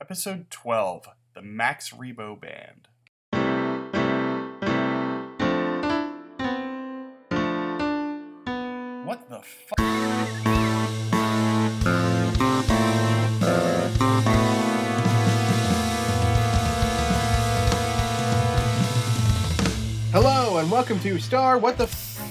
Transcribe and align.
Episode 0.00 0.50
12 0.50 1.08
The 1.34 1.42
Max 1.42 1.90
Rebo 1.90 2.40
Band. 2.40 2.88
What 9.04 9.28
the 9.28 9.40
fuck? 9.42 10.84
Hello 20.12 20.58
and 20.58 20.70
welcome 20.70 21.00
to 21.00 21.18
Star 21.18 21.58
What 21.58 21.76
the 21.78 21.84
F. 21.84 22.22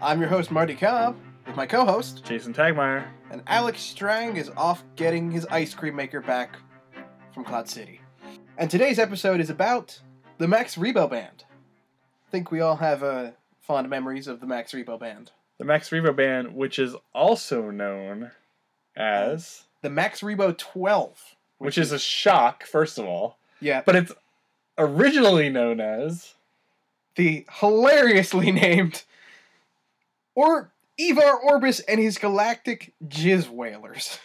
I'm 0.00 0.20
your 0.20 0.28
host 0.28 0.50
Marty 0.50 0.74
Cobb 0.74 1.16
with 1.46 1.56
my 1.56 1.66
co-host, 1.66 2.24
Jason 2.24 2.52
Tagmeyer. 2.54 3.04
and 3.30 3.42
Alex 3.46 3.80
Strang 3.80 4.36
is 4.36 4.50
off 4.56 4.84
getting 4.96 5.30
his 5.30 5.46
ice 5.46 5.74
cream 5.74 5.96
maker 5.96 6.20
back 6.20 6.56
from 7.32 7.44
Cloud 7.44 7.68
City. 7.68 8.00
And 8.58 8.70
today's 8.70 8.98
episode 8.98 9.40
is 9.40 9.50
about 9.50 10.00
the 10.38 10.48
Max 10.48 10.76
Rebo 10.76 11.08
Band. 11.10 11.44
I 12.28 12.30
think 12.30 12.50
we 12.50 12.60
all 12.60 12.76
have 12.76 13.02
uh, 13.02 13.30
fond 13.60 13.88
memories 13.88 14.28
of 14.28 14.40
the 14.40 14.46
Max 14.46 14.72
Rebo 14.72 14.98
Band. 14.98 15.30
The 15.58 15.64
Max 15.64 15.90
Rebo 15.90 16.14
Band, 16.14 16.54
which 16.54 16.78
is 16.78 16.94
also 17.14 17.70
known 17.70 18.30
as, 18.96 19.64
The 19.80 19.90
Max 19.90 20.20
Rebo 20.20 20.56
12, 20.56 21.36
which 21.58 21.78
is 21.78 21.92
a 21.92 21.98
shock, 21.98 22.64
first 22.64 22.98
of 22.98 23.06
all, 23.06 23.38
yeah, 23.60 23.82
but 23.84 23.96
it's 23.96 24.12
originally 24.76 25.48
known 25.48 25.80
as, 25.80 26.34
the 27.16 27.46
hilariously 27.60 28.50
named 28.52 29.04
or 30.34 30.70
Evar 31.00 31.42
Orbus 31.44 31.80
and 31.86 32.00
his 32.00 32.18
Galactic 32.18 32.92
Jizz 33.06 33.48
Whalers. 33.48 34.18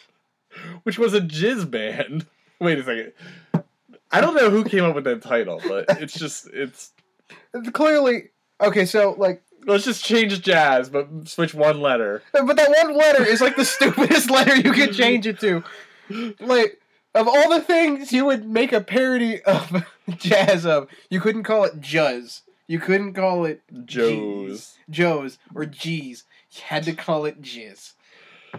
which 0.83 0.97
was 0.97 1.13
a 1.13 1.21
jizz 1.21 1.69
band. 1.69 2.25
Wait 2.59 2.79
a 2.79 2.83
second. 2.83 3.13
I 4.11 4.21
don't 4.21 4.35
know 4.35 4.49
who 4.49 4.63
came 4.63 4.83
up 4.83 4.95
with 4.95 5.03
that 5.03 5.21
title, 5.21 5.61
but 5.67 5.85
it's 6.01 6.17
just, 6.17 6.47
it's, 6.53 6.91
Clearly, 7.73 8.29
okay, 8.61 8.85
so 8.85 9.15
like 9.17 9.41
let's 9.65 9.83
just 9.83 10.03
change 10.03 10.41
jazz, 10.41 10.89
but 10.89 11.07
switch 11.27 11.53
one 11.53 11.81
letter. 11.81 12.23
But 12.31 12.55
that 12.55 12.69
one 12.83 12.95
letter 12.95 13.25
is 13.25 13.41
like 13.41 13.55
the 13.55 13.65
stupidest 13.65 14.29
letter 14.31 14.55
you 14.55 14.71
could 14.71 14.93
change 14.93 15.27
it 15.27 15.39
to. 15.41 15.63
Like, 16.39 16.79
of 17.13 17.27
all 17.27 17.49
the 17.49 17.61
things 17.61 18.13
you 18.13 18.25
would 18.25 18.47
make 18.47 18.71
a 18.71 18.81
parody 18.81 19.41
of 19.43 19.83
jazz 20.17 20.65
of, 20.65 20.87
you 21.09 21.19
couldn't 21.19 21.43
call 21.43 21.63
it 21.65 21.81
Juzz. 21.81 22.41
You 22.67 22.79
couldn't 22.79 23.13
call 23.13 23.45
it 23.45 23.61
Joe's. 23.85 24.75
Joe's 24.89 25.37
or 25.55 25.65
G's. 25.65 26.23
You 26.51 26.61
had 26.65 26.83
to 26.83 26.93
call 26.93 27.25
it 27.25 27.41
Jizz. 27.41 27.93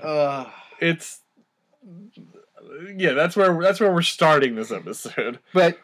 Uh, 0.03 0.47
It's, 0.81 1.21
yeah, 2.97 3.13
that's 3.13 3.37
where, 3.37 3.61
that's 3.61 3.81
where 3.81 3.93
we're 3.93 4.03
starting 4.03 4.55
this 4.55 4.71
episode. 4.71 5.39
but, 5.53 5.79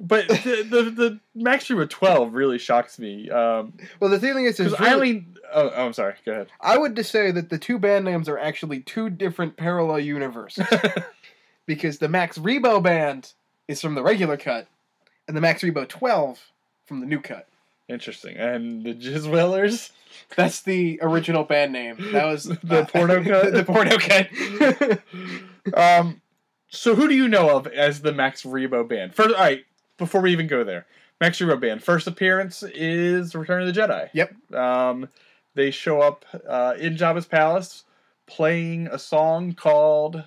But 0.00 0.28
the, 0.28 0.66
the, 0.68 0.82
the 0.90 1.20
Max 1.34 1.66
Rebo 1.68 1.88
12 1.88 2.34
really 2.34 2.58
shocks 2.58 2.98
me. 2.98 3.30
Um, 3.30 3.74
well, 4.00 4.10
the 4.10 4.18
thing 4.18 4.44
is, 4.44 4.60
is 4.60 4.72
Because 4.72 4.86
I 4.86 4.94
only. 4.94 5.26
Oh, 5.52 5.70
oh, 5.74 5.86
I'm 5.86 5.92
sorry. 5.94 6.14
Go 6.26 6.32
ahead. 6.32 6.48
I 6.60 6.76
would 6.76 6.94
just 6.94 7.10
say 7.10 7.30
that 7.30 7.48
the 7.48 7.58
two 7.58 7.78
band 7.78 8.04
names 8.04 8.28
are 8.28 8.38
actually 8.38 8.80
two 8.80 9.08
different 9.08 9.56
parallel 9.56 10.00
universes. 10.00 10.66
because 11.66 11.98
the 11.98 12.08
Max 12.08 12.38
Rebo 12.38 12.82
band 12.82 13.32
is 13.68 13.80
from 13.80 13.94
the 13.94 14.02
regular 14.02 14.36
cut, 14.36 14.66
and 15.28 15.36
the 15.36 15.40
Max 15.40 15.62
Rebo 15.62 15.88
12 15.88 16.40
from 16.86 17.00
the 17.00 17.06
new 17.06 17.20
cut. 17.20 17.46
Interesting. 17.88 18.36
And 18.36 18.84
the 18.84 18.94
Jizz 18.94 19.30
Whalers? 19.30 19.92
That's 20.36 20.62
the 20.62 20.98
original 21.02 21.44
band 21.44 21.72
name. 21.72 21.96
That 22.12 22.24
was 22.26 22.44
The 22.62 22.84
porno 22.92 23.22
cut? 23.24 23.52
the 23.52 23.64
porno 23.64 23.98
cut. 23.98 25.74
um, 25.74 26.20
so 26.68 26.94
who 26.94 27.08
do 27.08 27.14
you 27.14 27.28
know 27.28 27.56
of 27.56 27.66
as 27.68 28.00
the 28.02 28.12
Max 28.12 28.42
Rebo 28.42 28.86
band? 28.88 29.14
First, 29.14 29.34
all 29.34 29.40
right. 29.40 29.64
Before 29.96 30.20
we 30.20 30.30
even 30.32 30.46
go 30.46 30.62
there, 30.64 30.86
Max 31.20 31.38
Rebo 31.40 31.60
band 31.60 31.82
first 31.82 32.06
appearance 32.06 32.62
is 32.62 33.34
Return 33.34 33.66
of 33.66 33.74
the 33.74 33.80
Jedi. 33.80 34.08
Yep. 34.12 34.54
Um, 34.54 35.08
they 35.54 35.70
show 35.72 36.00
up 36.00 36.24
uh, 36.48 36.74
in 36.78 36.96
Jabba's 36.96 37.26
palace 37.26 37.84
playing 38.26 38.86
a 38.88 38.98
song 38.98 39.54
called 39.54 40.22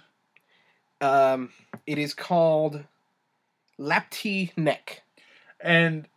um, 1.00 1.50
it 1.88 1.97
is 1.97 2.13
called 2.13 2.84
Lapti 3.80 4.52
Nek. 4.57 5.03
and 5.59 6.07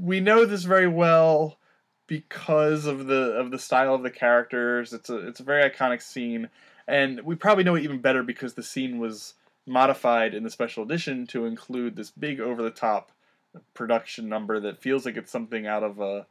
we 0.00 0.20
know 0.20 0.44
this 0.44 0.64
very 0.64 0.88
well 0.88 1.58
because 2.06 2.86
of 2.86 3.06
the 3.06 3.32
of 3.32 3.50
the 3.50 3.58
style 3.58 3.94
of 3.94 4.02
the 4.02 4.10
characters. 4.10 4.92
It's 4.92 5.10
a 5.10 5.28
it's 5.28 5.40
a 5.40 5.44
very 5.44 5.68
iconic 5.68 6.02
scene, 6.02 6.48
and 6.86 7.20
we 7.22 7.34
probably 7.34 7.64
know 7.64 7.74
it 7.74 7.84
even 7.84 8.00
better 8.00 8.22
because 8.22 8.54
the 8.54 8.62
scene 8.62 8.98
was 8.98 9.34
modified 9.66 10.34
in 10.34 10.42
the 10.42 10.50
special 10.50 10.82
edition 10.82 11.26
to 11.28 11.44
include 11.44 11.94
this 11.94 12.10
big 12.10 12.40
over 12.40 12.62
the 12.62 12.70
top 12.70 13.12
production 13.74 14.28
number 14.28 14.60
that 14.60 14.80
feels 14.80 15.04
like 15.04 15.16
it's 15.16 15.30
something 15.30 15.66
out 15.66 15.82
of 15.82 16.00
a 16.00 16.26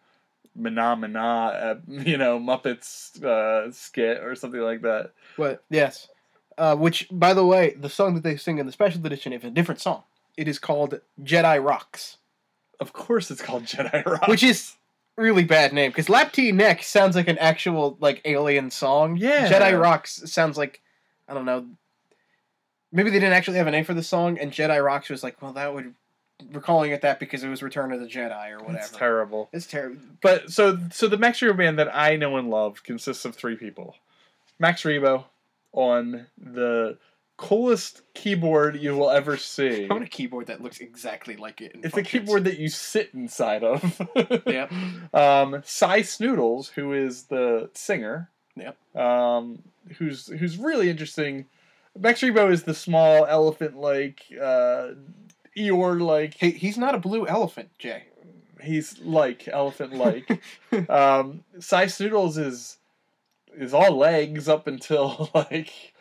Mana 0.55 0.95
uh, 1.21 1.75
you 1.88 2.17
know, 2.17 2.39
Muppets 2.39 3.23
uh, 3.23 3.71
skit 3.71 4.17
or 4.23 4.35
something 4.35 4.61
like 4.61 4.81
that. 4.81 5.11
What? 5.35 5.63
Yes. 5.69 6.07
Uh, 6.57 6.75
which, 6.75 7.07
by 7.11 7.33
the 7.33 7.45
way, 7.45 7.75
the 7.79 7.89
song 7.89 8.15
that 8.15 8.23
they 8.23 8.35
sing 8.35 8.57
in 8.57 8.65
the 8.65 8.71
special 8.71 9.05
edition 9.05 9.31
is 9.31 9.44
a 9.44 9.51
different 9.51 9.79
song. 9.79 10.03
It 10.35 10.47
is 10.47 10.57
called 10.57 10.99
Jedi 11.21 11.63
Rocks, 11.63 12.17
Of 12.79 12.93
course, 12.93 13.31
it's 13.31 13.41
called 13.41 13.63
Jedi 13.63 14.05
Rock. 14.05 14.27
which 14.27 14.43
is 14.43 14.75
really 15.15 15.43
bad 15.43 15.73
name 15.73 15.89
because 15.91 16.07
Lapti 16.07 16.53
Nek 16.53 16.83
sounds 16.83 17.15
like 17.15 17.27
an 17.27 17.38
actual 17.39 17.97
like 17.99 18.21
alien 18.25 18.69
song. 18.71 19.17
Yeah. 19.17 19.49
Jedi 19.49 19.79
Rocks 19.79 20.21
sounds 20.31 20.57
like 20.57 20.81
I 21.27 21.33
don't 21.33 21.45
know. 21.45 21.65
Maybe 22.91 23.09
they 23.09 23.19
didn't 23.19 23.33
actually 23.33 23.57
have 23.57 23.67
a 23.67 23.71
name 23.71 23.83
for 23.83 23.93
the 23.93 24.03
song, 24.03 24.39
and 24.39 24.51
Jedi 24.51 24.83
Rocks 24.83 25.09
was 25.09 25.23
like, 25.23 25.41
well, 25.41 25.53
that 25.53 25.73
would 25.73 25.93
we're 26.53 26.61
calling 26.61 26.91
it 26.91 27.01
that 27.01 27.19
because 27.19 27.43
it 27.43 27.49
was 27.49 27.63
Return 27.63 27.91
of 27.91 27.99
the 27.99 28.05
Jedi 28.05 28.51
or 28.51 28.59
whatever. 28.59 28.77
it's 28.77 28.91
terrible. 28.91 29.49
It's 29.51 29.65
terrible. 29.65 29.99
But 30.21 30.51
so 30.51 30.77
so 30.91 31.07
the 31.07 31.17
Max 31.17 31.39
Rebo 31.39 31.57
band 31.57 31.79
that 31.79 31.94
I 31.94 32.15
know 32.15 32.38
and 32.38 32.49
love 32.49 32.83
consists 32.83 33.25
of 33.25 33.35
three 33.35 33.55
people. 33.55 33.95
Max 34.59 34.83
Rebo 34.83 35.25
on 35.73 36.27
the 36.38 36.97
coolest 37.38 38.02
keyboard 38.16 38.81
you 38.81 38.96
will 38.96 39.12
ever 39.12 39.38
see. 39.38 39.86
I 39.86 39.94
want 39.94 40.03
a 40.03 40.08
keyboard 40.08 40.48
that 40.48 40.62
looks 40.62 40.80
exactly 40.80 41.36
like 41.36 41.62
it. 41.62 41.75
It's 41.84 41.96
a 41.96 42.03
keyboard 42.03 42.44
that 42.46 42.58
you 42.58 42.68
sit 42.68 43.12
inside 43.14 43.64
of. 43.64 44.02
Yep. 44.48 44.72
Um, 45.14 45.62
Sy 45.66 46.02
Snootles, 46.02 46.72
who 46.72 46.94
is 46.94 47.24
the 47.24 47.70
singer. 47.74 48.30
Yep. 48.56 48.96
Um, 48.96 49.59
who's 49.98 50.28
who's 50.28 50.58
really 50.58 50.90
interesting. 50.90 51.46
Max 52.00 52.22
Rebo 52.22 52.52
is 52.52 52.64
the 52.64 52.74
small 52.74 53.25
elephant-like, 53.25 54.25
uh, 54.40 54.90
Eeyore-like. 55.58 56.36
Hey, 56.36 56.52
he's 56.52 56.78
not 56.78 56.96
a 56.96 57.00
blue 57.00 57.28
elephant, 57.28 57.69
Jay. 57.80 58.04
He's 58.62 59.00
like 59.00 59.48
elephant-like. 59.48 60.30
um, 60.90 61.44
Sy 61.59 61.86
Snootles 61.86 62.38
is 62.38 62.78
is 63.56 63.74
all 63.74 63.98
legs 63.98 64.48
up 64.48 64.68
until 64.68 65.30
like 65.36 65.94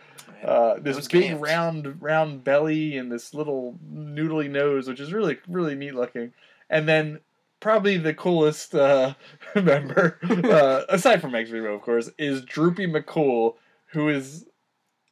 uh, 0.45 0.75
this 0.81 0.97
Those 0.97 1.09
big 1.09 1.25
cans. 1.25 1.41
round 1.41 2.03
round 2.03 2.45
belly 2.45 2.97
and 2.97 3.11
this 3.11 3.35
little 3.35 3.79
noodly 3.93 4.51
nose, 4.51 4.89
which 4.89 5.01
is 5.01 5.13
really 5.13 5.39
really 5.49 5.75
neat 5.75 5.95
looking. 5.95 6.33
And 6.71 6.89
then 6.89 7.21
probably 7.61 7.97
the 7.97 8.15
coolest 8.15 8.75
uh, 8.75 9.15
member, 9.55 10.19
uh, 10.23 10.83
aside 10.89 11.21
from 11.21 11.33
Max 11.33 11.51
Rebo, 11.51 11.75
of 11.75 11.83
course, 11.83 12.11
is 12.19 12.43
Droopy 12.43 12.87
McCool, 12.87 13.55
who 13.87 14.09
is 14.09 14.47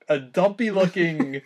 a 0.09 0.19
dumpy 0.19 0.71
looking 0.71 1.43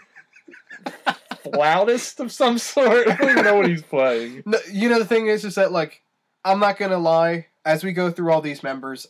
flautist 1.43 2.21
of 2.21 2.33
some 2.33 2.59
sort. 2.59 3.09
I 3.09 3.17
don't 3.17 3.31
even 3.31 3.45
know 3.45 3.55
what 3.57 3.69
he's 3.69 3.83
playing. 3.83 4.43
No, 4.45 4.59
you 4.71 4.89
know 4.89 4.99
the 4.99 5.07
thing 5.07 5.29
is, 5.29 5.45
is 5.45 5.55
that 5.55 5.73
like 5.73 6.03
I'm 6.45 6.61
not 6.61 6.79
gonna 6.79 6.99
lie. 6.99 7.47
As 7.65 7.85
we 7.85 7.93
go 7.93 8.11
through 8.11 8.33
all 8.33 8.41
these 8.41 8.63
members, 8.63 9.07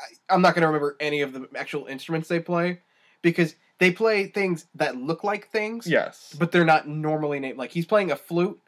I, 0.00 0.04
I'm 0.34 0.42
not 0.42 0.54
gonna 0.54 0.66
remember 0.66 0.96
any 0.98 1.20
of 1.20 1.32
the 1.32 1.48
actual 1.54 1.86
instruments 1.86 2.28
they 2.28 2.40
play 2.40 2.80
because 3.22 3.54
they 3.78 3.90
play 3.90 4.26
things 4.26 4.66
that 4.74 4.96
look 4.96 5.24
like 5.24 5.48
things, 5.48 5.86
Yes. 5.86 6.34
but 6.38 6.52
they're 6.52 6.64
not 6.64 6.86
normally 6.86 7.40
named. 7.40 7.58
Like 7.58 7.70
he's 7.70 7.86
playing 7.86 8.10
a 8.10 8.16
flute 8.16 8.60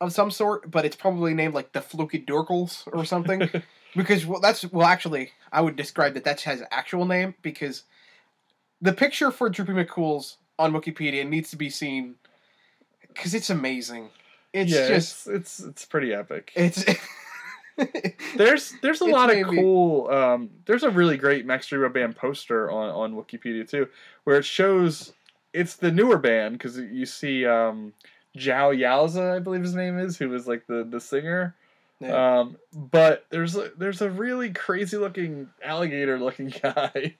of 0.00 0.12
some 0.12 0.30
sort, 0.30 0.70
but 0.70 0.84
it's 0.84 0.96
probably 0.96 1.34
named 1.34 1.54
like 1.54 1.72
the 1.72 1.80
Fluky 1.80 2.20
Dorkles 2.20 2.86
or 2.92 3.04
something. 3.04 3.50
because 3.96 4.24
well, 4.26 4.40
that's 4.40 4.64
well, 4.70 4.86
actually, 4.86 5.32
I 5.52 5.60
would 5.60 5.76
describe 5.76 6.14
that 6.14 6.24
that 6.24 6.40
has 6.42 6.60
an 6.60 6.68
actual 6.70 7.04
name 7.04 7.34
because 7.42 7.82
the 8.80 8.92
picture 8.92 9.30
for 9.30 9.48
Droopy 9.50 9.72
McCool's 9.72 10.36
on 10.58 10.72
Wikipedia 10.72 11.28
needs 11.28 11.50
to 11.50 11.56
be 11.56 11.68
seen 11.70 12.14
because 13.08 13.34
it's 13.34 13.50
amazing. 13.50 14.10
It's 14.52 14.70
yeah, 14.72 14.88
just 14.88 15.26
it's, 15.26 15.58
it's 15.58 15.60
it's 15.60 15.84
pretty 15.84 16.14
epic. 16.14 16.52
it's. 16.54 16.84
There's 18.36 18.74
there's 18.82 19.00
a 19.00 19.04
It's 19.04 19.12
lot 19.12 19.34
of 19.34 19.46
cool. 19.46 20.10
Um, 20.10 20.50
there's 20.66 20.82
a 20.82 20.90
really 20.90 21.16
great 21.16 21.46
Max 21.46 21.68
Rebo 21.68 21.92
band 21.92 22.16
poster 22.16 22.70
on 22.70 22.90
on 22.90 23.14
Wikipedia 23.14 23.68
too, 23.68 23.88
where 24.24 24.36
it 24.36 24.44
shows 24.44 25.12
it's 25.52 25.76
the 25.76 25.90
newer 25.90 26.18
band 26.18 26.58
because 26.58 26.78
you 26.78 27.06
see 27.06 27.46
um, 27.46 27.92
Joh 28.36 28.72
Yowza, 28.72 29.36
I 29.36 29.38
believe 29.38 29.62
his 29.62 29.74
name 29.74 29.98
is, 29.98 30.16
who 30.16 30.28
was 30.28 30.46
like 30.46 30.66
the 30.66 30.84
the 30.88 31.00
singer. 31.00 31.54
Yeah. 32.00 32.38
Um, 32.40 32.58
but 32.72 33.26
there's 33.30 33.56
a, 33.56 33.72
there's 33.76 34.00
a 34.02 34.10
really 34.10 34.50
crazy 34.50 34.96
looking 34.96 35.48
alligator 35.64 36.18
looking 36.18 36.52
guy. 36.62 37.16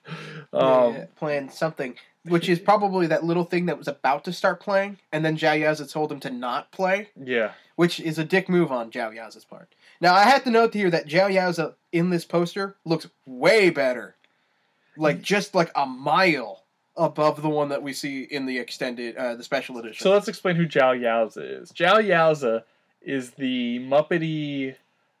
Um, 0.53 0.93
Yeah, 0.93 1.05
playing 1.17 1.49
something, 1.49 1.95
which 2.23 2.47
is 2.47 2.59
probably 2.59 3.07
that 3.07 3.25
little 3.25 3.43
thing 3.43 3.65
that 3.65 3.77
was 3.77 3.89
about 3.89 4.23
to 4.25 4.33
start 4.33 4.61
playing, 4.61 4.97
and 5.11 5.25
then 5.25 5.35
Joh 5.35 5.49
Yowza 5.49 5.91
told 5.91 6.11
him 6.11 6.19
to 6.21 6.29
not 6.29 6.71
play, 6.71 7.09
yeah. 7.21 7.51
which 7.75 7.99
is 7.99 8.17
a 8.19 8.23
dick 8.23 8.47
move 8.47 8.71
on 8.71 8.89
Joh 8.89 9.11
Yowza's 9.11 9.43
part. 9.43 9.67
Now, 10.01 10.13
I 10.13 10.23
have 10.23 10.43
to 10.45 10.51
note 10.51 10.73
here 10.73 10.89
that 10.89 11.07
Joh 11.07 11.27
Yowza 11.27 11.75
in 11.91 12.09
this 12.09 12.25
poster 12.25 12.75
looks 12.85 13.07
way 13.25 13.69
better, 13.69 14.15
like 14.97 15.21
just 15.21 15.53
like 15.53 15.71
a 15.75 15.85
mile 15.85 16.63
above 16.95 17.41
the 17.41 17.49
one 17.49 17.69
that 17.69 17.83
we 17.83 17.93
see 17.93 18.23
in 18.23 18.45
the 18.45 18.57
extended, 18.57 19.15
uh, 19.15 19.35
the 19.35 19.43
special 19.43 19.77
edition. 19.77 20.03
So 20.03 20.11
let's 20.11 20.27
explain 20.27 20.55
who 20.55 20.65
Joh 20.65 20.93
Yowza 20.93 21.61
is. 21.61 21.71
Joh 21.71 21.97
Yowza 22.01 22.63
is 23.01 23.31
the 23.31 23.79
Muppety, 23.79 24.75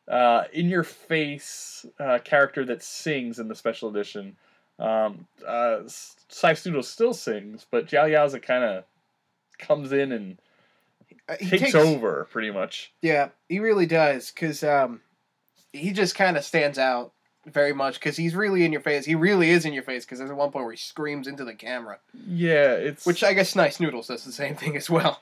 uh, 0.09 0.45
in 0.53 0.69
your 0.69 0.83
face 0.83 1.85
uh, 1.99 2.19
character 2.23 2.65
that 2.65 2.81
sings 2.83 3.39
in 3.39 3.47
the 3.47 3.55
special 3.55 3.89
edition. 3.89 4.35
Um, 4.79 5.27
uh, 5.45 5.81
Cy 5.87 6.53
Stoodle 6.53 6.83
still 6.83 7.13
sings, 7.13 7.65
but 7.69 7.85
Joh 7.85 8.05
Yowza 8.05 8.41
kind 8.41 8.63
of 8.63 8.83
comes 9.59 9.91
in 9.91 10.11
and 10.11 10.39
Uh, 11.29 11.35
he 11.39 11.59
takes, 11.59 11.75
over 11.75 12.27
pretty 12.31 12.49
much. 12.49 12.91
Yeah, 13.01 13.29
he 13.47 13.59
really 13.59 13.85
does, 13.85 14.31
because 14.31 14.63
um, 14.63 15.01
he 15.71 15.91
just 15.91 16.15
kind 16.15 16.37
of 16.37 16.43
stands 16.43 16.79
out 16.79 17.13
very 17.45 17.73
much 17.73 17.99
because 17.99 18.17
he's 18.17 18.35
really 18.35 18.65
in 18.65 18.71
your 18.71 18.81
face. 18.81 19.05
He 19.05 19.15
really 19.15 19.49
is 19.49 19.65
in 19.65 19.73
your 19.73 19.83
face 19.83 20.05
because 20.05 20.19
there's 20.19 20.31
one 20.31 20.51
point 20.51 20.65
where 20.65 20.73
he 20.73 20.77
screams 20.77 21.27
into 21.27 21.45
the 21.45 21.53
camera, 21.53 21.99
Yeah, 22.27 22.73
it's 22.73 23.05
which 23.05 23.23
I 23.23 23.33
guess 23.33 23.55
Nice 23.55 23.79
Noodles 23.79 24.07
does 24.07 24.23
the 24.23 24.31
same 24.31 24.55
thing 24.55 24.75
as 24.75 24.89
well. 24.89 25.21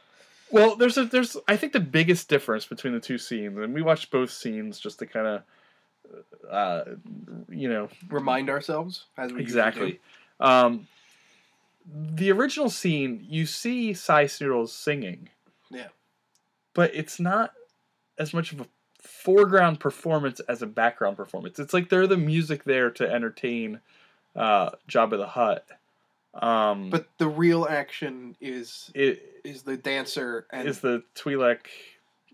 Well, 0.49 0.77
there's 0.77 0.97
a 0.97 1.05
there's 1.05 1.35
I 1.47 1.57
think 1.57 1.73
the 1.73 1.81
biggest 1.81 2.29
difference 2.29 2.65
between 2.65 2.93
the 2.93 2.99
two 2.99 3.17
scenes, 3.17 3.57
and 3.57 3.73
we 3.73 3.81
watched 3.81 4.11
both 4.11 4.31
scenes 4.31 4.79
just 4.79 4.99
to 4.99 5.05
kind 5.05 5.27
of, 5.27 5.43
uh, 6.49 6.83
you 7.49 7.67
know, 7.67 7.89
Remind 8.09 8.49
ourselves 8.49 9.05
as 9.17 9.33
we 9.33 9.41
exactly. 9.41 9.99
Um, 10.39 10.87
the 11.89 12.31
original 12.31 12.69
scene, 12.69 13.25
you 13.29 13.45
see 13.45 13.93
Sy 13.93 14.25
Snootles 14.25 14.69
singing. 14.69 15.29
Yeah. 15.69 15.87
But 16.77 16.93
it's 16.93 17.19
not 17.19 17.53
as 18.19 18.35
much 18.35 18.51
of 18.53 18.61
a 18.61 18.67
foreground 19.01 19.79
performance 19.79 20.39
as 20.41 20.61
a 20.61 20.67
background 20.67 21.17
performance. 21.17 21.57
It's 21.57 21.73
like 21.73 21.89
they're 21.89 22.05
the 22.05 22.17
music 22.17 22.65
there 22.65 22.91
to 22.91 23.11
entertain 23.11 23.79
uh, 24.35 24.69
Jabba 24.87 25.17
the 25.17 25.25
Hutt. 25.27 25.65
Um. 26.35 26.91
But 26.91 27.07
the 27.17 27.27
real 27.27 27.65
action 27.67 28.35
is 28.39 28.91
it 28.93 29.41
is 29.43 29.63
the 29.63 29.75
dancer 29.75 30.45
and 30.51 30.67
is 30.69 30.81
the 30.81 31.01
Twi'lek. 31.15 31.61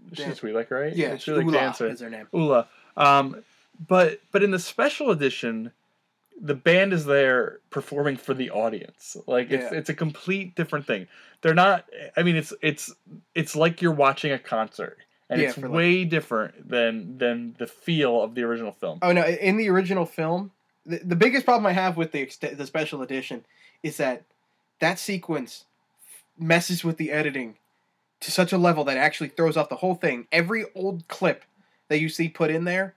She's 0.09 0.25
Dan- 0.25 0.31
a 0.33 0.35
Twi'lek, 0.35 0.71
right? 0.71 0.93
yeah, 0.93 1.13
Twi'lek 1.13 1.43
Oola 1.45 1.51
dancer. 1.53 1.87
is 1.87 2.01
her 2.01 2.09
name. 2.09 2.27
Oola. 2.35 2.67
Um, 2.97 3.45
but 3.87 4.19
but 4.33 4.43
in 4.43 4.51
the 4.51 4.59
special 4.59 5.09
edition, 5.09 5.71
the 6.45 6.53
band 6.53 6.91
is 6.91 7.05
there 7.05 7.59
performing 7.69 8.17
for 8.17 8.33
the 8.33 8.51
audience. 8.51 9.15
Like 9.27 9.49
it's 9.49 9.71
Yeah. 9.71 9.77
it's 9.79 9.89
a 9.89 9.93
complete 9.93 10.55
different 10.55 10.85
thing. 10.85 11.07
They're 11.41 11.53
not. 11.53 11.85
I 12.17 12.23
mean, 12.23 12.35
it's 12.35 12.53
it's 12.61 12.93
it's 13.33 13.55
like 13.55 13.81
you're 13.81 13.93
watching 13.93 14.31
a 14.33 14.37
concert, 14.39 14.97
and 15.29 15.39
Yeah, 15.41 15.47
it's 15.47 15.55
for 15.57 15.67
like- 15.69 15.71
way 15.77 16.05
different 16.05 16.67
than 16.69 17.17
than 17.17 17.55
the 17.57 17.65
feel 17.67 18.21
of 18.21 18.35
the 18.35 18.43
original 18.43 18.73
film. 18.73 18.99
Oh 19.01 19.13
no! 19.13 19.25
In 19.25 19.55
the 19.57 19.69
original 19.69 20.05
film, 20.05 20.51
the, 20.85 20.99
the 21.03 21.15
biggest 21.15 21.45
problem 21.45 21.65
I 21.65 21.71
have 21.71 21.95
with 21.97 22.11
the 22.11 22.25
the 22.53 22.65
special 22.67 23.01
edition 23.01 23.45
is 23.81 23.95
that 23.97 24.23
that 24.79 24.99
sequence 24.99 25.65
messes 26.37 26.83
with 26.83 26.97
the 26.97 27.11
editing 27.11 27.55
to 28.19 28.31
such 28.31 28.51
a 28.51 28.57
level 28.57 28.83
that 28.85 28.97
it 28.97 28.99
actually 28.99 29.29
throws 29.29 29.55
off 29.55 29.69
the 29.69 29.75
whole 29.77 29.95
thing. 29.95 30.27
Every 30.31 30.65
old 30.75 31.07
clip 31.07 31.45
that 31.89 31.99
you 31.99 32.09
see 32.09 32.27
put 32.27 32.49
in 32.51 32.63
there 32.65 32.95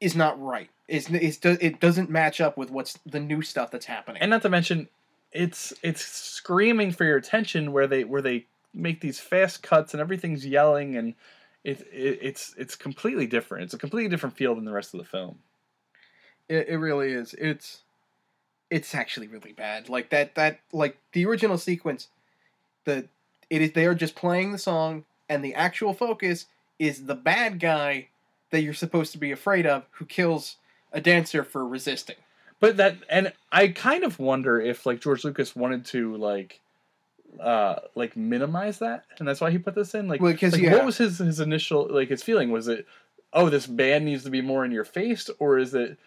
is 0.00 0.16
not 0.16 0.40
right. 0.42 0.70
It's 0.88 1.08
it 1.08 1.80
doesn't 1.80 2.10
match 2.10 2.40
up 2.40 2.56
with 2.56 2.70
what's 2.70 2.98
the 3.06 3.20
new 3.20 3.42
stuff 3.42 3.70
that's 3.70 3.86
happening. 3.86 4.20
and 4.20 4.30
not 4.30 4.42
to 4.42 4.48
mention 4.48 4.88
it's 5.32 5.72
it's 5.82 6.04
screaming 6.04 6.92
for 6.92 7.04
your 7.04 7.16
attention 7.16 7.72
where 7.72 7.86
they 7.86 8.04
where 8.04 8.22
they 8.22 8.46
make 8.74 9.00
these 9.00 9.20
fast 9.20 9.62
cuts 9.62 9.94
and 9.94 10.00
everything's 10.00 10.44
yelling 10.46 10.96
and 10.96 11.14
it, 11.64 11.80
it 11.92 12.18
it's 12.20 12.54
it's 12.58 12.74
completely 12.74 13.26
different 13.26 13.64
it's 13.64 13.74
a 13.74 13.78
completely 13.78 14.08
different 14.10 14.36
feel 14.36 14.54
than 14.54 14.64
the 14.64 14.72
rest 14.72 14.92
of 14.94 14.98
the 14.98 15.04
film 15.06 15.38
It, 16.48 16.68
it 16.68 16.76
really 16.76 17.12
is. 17.12 17.34
It's 17.34 17.82
it's 18.70 18.94
actually 18.94 19.26
really 19.28 19.52
bad. 19.52 19.88
Like 19.88 20.10
that 20.10 20.34
that 20.34 20.60
like 20.72 20.98
the 21.12 21.26
original 21.26 21.58
sequence, 21.58 22.08
the 22.84 23.08
it 23.50 23.62
is 23.62 23.72
they 23.72 23.86
are 23.86 23.94
just 23.94 24.14
playing 24.14 24.52
the 24.52 24.58
song 24.58 25.04
and 25.28 25.44
the 25.44 25.54
actual 25.54 25.94
focus 25.94 26.46
is 26.78 27.06
the 27.06 27.14
bad 27.14 27.60
guy 27.60 28.08
that 28.50 28.62
you're 28.62 28.74
supposed 28.74 29.12
to 29.12 29.18
be 29.18 29.30
afraid 29.30 29.66
of 29.66 29.84
who 29.92 30.04
kills 30.06 30.56
a 30.92 31.00
dancer 31.00 31.42
for 31.44 31.66
resisting. 31.66 32.16
but 32.60 32.76
that 32.76 32.96
and 33.08 33.32
i 33.50 33.68
kind 33.68 34.04
of 34.04 34.18
wonder 34.18 34.60
if 34.60 34.86
like 34.86 35.00
george 35.00 35.24
lucas 35.24 35.56
wanted 35.56 35.84
to 35.84 36.16
like 36.16 36.60
uh 37.40 37.76
like 37.94 38.16
minimize 38.16 38.78
that 38.78 39.04
and 39.18 39.26
that's 39.26 39.40
why 39.40 39.50
he 39.50 39.58
put 39.58 39.74
this 39.74 39.94
in 39.94 40.06
like, 40.06 40.20
Well, 40.20 40.32
like 40.32 40.56
yeah. 40.58 40.72
what 40.72 40.84
was 40.84 40.98
his 40.98 41.18
his 41.18 41.40
initial 41.40 41.88
like 41.90 42.08
his 42.08 42.22
feeling 42.22 42.50
was 42.50 42.68
it 42.68 42.86
oh 43.32 43.48
this 43.48 43.66
band 43.66 44.04
needs 44.04 44.24
to 44.24 44.30
be 44.30 44.42
more 44.42 44.64
in 44.64 44.70
your 44.70 44.84
face 44.84 45.30
or 45.38 45.58
is 45.58 45.74
it 45.74 45.98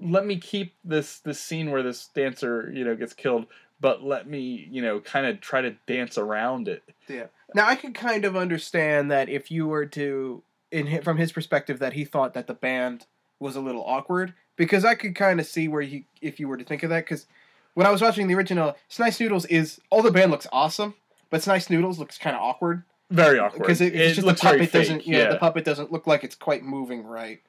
let 0.00 0.26
me 0.26 0.36
keep 0.36 0.74
this 0.84 1.18
this 1.20 1.40
scene 1.40 1.70
where 1.70 1.82
this 1.82 2.08
dancer 2.14 2.70
you 2.74 2.84
know 2.84 2.94
gets 2.94 3.14
killed 3.14 3.46
but 3.80 4.02
let 4.02 4.26
me 4.28 4.68
you 4.70 4.82
know 4.82 5.00
kind 5.00 5.26
of 5.26 5.40
try 5.40 5.60
to 5.62 5.70
dance 5.86 6.18
around 6.18 6.68
it 6.68 6.82
Yeah. 7.08 7.26
Now 7.54 7.66
I 7.68 7.76
could 7.76 7.94
kind 7.94 8.24
of 8.24 8.36
understand 8.36 9.10
that 9.10 9.28
if 9.28 9.50
you 9.50 9.66
were 9.66 9.86
to 9.86 10.42
in 10.70 11.00
from 11.02 11.16
his 11.16 11.32
perspective 11.32 11.78
that 11.78 11.92
he 11.94 12.04
thought 12.04 12.34
that 12.34 12.46
the 12.48 12.54
band 12.54 13.06
was 13.38 13.56
a 13.56 13.60
little 13.60 13.84
awkward 13.84 14.34
because 14.56 14.84
I 14.84 14.94
could 14.94 15.14
kind 15.14 15.40
of 15.40 15.46
see 15.46 15.68
where 15.68 15.82
you 15.82 16.04
if 16.20 16.40
you 16.40 16.48
were 16.48 16.56
to 16.56 16.64
think 16.64 16.82
of 16.82 16.90
that 16.90 17.04
because 17.04 17.26
when 17.74 17.86
I 17.86 17.90
was 17.90 18.00
watching 18.00 18.26
the 18.26 18.34
original 18.34 18.76
Snice 18.88 19.20
Noodles 19.20 19.44
is 19.46 19.80
all 19.90 20.02
the 20.02 20.10
band 20.10 20.30
looks 20.30 20.46
awesome 20.52 20.94
but 21.30 21.42
Snice 21.42 21.70
Noodles 21.70 21.98
looks 21.98 22.18
kind 22.18 22.36
of 22.36 22.42
awkward. 22.42 22.82
Very 23.10 23.38
awkward. 23.38 23.60
Because 23.60 23.80
it, 23.80 23.94
it's 23.94 24.16
just 24.16 24.26
looks 24.26 24.40
the 24.40 24.48
very 24.48 24.58
puppet 24.60 24.72
fake, 24.72 24.82
doesn't 24.82 25.06
yeah, 25.06 25.30
the 25.30 25.38
puppet 25.38 25.64
doesn't 25.64 25.92
look 25.92 26.06
like 26.06 26.24
it's 26.24 26.34
quite 26.34 26.64
moving 26.64 27.04
right 27.04 27.40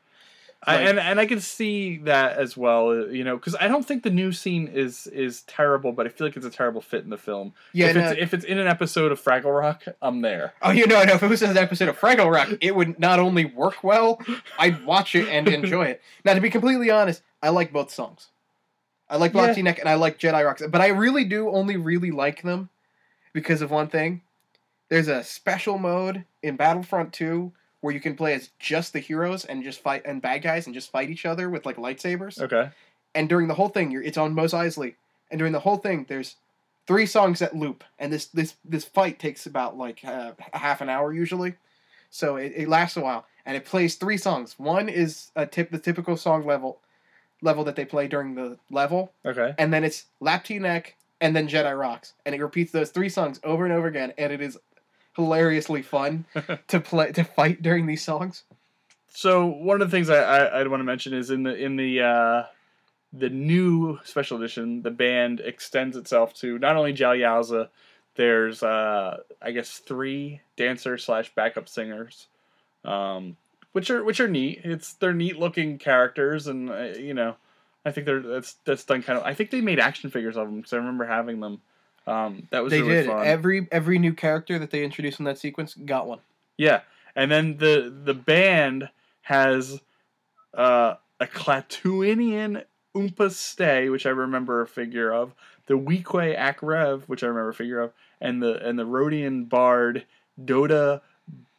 I, 0.64 0.82
and 0.82 1.00
and 1.00 1.20
I 1.20 1.28
can 1.28 1.40
see 1.40 1.98
that 2.00 2.38
as 2.38 2.58
well, 2.58 2.90
uh, 2.90 3.06
you 3.06 3.24
know, 3.24 3.38
because 3.38 3.56
I 3.60 3.68
don't 3.68 3.86
think 3.86 4.04
the 4.04 4.10
new 4.10 4.32
scene 4.32 4.68
is 4.68 5.06
is 5.08 5.44
terrible, 5.44 5.92
but 5.92 6.08
I 6.08 6.10
feel 6.10 6.26
like 6.28 6.36
it's 6.36 6.46
a 6.46 6.50
terrible 6.50 6.82
fit 6.82 7.04
in 7.04 7.10
the 7.12 7.18
film. 7.18 7.54
yeah 7.74 7.88
if 7.88 7.96
no, 7.96 8.10
it's 8.10 8.20
if 8.22 8.34
it's 8.34 8.44
in 8.44 8.58
an 8.58 8.68
episode 8.68 9.12
of 9.12 9.24
Fraggle 9.24 9.58
Rock, 9.58 9.84
I'm 10.02 10.22
there. 10.22 10.54
oh 10.64 10.72
you 10.72 10.88
know 10.88 11.04
no 11.04 11.14
if 11.14 11.22
it 11.24 11.30
was 11.30 11.42
in 11.44 11.52
an 11.52 11.58
episode 11.58 11.88
of 11.90 11.98
Fraggle 12.00 12.30
Rock 12.34 12.50
it 12.60 12.76
would 12.76 13.00
not 13.00 13.20
only 13.20 13.46
work 13.46 13.84
well 13.84 14.20
I'd 14.58 14.84
watch 14.86 15.16
it 15.16 15.28
and 15.30 15.48
enjoy 15.60 15.86
it 15.86 16.02
now 16.26 16.34
to 16.34 16.42
be 16.42 16.50
completely 16.50 16.90
honest 16.90 17.22
I 17.42 17.50
like 17.50 17.72
both 17.72 17.92
songs 17.92 18.28
I 19.10 19.18
like 19.18 19.32
Black 19.34 19.56
Yeah. 19.56 19.64
Neck 19.64 19.80
and 19.80 19.88
I 19.88 19.94
like 19.94 20.20
Jedi 20.20 20.44
Rocks 20.44 20.64
but 20.68 20.82
I 20.82 20.88
really 20.88 21.24
do 21.24 21.50
only 21.50 21.78
really 21.78 22.12
like 22.12 22.42
them 22.42 22.70
because 23.32 23.62
of 23.62 23.70
one 23.72 23.88
thing 23.90 24.22
there's 24.90 25.08
a 25.08 25.24
special 25.24 25.78
mode 25.78 26.26
in 26.42 26.56
Battlefront 26.56 27.14
2 27.14 27.52
where 27.82 27.94
you 27.94 28.00
can 28.00 28.16
play 28.16 28.34
as 28.34 28.50
just 28.60 28.94
the 28.94 29.00
heroes 29.00 29.46
and 29.46 29.64
just 29.64 29.82
fight 29.82 30.02
and 30.06 30.22
bad 30.22 30.42
guys 30.42 30.66
and 30.66 30.74
just 30.74 30.92
fight 30.92 31.10
each 31.10 31.26
other 31.26 31.50
with 31.50 31.66
like 31.66 31.78
lightsabers. 31.78 32.42
Okay. 32.42 32.70
and 33.16 33.30
during 33.30 33.48
the 33.48 33.54
whole 33.54 33.70
thing 33.70 33.92
you're 33.92 34.04
it's 34.04 34.18
on 34.18 34.34
Mos 34.34 34.54
Eisley. 34.54 34.96
And 35.30 35.38
during 35.40 35.54
the 35.54 35.60
whole 35.60 35.78
thing 35.78 36.06
there's 36.08 36.36
three 36.88 37.06
songs 37.06 37.40
that 37.40 37.56
loop. 37.56 37.84
And 38.00 38.12
this 38.12 38.26
this 38.28 38.56
this 38.66 38.86
fight 38.86 39.20
takes 39.20 39.46
about 39.46 39.78
like 39.78 40.04
uh, 40.06 40.32
a 40.54 40.58
half 40.58 40.82
an 40.82 40.90
hour 40.90 41.14
usually. 41.14 41.56
So 42.10 42.38
it, 42.38 42.54
it 42.56 42.68
lasts 42.70 42.98
a 42.98 43.02
while. 43.02 43.26
And 43.46 43.56
it 43.56 43.66
plays 43.66 43.96
three 43.96 44.18
songs. 44.18 44.56
One 44.58 44.90
is 44.90 45.32
a 45.36 45.46
tip 45.46 45.70
the 45.72 45.80
typical 45.80 46.18
song 46.18 46.46
level 46.46 46.80
level 47.42 47.64
that 47.66 47.76
they 47.76 47.86
play 47.86 48.08
during 48.08 48.34
the 48.36 48.58
level. 48.72 49.12
Okay. 49.26 49.54
and 49.58 49.72
then 49.72 49.84
it's 49.84 50.06
lap 50.20 50.44
T 50.46 50.58
neck 50.60 50.96
and 51.22 51.36
then 51.36 51.48
Jedi 51.48 51.78
Rocks. 51.78 52.14
And 52.26 52.34
it 52.34 52.42
repeats 52.42 52.72
those 52.72 52.90
three 52.90 53.10
songs 53.10 53.40
over 53.44 53.64
and 53.66 53.74
over 53.74 53.88
again. 53.88 54.14
And 54.18 54.34
it 54.34 54.42
is 54.42 54.58
hilariously 55.18 55.82
fun 55.82 56.24
to 56.70 56.80
play 56.80 57.12
to 57.12 57.26
fight 57.26 57.62
during 57.62 57.86
these 57.88 58.04
songs 58.04 58.44
So 59.10 59.48
one 59.48 59.82
of 59.82 59.90
the 59.90 59.98
things 59.98 60.10
I, 60.10 60.18
I 60.18 60.62
I'd 60.62 60.68
want 60.70 60.80
to 60.80 60.86
mention 60.86 61.14
is 61.14 61.32
in 61.32 61.44
the 61.44 61.56
in 61.56 61.76
the 61.76 62.02
uh, 62.02 62.44
the 63.14 63.30
new 63.30 64.00
special 64.04 64.38
edition, 64.38 64.84
the 64.84 64.92
band 64.92 65.40
extends 65.40 65.98
itself 65.98 66.34
to 66.36 66.60
not 66.60 66.76
only 66.76 66.94
Joh 66.94 67.14
Yowza. 67.16 67.70
There's 68.16 68.64
uh, 68.64 69.18
I 69.42 69.52
guess 69.52 69.78
three 69.80 70.42
dancer 70.56 70.98
slash 70.98 71.34
backup 71.36 71.70
singers, 71.70 72.28
um, 72.86 73.38
which 73.72 73.90
are 73.90 74.04
which 74.04 74.20
are 74.20 74.28
neat. 74.28 74.62
It's 74.64 74.94
they're 74.94 75.14
neat 75.14 75.38
looking 75.40 75.78
characters, 75.78 76.48
and 76.48 76.70
uh, 76.70 76.94
you 76.98 77.14
know, 77.14 77.36
I 77.86 77.92
think 77.92 78.06
they're 78.06 78.22
that's 78.22 78.54
that's 78.66 78.86
done 78.86 79.04
kind 79.04 79.20
of. 79.20 79.26
I 79.26 79.34
think 79.34 79.52
they 79.52 79.62
made 79.62 79.80
action 79.80 80.10
figures 80.10 80.38
of 80.38 80.48
them 80.48 80.58
because 80.58 80.74
I 80.74 80.78
remember 80.78 81.06
having 81.06 81.40
them. 81.40 81.62
Um, 82.08 82.48
that 82.52 82.64
was 82.64 82.72
they 82.72 82.82
really 82.82 82.94
did. 82.94 83.08
fun. 83.08 83.28
every 83.28 83.68
every 83.72 84.00
new 84.00 84.14
character 84.14 84.58
that 84.58 84.72
they 84.72 84.84
introduced 84.84 85.20
in 85.20 85.26
that 85.26 85.38
sequence 85.38 85.74
got 85.74 86.08
one. 86.08 86.20
Yeah, 86.58 86.82
and 87.16 87.30
then 87.30 87.58
the 87.58 87.94
the 88.04 88.14
band 88.14 88.90
has 89.24 89.82
uh, 90.54 90.96
a 91.20 91.26
Klatooinian 91.26 92.64
Oompa 92.96 93.30
Stay, 93.32 93.90
which 93.90 94.06
I 94.06 94.10
remember 94.10 94.62
a 94.62 94.68
figure 94.68 95.14
of, 95.14 95.34
the 95.68 95.78
Weequay 95.78 96.38
Akrev, 96.38 97.04
which 97.04 97.24
I 97.24 97.28
remember 97.28 97.50
a 97.50 97.54
figure 97.54 97.82
of, 97.82 97.92
and 98.22 98.42
the 98.42 98.66
and 98.66 98.80
the 98.80 98.86
Rodian 98.86 99.50
Bard 99.50 100.06
Doda 100.44 101.02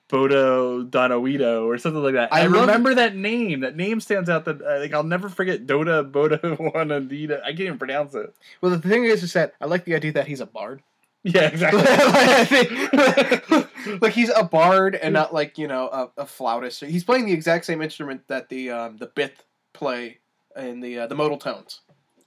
Bodo 0.09 0.85
Donoito 0.85 1.67
or 1.67 1.77
something 1.79 2.03
like 2.03 2.15
that. 2.15 2.33
I 2.33 2.41
I, 2.41 2.45
remember 2.45 2.95
that 2.95 3.15
name. 3.15 3.61
That 3.61 3.77
name 3.77 4.01
stands 4.01 4.31
out. 4.31 4.47
That 4.47 4.63
uh, 4.63 4.81
like 4.81 4.95
I'll 4.95 5.03
never 5.03 5.29
forget. 5.29 5.67
Doda 5.67 6.03
Bodo 6.03 6.39
Wanadita. 6.57 7.43
I 7.43 7.49
can't 7.49 7.61
even 7.61 7.79
pronounce 7.79 8.15
it. 8.15 8.35
Well, 8.61 8.73
the 8.77 8.89
thing 8.89 9.05
is, 9.05 9.23
is 9.23 9.35
that 9.35 9.55
I 9.61 9.67
like 9.67 9.85
the 9.85 9.95
idea 9.95 10.13
that 10.13 10.27
he's 10.27 10.41
a 10.41 10.47
bard. 10.47 10.83
Yeah, 11.25 11.49
exactly. 11.49 11.83
Like, 13.89 14.03
like 14.03 14.13
he's 14.13 14.31
a 14.31 14.45
bard 14.45 14.95
and 14.95 15.13
not 15.13 15.35
like 15.35 15.59
you 15.59 15.67
know 15.67 15.89
a, 15.89 16.23
a 16.23 16.27
flautist. 16.27 16.85
He's 16.85 17.05
playing 17.05 17.27
the 17.27 17.33
exact 17.33 17.65
same 17.67 17.83
instrument 17.83 18.23
that 18.29 18.49
the 18.49 18.71
um, 18.71 18.97
the 18.99 19.09
Bith 19.09 19.33
play 19.73 20.19
in 20.57 20.81
the 20.81 21.01
uh, 21.01 21.07
the 21.09 21.17
modal 21.17 21.37
tones. 21.37 21.81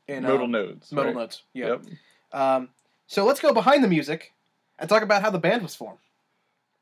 In, 0.07 0.23
Modal 0.23 0.43
um, 0.43 0.51
nodes. 0.51 0.91
modal 0.91 1.13
right? 1.13 1.21
notes. 1.21 1.43
Yeah. 1.53 1.67
Yep. 1.67 1.81
Um, 2.33 2.69
so 3.07 3.25
let's 3.25 3.39
go 3.39 3.53
behind 3.53 3.83
the 3.83 3.87
music 3.87 4.33
and 4.77 4.89
talk 4.89 5.03
about 5.03 5.21
how 5.21 5.29
the 5.29 5.39
band 5.39 5.63
was 5.63 5.73
formed. 5.73 5.99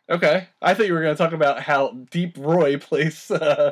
Okay, 0.10 0.48
I 0.62 0.74
thought 0.74 0.88
you 0.88 0.94
were 0.94 1.02
going 1.04 1.16
to 1.16 1.18
talk 1.24 1.34
about 1.34 1.62
how 1.62 1.92
Deep 2.10 2.36
Roy 2.38 2.78
plays. 2.78 3.30
Uh, 3.40 3.72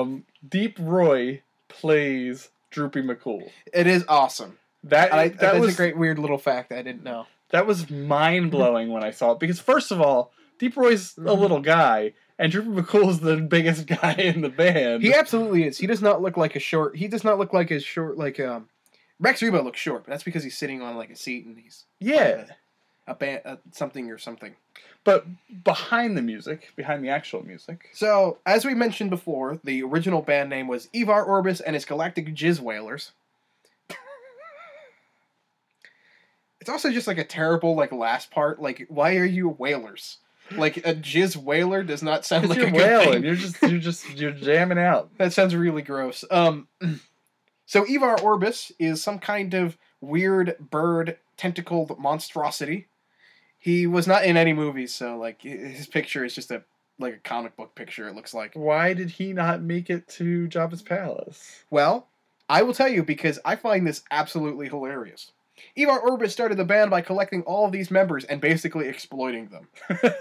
um, 0.00 0.24
Deep 0.48 0.76
Roy 0.80 1.42
plays 1.68 2.48
Droopy 2.70 3.02
McCool. 3.02 3.50
It 3.72 3.86
is 3.86 4.04
awesome. 4.08 4.58
That 4.84 5.12
I, 5.12 5.28
that 5.28 5.38
that's 5.38 5.58
was 5.58 5.74
a 5.74 5.76
great 5.76 5.96
weird 5.98 6.18
little 6.18 6.38
fact 6.38 6.72
I 6.72 6.82
didn't 6.82 7.02
know. 7.04 7.26
that 7.50 7.66
was 7.66 7.90
mind 7.90 8.50
blowing 8.50 8.90
when 8.92 9.02
I 9.04 9.10
saw 9.10 9.32
it 9.32 9.40
because 9.40 9.58
first 9.60 9.90
of 9.90 10.00
all, 10.00 10.32
Deep 10.58 10.76
Roy's 10.76 11.16
a 11.18 11.22
Mhm. 11.22 11.38
little 11.38 11.60
guy, 11.60 12.14
and 12.38 12.50
Droopy 12.50 12.68
McCool's 12.70 13.20
the 13.20 13.36
biggest 13.36 13.86
guy 14.00 14.12
in 14.14 14.40
the 14.40 14.48
band. 14.48 15.02
He 15.02 15.12
absolutely 15.12 15.64
is. 15.64 15.78
He 15.78 15.86
does 15.86 16.00
not 16.02 16.22
look 16.22 16.36
like 16.36 16.56
a 16.56 16.60
short. 16.60 16.96
He 16.96 17.06
does 17.08 17.24
not 17.24 17.38
look 17.38 17.52
like 17.52 17.70
a 17.70 17.80
short 17.80 18.16
like 18.16 18.40
um. 18.40 18.68
Rex 19.20 19.40
Rebo 19.40 19.64
looks 19.64 19.80
short, 19.80 20.04
but 20.04 20.10
that's 20.12 20.22
because 20.22 20.44
he's 20.44 20.56
sitting 20.56 20.80
on 20.80 20.96
like 20.96 21.10
a 21.10 21.16
seat 21.16 21.44
and 21.44 21.58
he's 21.58 21.84
yeah, 21.98 22.44
a 23.08 23.14
band 23.14 23.40
uh, 23.44 23.56
something 23.72 24.10
or 24.10 24.18
something. 24.18 24.54
but 25.04 25.26
behind 25.64 26.16
the 26.16 26.22
music, 26.22 26.72
behind 26.76 27.04
the 27.04 27.08
actual 27.08 27.44
music, 27.44 27.88
So, 27.92 28.38
as 28.44 28.64
we 28.64 28.74
mentioned 28.74 29.10
before, 29.10 29.58
the 29.64 29.82
original 29.82 30.22
band 30.22 30.50
name 30.50 30.68
was 30.68 30.88
Evar 30.94 31.26
Orbus 31.26 31.60
and 31.64 31.74
his 31.74 31.84
Galactic 31.84 32.34
Jizz 32.34 32.60
Whalers. 32.60 33.12
it's 36.60 36.70
also 36.70 36.90
just 36.90 37.06
like 37.06 37.18
a 37.18 37.24
terrible 37.24 37.74
like 37.74 37.92
last 37.92 38.30
part. 38.30 38.60
Like, 38.60 38.86
why 38.88 39.16
are 39.16 39.24
you 39.24 39.48
whalers? 39.48 40.18
Like 40.50 40.78
a 40.78 40.94
jizz 40.94 41.36
whaler 41.36 41.82
does 41.82 42.02
not 42.02 42.24
sound 42.24 42.48
like 42.48 42.58
you're 42.58 42.68
a 42.68 43.04
thing. 43.04 43.22
You're 43.22 43.34
just 43.34 43.60
you're 43.62 43.78
just 43.80 44.08
you're 44.16 44.30
jamming 44.32 44.78
out. 44.78 45.10
That 45.18 45.32
sounds 45.34 45.54
really 45.54 45.82
gross. 45.82 46.24
Um, 46.30 46.68
so 47.66 47.84
Evar 47.84 48.18
Orbus 48.20 48.72
is 48.78 49.02
some 49.02 49.18
kind 49.18 49.52
of 49.52 49.76
weird 50.00 50.56
bird 50.58 51.18
tentacled 51.36 51.98
monstrosity. 51.98 52.86
He 53.58 53.86
was 53.86 54.06
not 54.06 54.24
in 54.24 54.36
any 54.36 54.52
movies, 54.52 54.94
so 54.94 55.16
like 55.16 55.42
his 55.42 55.86
picture 55.86 56.24
is 56.24 56.34
just 56.34 56.50
a 56.50 56.62
like 56.98 57.14
a 57.14 57.18
comic 57.18 57.56
book 57.56 57.74
picture. 57.74 58.08
It 58.08 58.14
looks 58.14 58.34
like. 58.34 58.52
Why 58.54 58.92
did 58.92 59.10
he 59.10 59.32
not 59.32 59.62
make 59.62 59.90
it 59.90 60.08
to 60.08 60.48
Jabba's 60.48 60.82
palace? 60.82 61.64
Well, 61.70 62.08
I 62.48 62.62
will 62.62 62.74
tell 62.74 62.88
you 62.88 63.02
because 63.02 63.38
I 63.44 63.56
find 63.56 63.86
this 63.86 64.02
absolutely 64.10 64.68
hilarious. 64.68 65.32
Evar 65.76 66.02
Orbus 66.02 66.30
started 66.30 66.56
the 66.56 66.64
band 66.64 66.90
by 66.90 67.00
collecting 67.00 67.42
all 67.42 67.66
of 67.66 67.72
these 67.72 67.90
members 67.90 68.24
and 68.24 68.40
basically 68.40 68.88
exploiting 68.88 69.48
them. 69.48 69.68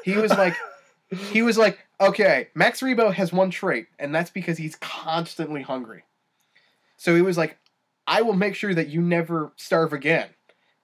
He 0.03 0.15
was 0.17 0.31
like, 0.31 0.55
he 1.31 1.41
was 1.41 1.57
like, 1.57 1.79
okay, 2.01 2.49
Max 2.55 2.81
Rebo 2.81 3.13
has 3.13 3.31
one 3.31 3.51
trait, 3.51 3.87
and 3.99 4.13
that's 4.13 4.31
because 4.31 4.57
he's 4.57 4.75
constantly 4.75 5.61
hungry. 5.61 6.03
So 6.97 7.15
he 7.15 7.21
was 7.21 7.37
like, 7.37 7.57
I 8.07 8.21
will 8.21 8.33
make 8.33 8.55
sure 8.55 8.73
that 8.73 8.87
you 8.87 9.01
never 9.01 9.51
starve 9.57 9.93
again. 9.93 10.29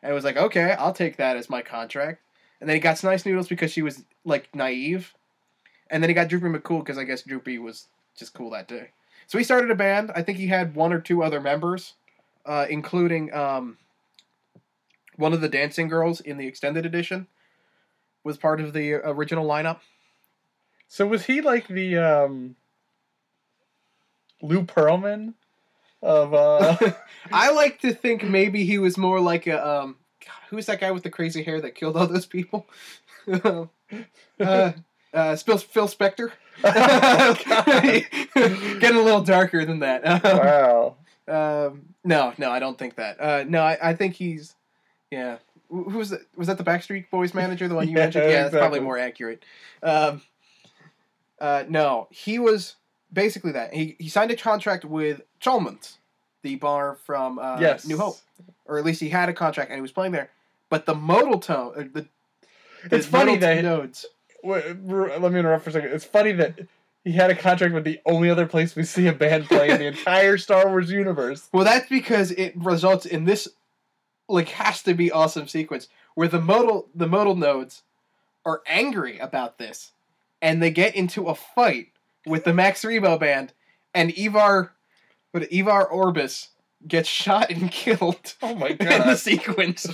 And 0.01 0.11
I 0.11 0.15
was 0.15 0.23
like, 0.23 0.37
okay, 0.37 0.75
I'll 0.77 0.93
take 0.93 1.17
that 1.17 1.37
as 1.37 1.49
my 1.49 1.61
contract. 1.61 2.21
And 2.63 2.69
then 2.69 2.77
he 2.77 2.79
got 2.79 2.97
Snice 2.97 3.25
Noodles 3.25 3.49
because 3.49 3.73
she 3.73 3.81
was 3.81 4.05
like 4.23 4.47
naive. 4.55 5.13
And 5.89 6.01
then 6.01 6.09
he 6.09 6.13
got 6.13 6.29
Droopy 6.29 6.47
McCool 6.47 6.79
because 6.79 6.97
I 6.97 7.03
guess 7.03 7.23
Droopy 7.23 7.57
was 7.57 7.89
just 8.15 8.33
cool 8.33 8.51
that 8.51 8.69
day. 8.69 8.91
So 9.27 9.37
he 9.37 9.43
started 9.43 9.69
a 9.69 9.75
band. 9.75 10.13
I 10.15 10.21
think 10.21 10.37
he 10.37 10.47
had 10.47 10.73
one 10.73 10.93
or 10.93 11.01
two 11.01 11.23
other 11.23 11.41
members, 11.41 11.95
uh, 12.45 12.65
including 12.69 13.33
um, 13.33 13.79
one 15.17 15.33
of 15.33 15.41
the 15.41 15.49
dancing 15.49 15.89
girls 15.89 16.21
in 16.21 16.37
the 16.37 16.47
extended 16.47 16.85
edition 16.85 17.27
was 18.23 18.37
part 18.37 18.61
of 18.61 18.71
the 18.71 18.93
original 18.93 19.45
lineup. 19.45 19.79
So 20.87 21.05
was 21.05 21.25
he 21.25 21.41
like 21.41 21.67
the 21.67 21.97
um 21.97 22.55
Lou 24.41 24.63
Pearlman 24.63 25.33
of 26.01 26.33
uh 26.33 26.77
I 27.33 27.51
like 27.51 27.81
to 27.81 27.93
think 27.93 28.23
maybe 28.23 28.63
he 28.63 28.77
was 28.77 28.97
more 28.97 29.19
like 29.19 29.47
a 29.47 29.67
um, 29.67 29.97
God, 30.25 30.35
who's 30.49 30.65
that 30.67 30.79
guy 30.79 30.91
with 30.91 31.03
the 31.03 31.09
crazy 31.09 31.43
hair 31.43 31.61
that 31.61 31.75
killed 31.75 31.97
all 31.97 32.07
those 32.07 32.25
people? 32.25 32.67
uh, 33.31 33.65
uh, 34.39 35.35
Phil, 35.35 35.57
Phil 35.57 35.87
Spector. 35.87 36.31
Getting 38.79 38.97
a 38.97 39.01
little 39.01 39.23
darker 39.23 39.65
than 39.65 39.79
that. 39.79 40.03
Wow. 40.23 40.95
Um, 41.27 41.93
no, 42.03 42.33
no, 42.37 42.51
I 42.51 42.59
don't 42.59 42.77
think 42.77 42.95
that. 42.95 43.19
Uh, 43.19 43.43
no, 43.47 43.61
I, 43.63 43.77
I 43.81 43.93
think 43.95 44.15
he's, 44.15 44.55
yeah. 45.11 45.37
Who 45.69 45.83
was 45.97 46.09
that? 46.11 46.21
Was 46.35 46.47
that 46.47 46.57
the 46.57 46.63
Backstreet 46.63 47.09
Boys 47.09 47.33
manager, 47.33 47.67
the 47.67 47.75
one 47.75 47.87
you 47.87 47.95
Yeah, 47.95 48.03
mentioned? 48.03 48.29
Yeah, 48.29 48.43
that's 48.43 48.55
probably 48.55 48.79
more 48.79 48.99
accurate. 48.99 49.43
Um, 49.81 50.21
uh, 51.39 51.63
no, 51.67 52.07
he 52.11 52.37
was 52.37 52.75
basically 53.11 53.53
that. 53.53 53.73
He 53.73 53.95
he 53.99 54.07
signed 54.07 54.29
a 54.29 54.35
contract 54.35 54.85
with 54.85 55.21
Chalmun's, 55.41 55.97
the 56.43 56.55
bar 56.55 56.95
from 56.95 57.39
uh, 57.39 57.57
yes. 57.59 57.87
New 57.87 57.97
Hope, 57.97 58.17
or 58.65 58.77
at 58.77 58.85
least 58.85 59.01
he 59.01 59.09
had 59.09 59.29
a 59.29 59.33
contract 59.33 59.69
and 59.71 59.77
he 59.77 59.81
was 59.81 59.91
playing 59.91 60.11
there. 60.11 60.29
But 60.69 60.85
the 60.85 60.95
modal 60.95 61.39
tone, 61.39 61.73
or 61.75 61.83
the, 61.83 62.05
the 62.89 62.95
It's 62.97 63.07
funny 63.07 63.37
that- 63.37 63.63
nodes. 63.63 64.05
Wait, 64.43 64.65
let 64.85 65.31
me 65.31 65.39
interrupt 65.39 65.63
for 65.63 65.69
a 65.69 65.73
second. 65.73 65.91
It's 65.91 66.03
funny 66.03 66.33
that 66.33 66.59
he 67.05 67.13
had 67.13 67.29
a 67.29 67.35
contract 67.35 67.73
with 67.73 67.85
the 67.85 67.99
only 68.05 68.29
other 68.29 68.45
place 68.45 68.75
we 68.75 68.83
see 68.83 69.07
a 69.07 69.13
band 69.13 69.45
play 69.45 69.69
in 69.69 69.79
the 69.79 69.85
entire 69.97 70.37
Star 70.37 70.67
Wars 70.67 70.91
universe. 70.91 71.47
Well, 71.53 71.63
that's 71.63 71.87
because 71.87 72.31
it 72.31 72.53
results 72.57 73.05
in 73.05 73.23
this, 73.23 73.47
like, 74.27 74.49
has 74.49 74.83
to 74.83 74.93
be 74.93 75.11
awesome 75.11 75.47
sequence 75.47 75.87
where 76.15 76.27
the 76.27 76.41
modal 76.41 76.87
the 76.93 77.07
modal 77.07 77.35
nodes 77.35 77.83
are 78.45 78.61
angry 78.67 79.17
about 79.17 79.57
this, 79.57 79.91
and 80.41 80.61
they 80.61 80.71
get 80.71 80.93
into 80.93 81.27
a 81.29 81.35
fight 81.35 81.87
with 82.25 82.43
the 82.43 82.53
Max 82.53 82.83
Rebo 82.83 83.17
band, 83.17 83.53
and 83.93 84.11
Evar, 84.11 84.71
what 85.33 85.43
Evar 85.51 85.91
Orbus 85.91 86.47
gets 86.85 87.07
shot 87.07 87.49
and 87.49 87.71
killed 87.71 88.35
Oh 88.41 88.55
my 88.55 88.73
god! 88.73 89.01
in 89.01 89.07
the 89.07 89.15
sequence. 89.15 89.87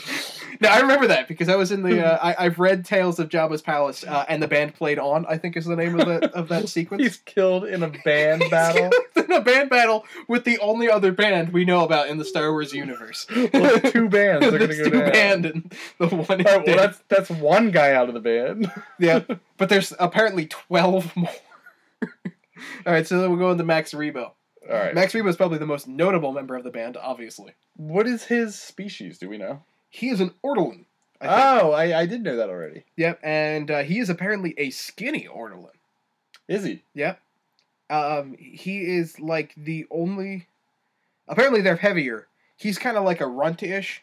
now 0.59 0.73
I 0.73 0.79
remember 0.81 1.05
that 1.07 1.27
because 1.27 1.47
I 1.47 1.55
was 1.55 1.71
in 1.71 1.83
the 1.83 2.03
uh, 2.05 2.17
I, 2.19 2.45
I've 2.45 2.57
read 2.57 2.83
Tales 2.83 3.19
of 3.19 3.29
Jabba's 3.29 3.61
Palace, 3.61 4.03
uh, 4.03 4.25
and 4.27 4.41
the 4.41 4.47
band 4.47 4.73
played 4.73 4.97
on. 4.97 5.25
I 5.27 5.37
think 5.37 5.55
is 5.55 5.65
the 5.65 5.75
name 5.75 5.99
of 5.99 6.07
the 6.07 6.31
of 6.35 6.47
that 6.49 6.67
sequence. 6.77 7.03
He's 7.03 7.17
killed 7.17 7.65
in 7.65 7.83
a 7.83 7.89
band 8.03 8.43
battle. 8.49 8.89
in 9.15 9.31
a 9.31 9.39
band 9.41 9.69
battle 9.69 10.03
with 10.27 10.45
the 10.45 10.57
only 10.59 10.89
other 10.89 11.11
band 11.11 11.53
we 11.53 11.63
know 11.63 11.83
about 11.85 12.09
in 12.09 12.17
the 12.17 12.25
Star 12.25 12.51
Wars 12.51 12.73
universe. 12.73 13.27
Well, 13.53 13.79
two 13.81 14.09
bands 14.09 14.47
are 14.47 14.57
gonna 14.57 14.75
go 14.75 14.83
two 14.85 14.89
down. 14.89 15.11
band 15.11 15.45
and 15.45 15.75
the 15.99 16.07
one. 16.07 16.25
right, 16.27 16.43
well, 16.45 16.63
dead. 16.65 16.79
that's 16.79 17.03
that's 17.07 17.29
one 17.29 17.69
guy 17.69 17.93
out 17.93 18.07
of 18.07 18.15
the 18.15 18.19
band. 18.19 18.71
yeah, 18.97 19.19
but 19.57 19.69
there's 19.69 19.93
apparently 19.99 20.47
twelve 20.47 21.15
more. 21.15 21.29
All 22.87 22.93
right, 22.93 23.05
so 23.05 23.21
then 23.21 23.29
we'll 23.29 23.39
go 23.39 23.51
into 23.51 23.63
Max 23.63 23.93
Rebo. 23.93 24.31
All 24.69 24.75
right. 24.77 24.93
Max 24.93 25.13
Rebo 25.13 25.27
is 25.29 25.35
probably 25.37 25.57
the 25.57 25.65
most 25.65 25.87
notable 25.87 26.31
member 26.31 26.55
of 26.55 26.63
the 26.63 26.69
band, 26.71 26.95
obviously. 26.97 27.53
What 27.75 28.07
is 28.07 28.25
his 28.25 28.55
species? 28.55 29.17
Do 29.17 29.27
we 29.29 29.37
know? 29.37 29.63
He 29.89 30.09
is 30.09 30.19
an 30.21 30.31
Ortolan. 30.43 30.85
I. 31.21 31.59
Oh, 31.59 31.71
I, 31.71 32.01
I 32.01 32.05
did 32.05 32.23
know 32.23 32.35
that 32.37 32.49
already. 32.49 32.83
Yep, 32.95 33.19
and 33.23 33.71
uh, 33.71 33.83
he 33.83 33.99
is 33.99 34.09
apparently 34.09 34.53
a 34.57 34.69
skinny 34.69 35.27
Ortolan. 35.27 35.71
Is 36.47 36.63
he? 36.63 36.83
Yep. 36.93 37.19
Um, 37.89 38.35
he 38.39 38.81
is 38.81 39.19
like 39.19 39.53
the 39.57 39.87
only. 39.89 40.47
Apparently, 41.27 41.61
they're 41.61 41.75
heavier. 41.75 42.27
He's 42.57 42.77
kind 42.77 42.97
of 42.97 43.03
like 43.03 43.21
a 43.21 43.27
runt-ish. 43.27 44.01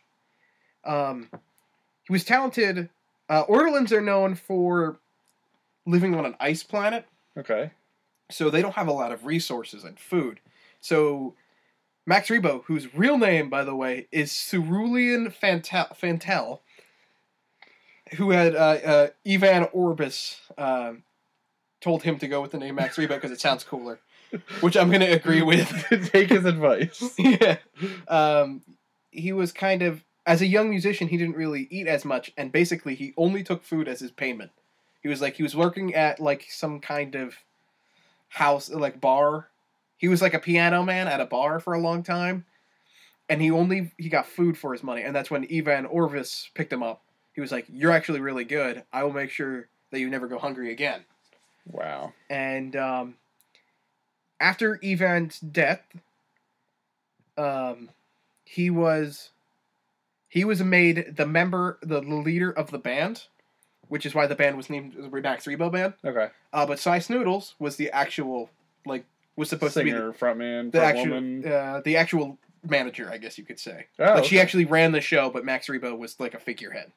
Um, 0.85 1.28
he 2.04 2.12
was 2.12 2.25
talented. 2.25 2.88
Uh, 3.28 3.42
Ortolans 3.49 3.92
are 3.92 4.00
known 4.00 4.35
for 4.35 4.99
living 5.87 6.14
on 6.14 6.25
an 6.26 6.35
ice 6.40 6.62
planet, 6.62 7.04
Okay. 7.37 7.70
so 8.30 8.50
they 8.50 8.62
don't 8.62 8.75
have 8.76 8.88
a 8.88 8.92
lot 8.92 9.12
of 9.12 9.25
resources 9.26 9.85
and 9.85 9.99
food. 9.99 10.40
So, 10.80 11.35
Max 12.06 12.28
Rebo, 12.28 12.64
whose 12.64 12.95
real 12.95 13.18
name, 13.18 13.50
by 13.50 13.64
the 13.64 13.75
way, 13.75 14.06
is 14.12 14.30
Siiruulian 14.30 15.35
Phantele, 15.35 15.97
Phantele 15.99 16.61
who 18.14 18.30
had 18.30 18.54
uh, 18.54 18.59
uh, 18.59 19.09
Ivan 19.26 19.68
Orbis 19.73 20.40
um, 20.56 21.02
told 21.80 22.02
him 22.02 22.18
to 22.18 22.28
go 22.28 22.40
with 22.40 22.52
the 22.52 22.59
name 22.59 22.76
Max 22.76 22.97
Rebo 22.97 23.09
because 23.09 23.30
it 23.30 23.40
sounds 23.40 23.64
cooler, 23.64 23.99
which 24.61 24.76
I'm 24.76 24.88
going 24.88 25.00
to 25.00 25.11
agree 25.11 25.42
with. 25.42 25.68
Take 26.12 26.30
his 26.30 26.45
advice. 26.45 27.14
yeah. 27.18 27.59
Um, 28.09 28.62
he 29.11 29.33
was 29.33 29.52
kind 29.52 29.83
of, 29.83 30.04
as 30.25 30.40
a 30.40 30.47
young 30.47 30.71
musician, 30.71 31.09
he 31.09 31.16
didn't 31.16 31.37
really 31.37 31.66
eat 31.71 31.87
as 31.87 32.04
much, 32.04 32.33
and 32.37 32.52
basically, 32.52 32.95
he 32.95 33.12
only 33.16 33.42
took 33.42 33.64
food 33.64 33.88
as 33.88 34.00
his 34.00 34.11
payment. 34.11 34.50
He 35.02 35.09
was 35.09 35.21
like, 35.21 35.37
he 35.37 35.42
was 35.42 35.56
working 35.56 35.95
at 35.95 36.21
like 36.21 36.47
some 36.49 36.80
kind 36.80 37.14
of 37.14 37.37
house, 38.28 38.71
like 38.71 39.00
bar. 39.00 39.49
He 39.97 40.09
was 40.09 40.21
like 40.21 40.35
a 40.35 40.38
piano 40.38 40.83
man 40.83 41.09
at 41.09 41.21
a 41.21 41.26
bar 41.26 41.61
for 41.61 41.73
a 41.73 41.81
long 41.81 42.03
time, 42.03 42.45
and 43.29 43.41
he 43.41 43.50
only 43.50 43.93
he 43.99 44.09
got 44.09 44.26
food 44.26 44.59
for 44.59 44.73
his 44.73 44.83
money, 44.83 45.03
and 45.03 45.15
that's 45.15 45.31
when 45.31 45.47
Ivan 45.53 45.87
Orvis 45.87 46.50
picked 46.55 46.73
him 46.73 46.83
up. 46.83 47.03
He 47.35 47.41
was 47.41 47.53
like, 47.53 47.67
"You're 47.69 47.93
actually 47.93 48.21
really 48.21 48.45
good. 48.45 48.85
I 48.93 49.05
will 49.05 49.12
make 49.12 49.31
sure 49.31 49.69
that 49.91 50.00
you 50.00 50.11
never 50.11 50.29
go 50.29 50.38
hungry 50.38 50.71
again. 50.71 51.05
Wow. 51.67 52.12
And 52.29 52.76
um, 52.76 53.15
after 54.41 54.79
Ivan's 54.83 55.41
death, 55.41 55.83
um, 57.37 57.91
he 58.45 58.71
was 58.71 59.31
he 60.29 60.45
was 60.45 60.62
made 60.62 61.17
the 61.17 61.26
member, 61.26 61.79
the 61.83 62.00
leader 62.00 62.50
of 62.50 62.71
the 62.71 62.79
band, 62.79 63.25
which 63.88 64.05
is 64.07 64.15
why 64.15 64.26
the 64.26 64.35
band 64.35 64.57
was 64.57 64.69
named 64.69 64.95
the 64.99 65.09
Max 65.09 65.47
Rebo 65.47 65.73
Band. 65.73 65.95
Okay. 66.05 66.29
Uh, 66.53 66.67
but 66.67 66.79
Sy 66.79 66.99
Snootles 66.99 67.55
was 67.59 67.76
the 67.76 67.91
actual 67.91 68.50
like 68.85 69.05
was 69.37 69.49
supposed 69.50 69.75
to 69.75 69.85
be 69.85 69.90
the, 69.93 69.99
frontman, 70.19 70.73
the 70.73 70.78
front 70.78 70.99
actual 70.99 71.14
woman. 71.14 71.47
uh, 71.52 71.81
the 71.85 71.97
actual 71.97 72.38
manager, 72.69 73.09
I 73.12 73.19
guess 73.19 73.38
you 73.38 73.45
could 73.45 73.61
say. 73.61 73.87
Oh, 73.99 74.14
like 74.14 74.25
she 74.25 74.40
actually 74.40 74.64
ran 74.64 74.93
the 74.93 75.00
show, 75.00 75.31
but 75.31 75.45
Max 75.45 75.69
Rebo 75.69 75.97
was 75.97 76.19
like 76.19 76.35
a 76.35 76.40
figurehead 76.40 76.90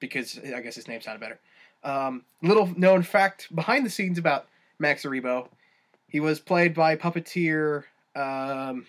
because 0.00 0.38
I 0.38 0.60
guess 0.60 0.74
his 0.76 0.88
name 0.88 1.00
sounded 1.00 1.20
better. 1.20 1.38
Um, 1.84 2.24
little 2.42 2.66
known 2.78 3.02
fact 3.02 3.54
behind 3.54 3.84
the 3.84 3.90
scenes 3.90 4.16
about 4.18 4.46
Max 4.78 5.02
Rebo, 5.04 5.48
he 6.08 6.20
was 6.20 6.38
played 6.40 6.74
by 6.74 6.94
puppeteer 6.96 7.84
um, 8.14 8.86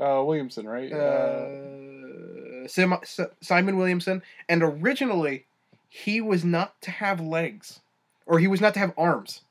Uh, 0.00 0.22
Williamson, 0.24 0.66
right? 0.66 0.90
uh, 0.92 2.66
Sim- 2.68 2.92
S- 2.94 3.20
Simon 3.40 3.76
Williamson, 3.76 4.22
and 4.48 4.62
originally 4.62 5.44
he 5.88 6.20
was 6.20 6.44
not 6.44 6.80
to 6.82 6.90
have 6.90 7.20
legs, 7.20 7.80
or 8.24 8.38
he 8.38 8.46
was 8.46 8.60
not 8.60 8.72
to 8.74 8.80
have 8.80 8.92
arms, 8.96 9.42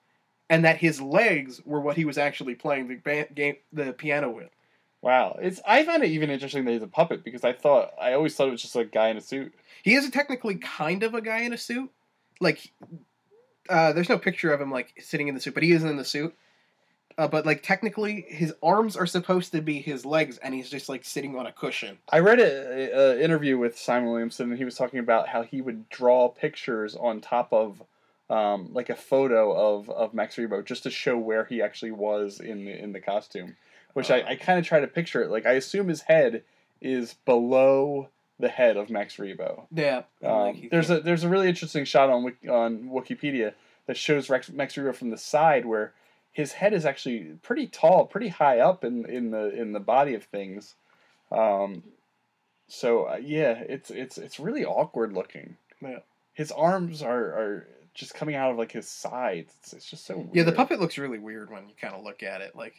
and 0.52 0.66
that 0.66 0.78
his 0.78 1.02
legs 1.02 1.62
were 1.66 1.80
what 1.80 1.96
he 1.96 2.04
was 2.04 2.18
actually 2.18 2.56
playing 2.56 2.90
the 2.90 2.96
ba- 2.96 3.28
game 3.34 3.56
the 3.72 3.94
piano 3.94 4.30
with. 4.30 4.50
wow. 5.02 5.38
It's 5.42 5.62
I 5.66 5.84
find 5.86 6.04
it 6.04 6.12
even 6.12 6.30
interesting 6.30 6.66
that 6.66 6.72
he's 6.72 6.84
a 6.84 6.88
puppet 6.88 7.24
because 7.24 7.46
I 7.46 7.54
thought 7.54 7.92
I 8.00 8.14
always 8.14 8.36
thought 8.36 8.50
it 8.50 8.52
was 8.52 8.62
just 8.62 8.76
a 8.76 8.84
guy 8.84 9.08
in 9.08 9.18
a 9.18 9.22
suit. 9.22 9.54
He 9.82 9.96
is 9.96 10.10
technically 10.10 10.56
kind 10.56 11.04
of 11.04 11.16
a 11.16 11.22
guy 11.22 11.40
in 11.40 11.54
a 11.54 11.58
suit. 11.58 11.90
Like, 12.42 12.72
uh, 13.70 13.94
there's 13.94 14.10
no 14.10 14.18
picture 14.18 14.52
of 14.54 14.60
him 14.60 14.72
like 14.72 14.94
sitting 15.00 15.30
in 15.30 15.36
the 15.36 15.42
suit, 15.42 15.54
but 15.54 15.64
he 15.64 15.72
is 15.72 15.84
in 15.86 15.96
the 15.96 16.04
suit. 16.06 16.36
Uh, 17.18 17.28
but 17.28 17.46
like 17.46 17.64
technically, 17.64 18.26
his 18.28 18.54
arms 18.62 18.98
are 18.98 19.06
supposed 19.06 19.54
to 19.54 19.62
be 19.62 19.82
his 19.82 20.06
legs, 20.06 20.38
and 20.40 20.54
he's 20.54 20.70
just 20.70 20.90
like 20.90 21.06
sitting 21.06 21.38
on 21.38 21.46
a 21.46 21.52
cushion. 21.54 21.98
I 22.10 22.20
read 22.20 22.40
an 22.42 23.20
interview 23.22 23.58
with 23.58 23.78
Simon 23.78 24.10
Williamson, 24.10 24.50
and 24.50 24.58
he 24.58 24.66
was 24.66 24.76
talking 24.76 25.00
about 25.00 25.30
how 25.30 25.44
he 25.44 25.62
would 25.62 25.88
draw 25.90 26.28
pictures 26.28 26.96
on 26.96 27.22
top 27.22 27.54
of, 27.54 27.82
um, 28.32 28.70
like 28.74 28.90
a 28.90 28.96
photo 28.96 29.52
of, 29.52 29.90
of 29.90 30.14
Max 30.14 30.38
Rebo 30.38 30.66
just 30.66 30.84
to 30.84 30.90
show 30.90 31.18
where 31.18 31.44
he 31.44 31.62
actually 31.62 31.92
was 31.92 32.40
in 32.40 32.64
the 32.64 32.72
in 32.72 32.94
the 32.94 33.02
costume, 33.02 33.58
which 33.94 34.10
I, 34.10 34.22
I 34.22 34.36
kind 34.36 34.58
of 34.58 34.66
try 34.66 34.80
to 34.80 34.88
picture 34.88 35.22
it. 35.22 35.30
Like 35.30 35.46
I 35.46 35.52
assume 35.52 35.90
his 35.90 36.04
head 36.04 36.44
is 36.80 37.16
below 37.26 38.08
the 38.40 38.48
head 38.48 38.78
of 38.78 38.90
Max 38.90 39.18
Rebo. 39.18 39.64
Yeah. 39.74 40.04
Um, 40.24 40.70
there's 40.72 40.90
a 40.90 41.02
there's 41.02 41.26
a 41.26 41.30
really 41.30 41.50
interesting 41.50 41.84
shot 41.84 42.10
on 42.10 42.34
on 42.50 42.90
Wikipedia 42.90 43.54
that 43.88 43.98
shows 43.98 44.30
Rex, 44.30 44.50
Max 44.50 44.76
Rebo 44.76 44.96
from 44.96 45.10
the 45.10 45.18
side 45.18 45.66
where 45.66 45.92
his 46.32 46.54
head 46.54 46.74
is 46.74 46.86
actually 46.86 47.36
pretty 47.44 47.68
tall, 47.68 48.06
pretty 48.06 48.30
high 48.30 48.60
up 48.60 48.86
in 48.86 49.06
in 49.06 49.32
the 49.32 49.54
in 49.54 49.74
the 49.74 49.82
body 49.82 50.14
of 50.14 50.24
things. 50.24 50.76
Um, 51.34 51.84
so 52.70 53.08
uh, 53.08 53.20
yeah, 53.22 53.62
it's 53.68 53.92
it's 53.92 54.18
it's 54.18 54.40
really 54.40 54.64
awkward 54.64 55.12
looking. 55.12 55.58
Yeah. 55.82 56.00
His 56.34 56.54
arms 56.54 57.04
are 57.04 57.26
are 57.26 57.68
just 57.94 58.14
coming 58.14 58.36
out 58.36 58.52
of 58.52 58.58
like 58.58 58.72
his 58.72 58.88
sides. 58.88 59.54
It's, 59.60 59.74
it's 59.74 59.86
just 59.90 60.06
so 60.06 60.18
weird. 60.18 60.30
Yeah, 60.34 60.44
the 60.44 60.52
puppet 60.52 60.80
looks 60.80 60.98
really 60.98 61.20
weird 61.20 61.52
when 61.52 61.68
you 61.70 61.76
kind 61.80 61.94
of 61.94 62.04
look 62.04 62.24
at 62.24 62.42
it. 62.42 62.56
Like, 62.56 62.76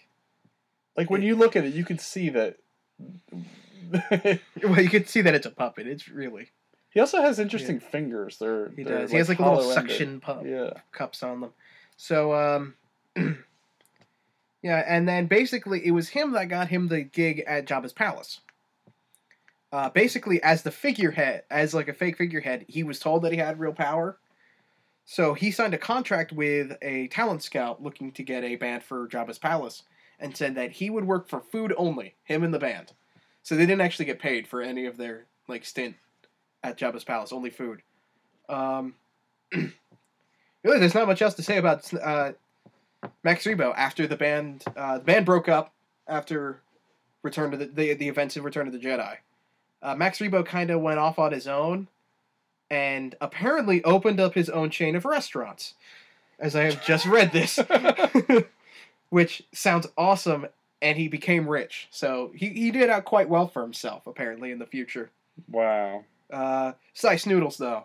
Like 0.97 1.11
when 1.11 1.23
you 1.23 1.37
look 1.37 1.57
at 1.57 1.65
it, 1.65 1.75
you 1.75 1.85
can 1.85 1.99
see 1.99 2.31
that. 2.31 2.57
well, 4.63 4.81
you 4.81 4.89
can 4.91 5.07
see 5.07 5.21
that 5.23 5.35
it's 5.35 5.47
a 5.47 5.51
puppet. 5.51 5.87
It's 5.87 6.09
really 6.09 6.51
he 6.93 7.01
also 7.01 7.23
has 7.23 7.39
interesting 7.39 7.81
fingers. 7.81 8.37
They're 8.39 8.69
he 8.77 8.83
they're, 8.83 9.01
does. 9.01 9.11
he 9.11 9.17
has 9.17 9.29
like 9.29 9.39
a 9.39 9.49
little 9.49 9.71
suction 9.73 10.21
pu- 10.21 10.47
Yeah. 10.47 10.71
cups 10.93 11.23
on 11.23 11.41
them. 11.41 11.51
So, 11.97 12.35
um, 12.35 12.75
yeah, 14.63 14.85
and 14.87 15.09
then 15.09 15.27
basically 15.27 15.87
it 15.87 15.93
was 15.93 16.11
him 16.11 16.33
that 16.33 16.49
got 16.49 16.69
him 16.69 16.89
the 16.89 17.01
gig 17.01 17.41
at 17.47 17.67
Jabba's 17.67 17.95
palace. 17.95 18.41
Uh, 19.73 19.89
basically, 19.89 20.43
as 20.43 20.65
the 20.65 20.71
figurehead, 20.71 21.45
as 21.51 21.73
like 21.73 21.89
a 21.89 21.95
fake 21.95 22.19
figurehead, 22.19 22.67
he 22.69 22.83
was 22.83 22.99
told 22.99 23.23
that 23.23 23.33
he 23.33 23.39
had 23.39 23.59
real 23.59 23.73
power. 23.73 24.19
So 25.05 25.35
he 25.35 25.51
signed 25.51 25.75
a 25.75 25.79
contract 25.79 26.33
with 26.33 26.77
a 26.81 27.09
talent 27.09 27.43
scout 27.43 27.83
looking 27.83 28.13
to 28.13 28.23
get 28.23 28.45
a 28.45 28.57
band 28.57 28.83
for 28.83 29.09
Jabba's 29.09 29.39
palace, 29.39 29.83
and 30.23 30.37
said 30.37 30.55
that 30.55 30.71
he 30.71 30.89
would 30.89 31.05
work 31.05 31.29
for 31.29 31.41
food 31.41 31.75
only, 31.77 32.15
him 32.25 32.45
and 32.45 32.55
the 32.55 32.59
band. 32.59 32.93
So 33.43 33.57
they 33.57 33.67
didn't 33.67 33.81
actually 33.81 34.05
get 34.05 34.21
paid 34.21 34.47
for 34.47 34.63
any 34.63 34.87
of 34.87 34.97
their 34.97 35.27
like 35.49 35.65
stint 35.65 35.97
at 36.63 36.79
Jabba's 36.79 37.05
palace, 37.05 37.33
only 37.33 37.51
food. 37.51 37.83
Um, 38.49 38.95
really, 39.53 40.79
there's 40.79 40.95
not 40.95 41.09
much 41.09 41.21
else 41.21 41.35
to 41.35 41.43
say 41.43 41.57
about 41.57 41.93
uh, 41.95 42.33
Max 43.25 43.45
Rebo 43.45 43.75
after 43.77 44.07
the 44.07 44.17
band. 44.17 44.65
Uh, 44.77 44.99
the 44.99 45.05
band 45.05 45.27
broke 45.27 45.49
up 45.49 45.73
after 46.07 46.63
Return 47.23 47.51
to 47.51 47.57
the 47.57 47.67
the, 47.67 47.95
the 47.95 48.09
events 48.09 48.37
of 48.37 48.45
Return 48.45 48.67
of 48.69 48.73
the 48.73 48.79
Jedi. 48.79 49.17
Uh, 49.83 49.97
Max 49.97 50.21
Rebo 50.21 50.47
kind 50.47 50.71
of 50.71 50.81
went 50.81 51.01
off 51.01 51.19
on 51.19 51.33
his 51.33 51.49
own, 51.49 51.89
and 52.73 53.15
apparently 53.21 53.85
opened 53.85 54.19
up 54.19 54.33
his 54.35 54.49
own 54.49 54.71
chain 54.71 54.97
of 54.97 55.05
restaurants. 55.05 55.75
As 56.39 56.57
I 56.57 56.63
have 56.65 56.85
just 56.85 57.05
read 57.07 57.31
this, 57.31 57.61
which 59.11 59.43
sounds 59.53 59.87
awesome, 59.97 60.47
and 60.81 60.97
he 60.99 61.07
became 61.07 61.47
rich. 61.49 61.87
So 61.91 62.33
he, 62.35 62.49
he 62.49 62.71
did 62.71 62.91
out 62.91 63.05
quite 63.05 63.29
well 63.29 63.47
for 63.47 63.63
himself, 63.63 64.07
apparently, 64.07 64.51
in 64.51 64.59
the 64.59 64.67
future. 64.67 65.11
Wow. 65.51 66.05
Uh, 66.33 66.73
Sy 66.95 67.17
Snootles, 67.17 67.59
though, 67.59 67.85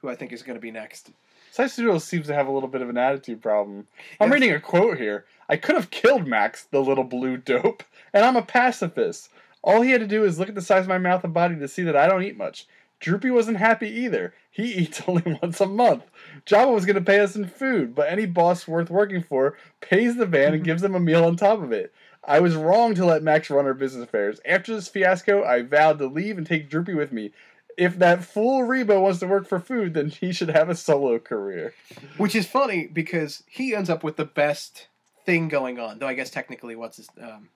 who 0.00 0.08
I 0.08 0.14
think 0.14 0.32
is 0.32 0.42
going 0.42 0.54
to 0.54 0.60
be 0.60 0.70
next. 0.70 1.10
Sisudal 1.54 2.00
seems 2.00 2.28
to 2.28 2.34
have 2.34 2.46
a 2.46 2.52
little 2.52 2.68
bit 2.68 2.80
of 2.82 2.88
an 2.88 2.96
attitude 2.96 3.42
problem. 3.42 3.86
I'm 4.20 4.28
Yes. 4.28 4.34
reading 4.34 4.54
a 4.54 4.60
quote 4.60 4.98
here. 4.98 5.24
I 5.48 5.56
could 5.56 5.74
have 5.74 5.90
killed 5.90 6.26
Max, 6.26 6.64
the 6.70 6.80
little 6.80 7.04
blue 7.04 7.36
dope, 7.36 7.82
and 8.14 8.24
I'm 8.24 8.36
a 8.36 8.42
pacifist. 8.42 9.30
All 9.62 9.80
he 9.82 9.90
had 9.90 10.00
to 10.00 10.06
do 10.06 10.24
is 10.24 10.38
look 10.38 10.48
at 10.48 10.54
the 10.54 10.62
size 10.62 10.82
of 10.82 10.88
my 10.88 10.98
mouth 10.98 11.24
and 11.24 11.34
body 11.34 11.56
to 11.56 11.66
see 11.66 11.82
that 11.82 11.96
I 11.96 12.06
don't 12.06 12.22
eat 12.22 12.36
much. 12.38 12.66
Droopy 13.00 13.30
wasn't 13.30 13.58
happy 13.58 13.88
either. 13.88 14.34
He 14.50 14.74
eats 14.74 15.02
only 15.06 15.38
once 15.42 15.60
a 15.60 15.66
month. 15.66 16.04
Jabba 16.46 16.72
was 16.72 16.86
going 16.86 16.96
to 16.96 17.02
pay 17.02 17.20
us 17.20 17.36
in 17.36 17.46
food, 17.46 17.94
but 17.94 18.10
any 18.10 18.26
boss 18.26 18.66
worth 18.66 18.90
working 18.90 19.22
for 19.22 19.56
pays 19.80 20.16
the 20.16 20.26
van 20.26 20.54
and 20.54 20.64
gives 20.64 20.82
them 20.82 20.94
a 20.94 21.00
meal 21.00 21.24
on 21.24 21.36
top 21.36 21.62
of 21.62 21.72
it. 21.72 21.92
I 22.24 22.40
was 22.40 22.56
wrong 22.56 22.94
to 22.94 23.06
let 23.06 23.22
Max 23.22 23.48
run 23.48 23.64
our 23.64 23.74
business 23.74 24.04
affairs. 24.04 24.40
After 24.44 24.74
this 24.74 24.88
fiasco, 24.88 25.44
I 25.44 25.62
vowed 25.62 25.98
to 25.98 26.06
leave 26.06 26.36
and 26.36 26.46
take 26.46 26.68
Droopy 26.68 26.94
with 26.94 27.12
me. 27.12 27.32
If 27.76 27.98
that 28.00 28.24
fool 28.24 28.62
Rebo 28.62 29.00
wants 29.00 29.20
to 29.20 29.28
work 29.28 29.46
for 29.46 29.60
food, 29.60 29.94
then 29.94 30.08
he 30.08 30.32
should 30.32 30.50
have 30.50 30.68
a 30.68 30.74
solo 30.74 31.20
career. 31.20 31.74
Which 32.16 32.34
is 32.34 32.46
funny 32.46 32.86
because 32.86 33.44
he 33.46 33.74
ends 33.74 33.88
up 33.88 34.02
with 34.02 34.16
the 34.16 34.24
best 34.24 34.88
thing 35.24 35.48
going 35.48 35.78
on. 35.78 36.00
Though 36.00 36.08
I 36.08 36.14
guess 36.14 36.28
technically, 36.28 36.74
what's 36.74 36.96
his 36.96 37.08
um, 37.22 37.50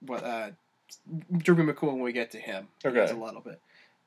what 0.00 0.24
uh, 0.24 0.50
Droopy 1.38 1.62
McCool 1.62 1.92
when 1.92 2.00
we 2.00 2.12
get 2.12 2.32
to 2.32 2.38
him. 2.38 2.68
Okay. 2.84 3.08
a 3.10 3.14
little 3.14 3.40
bit. 3.40 3.60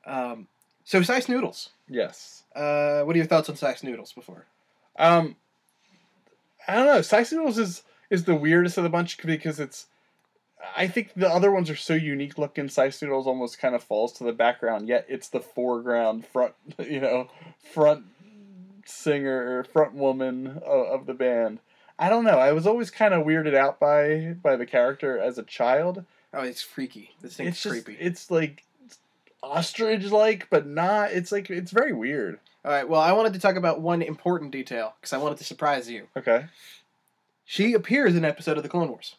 Um, 0.05 0.47
so 0.83 1.01
Sy 1.01 1.19
Snootles. 1.19 1.69
Yes. 1.87 2.43
Uh, 2.55 3.01
what 3.01 3.15
are 3.15 3.17
your 3.17 3.27
thoughts 3.27 3.49
on 3.49 3.55
Sy 3.55 3.73
Snootles 3.73 4.13
before? 4.13 4.45
Um, 4.97 5.35
I 6.67 6.75
don't 6.75 6.85
know. 6.85 7.01
Sy 7.01 7.21
Snootles 7.21 7.57
is 7.57 7.83
is 8.09 8.23
the 8.23 8.35
weirdest 8.35 8.77
of 8.77 8.83
the 8.83 8.89
bunch 8.89 9.17
because 9.17 9.59
it's. 9.59 9.87
I 10.75 10.87
think 10.87 11.13
the 11.15 11.29
other 11.29 11.51
ones 11.51 11.69
are 11.69 11.75
so 11.75 11.93
unique 11.93 12.37
looking. 12.37 12.67
Sy 12.69 12.89
Snootles 12.89 13.27
almost 13.27 13.59
kind 13.59 13.75
of 13.75 13.83
falls 13.83 14.11
to 14.13 14.23
the 14.23 14.33
background, 14.33 14.87
yet 14.87 15.05
it's 15.07 15.29
the 15.29 15.39
foreground 15.39 16.25
front. 16.25 16.53
You 16.79 16.99
know, 16.99 17.29
front 17.73 18.05
singer 18.85 19.63
front 19.63 19.93
woman 19.93 20.59
of, 20.65 20.87
of 20.87 21.05
the 21.05 21.13
band. 21.13 21.59
I 21.97 22.09
don't 22.09 22.23
know. 22.23 22.39
I 22.39 22.53
was 22.53 22.65
always 22.65 22.89
kind 22.89 23.13
of 23.13 23.25
weirded 23.25 23.55
out 23.55 23.79
by 23.79 24.35
by 24.41 24.55
the 24.55 24.65
character 24.65 25.19
as 25.19 25.37
a 25.37 25.43
child. 25.43 26.05
Oh, 26.33 26.43
it's 26.43 26.61
freaky. 26.61 27.11
This 27.21 27.35
thing's 27.35 27.49
it's 27.49 27.63
just 27.63 27.85
creepy. 27.85 28.01
it's 28.01 28.31
like 28.31 28.63
ostrich 29.41 30.05
like, 30.11 30.47
but 30.49 30.67
not. 30.67 31.11
It's 31.11 31.31
like 31.31 31.49
it's 31.49 31.71
very 31.71 31.93
weird. 31.93 32.39
All 32.65 32.71
right. 32.71 32.87
Well, 32.87 33.01
I 33.01 33.13
wanted 33.13 33.33
to 33.33 33.39
talk 33.39 33.55
about 33.55 33.81
one 33.81 34.01
important 34.01 34.51
detail 34.51 34.95
because 34.99 35.13
I 35.13 35.17
wanted 35.17 35.37
to 35.37 35.43
surprise 35.43 35.89
you. 35.89 36.07
Okay. 36.17 36.45
She 37.45 37.73
appears 37.73 38.11
in 38.11 38.19
an 38.19 38.29
episode 38.29 38.57
of 38.57 38.63
the 38.63 38.69
Clone 38.69 38.89
Wars. 38.89 39.15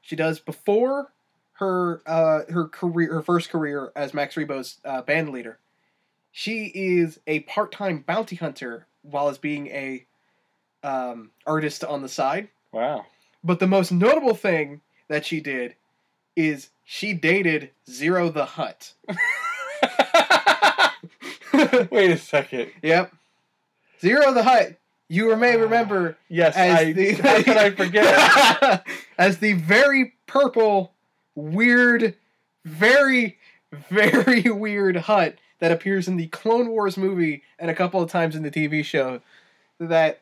She 0.00 0.16
does 0.16 0.38
before 0.38 1.12
her 1.54 2.00
uh, 2.06 2.50
her 2.50 2.68
career, 2.68 3.12
her 3.14 3.22
first 3.22 3.50
career 3.50 3.92
as 3.96 4.14
Max 4.14 4.36
Rebo's 4.36 4.78
uh, 4.84 5.02
band 5.02 5.30
leader. 5.30 5.58
She 6.30 6.66
is 6.66 7.20
a 7.26 7.40
part 7.40 7.72
time 7.72 8.04
bounty 8.06 8.36
hunter 8.36 8.86
while 9.02 9.28
as 9.28 9.38
being 9.38 9.66
a 9.68 10.06
um, 10.82 11.30
artist 11.46 11.84
on 11.84 12.02
the 12.02 12.08
side. 12.08 12.48
Wow. 12.72 13.06
But 13.42 13.60
the 13.60 13.66
most 13.66 13.92
notable 13.92 14.34
thing 14.34 14.80
that 15.08 15.26
she 15.26 15.40
did 15.40 15.74
is 16.36 16.70
she 16.84 17.12
dated 17.12 17.70
Ziro 17.88 18.32
the 18.32 18.44
Hutt. 18.44 18.94
Wait 21.90 22.10
a 22.10 22.18
second. 22.18 22.70
yep, 22.82 23.12
Ziro 24.00 24.32
the 24.34 24.42
Hutt. 24.42 24.76
You 25.10 25.34
may 25.36 25.56
remember 25.56 26.18
Yes, 26.28 26.54
as 26.56 26.78
I. 26.80 26.92
the 26.92 27.12
how 27.22 27.42
could 27.42 27.56
I 27.56 27.70
forget? 27.70 28.86
as 29.18 29.38
the 29.38 29.54
very 29.54 30.12
purple, 30.26 30.92
weird, 31.34 32.14
very, 32.66 33.38
very 33.90 34.42
weird 34.50 34.96
Hutt 34.96 35.36
that 35.60 35.72
appears 35.72 36.08
in 36.08 36.16
the 36.18 36.26
Clone 36.26 36.68
Wars 36.68 36.96
movie 36.98 37.42
and 37.58 37.70
a 37.70 37.74
couple 37.74 38.02
of 38.02 38.10
times 38.10 38.36
in 38.36 38.42
the 38.42 38.50
TV 38.50 38.84
show. 38.84 39.20
That, 39.80 40.20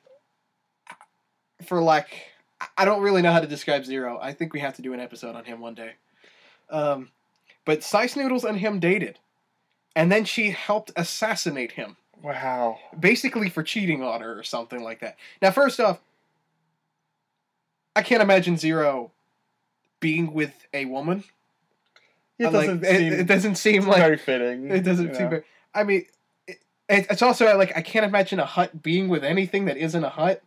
for 1.65 1.81
like, 1.83 2.09
I 2.79 2.85
don't 2.85 3.03
really 3.03 3.23
know 3.23 3.33
how 3.33 3.41
to 3.41 3.47
describe 3.47 3.85
Zero. 3.85 4.19
I 4.23 4.33
think 4.33 4.53
we 4.53 4.61
have 4.61 4.77
to 4.77 4.83
do 4.83 4.93
an 4.93 5.01
episode 5.01 5.35
on 5.35 5.45
him 5.45 5.61
one 5.61 5.75
day. 5.75 5.93
Um, 6.71 7.11
but 7.65 7.83
Sy 7.83 8.07
Snootles 8.07 8.45
and 8.45 8.59
him 8.59 8.79
dated, 8.79 9.19
and 9.97 10.13
then 10.13 10.25
she 10.25 10.51
helped 10.51 10.93
assassinate 10.95 11.73
him 11.73 11.97
Wow. 12.23 12.79
basically 12.99 13.49
for 13.51 13.63
cheating 13.65 14.03
on 14.05 14.21
her 14.21 14.39
or 14.39 14.43
something 14.45 14.83
like 14.83 15.01
that. 15.01 15.17
Now, 15.43 15.51
first 15.51 15.81
off, 15.81 15.99
I 17.95 18.03
can't 18.03 18.23
imagine 18.23 18.57
Ziro 18.57 19.11
being 20.01 20.33
with 20.33 20.53
a 20.75 20.85
woman. 20.85 21.25
It 22.39 22.51
doesn't 22.53 22.85
it, 22.85 22.97
seem 22.99 23.13
it 23.15 23.27
doesn't 23.27 23.55
seem 23.55 23.87
like 23.87 23.99
very 23.99 24.19
fitting. 24.19 24.71
it 24.71 24.81
doesn't 24.83 25.15
seem. 25.15 25.25
know. 25.25 25.31
Very, 25.31 25.43
I 25.75 25.85
mean, 25.85 26.05
it, 26.47 26.59
it- 26.89 27.07
it's 27.11 27.23
also 27.23 27.57
like 27.57 27.73
I 27.77 27.81
can't 27.81 28.05
imagine 28.05 28.39
a 28.39 28.45
hut 28.47 28.83
being 28.83 29.09
with 29.09 29.25
anything 29.25 29.65
that 29.67 29.79
isn't 29.79 30.05
a 30.05 30.11
hut, 30.11 30.43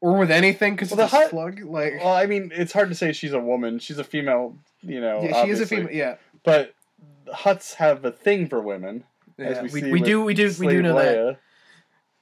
or 0.00 0.16
with 0.16 0.30
anything 0.30 0.74
because 0.74 0.90
Well, 0.90 0.96
the 0.96 1.06
hut- 1.08 1.30
slug. 1.30 1.60
Like, 1.60 1.94
Well, 2.02 2.14
I 2.14 2.24
mean, 2.26 2.50
it's 2.54 2.72
hard 2.72 2.88
to 2.88 2.94
say 2.94 3.12
she's 3.12 3.34
a 3.34 3.40
woman. 3.40 3.78
She's 3.78 3.98
a 3.98 4.04
female, 4.04 4.56
you 4.82 5.00
know. 5.00 5.22
yeah, 5.22 5.44
she 5.44 5.50
is 5.50 5.60
a 5.60 5.66
female. 5.66 5.92
Yeah, 5.92 6.16
But 6.42 6.72
huts 7.32 7.74
have 7.74 8.04
a 8.04 8.10
thing 8.10 8.48
for 8.48 8.60
women. 8.60 9.04
yeah. 9.38 9.62
we 9.62 9.82
we, 9.82 9.92
we 9.92 10.00
do 10.00 10.22
we 10.22 10.34
do 10.34 10.52
we 10.58 10.68
do 10.68 10.82
know 10.82 10.96
that. 10.96 11.16
Leia. 11.16 11.36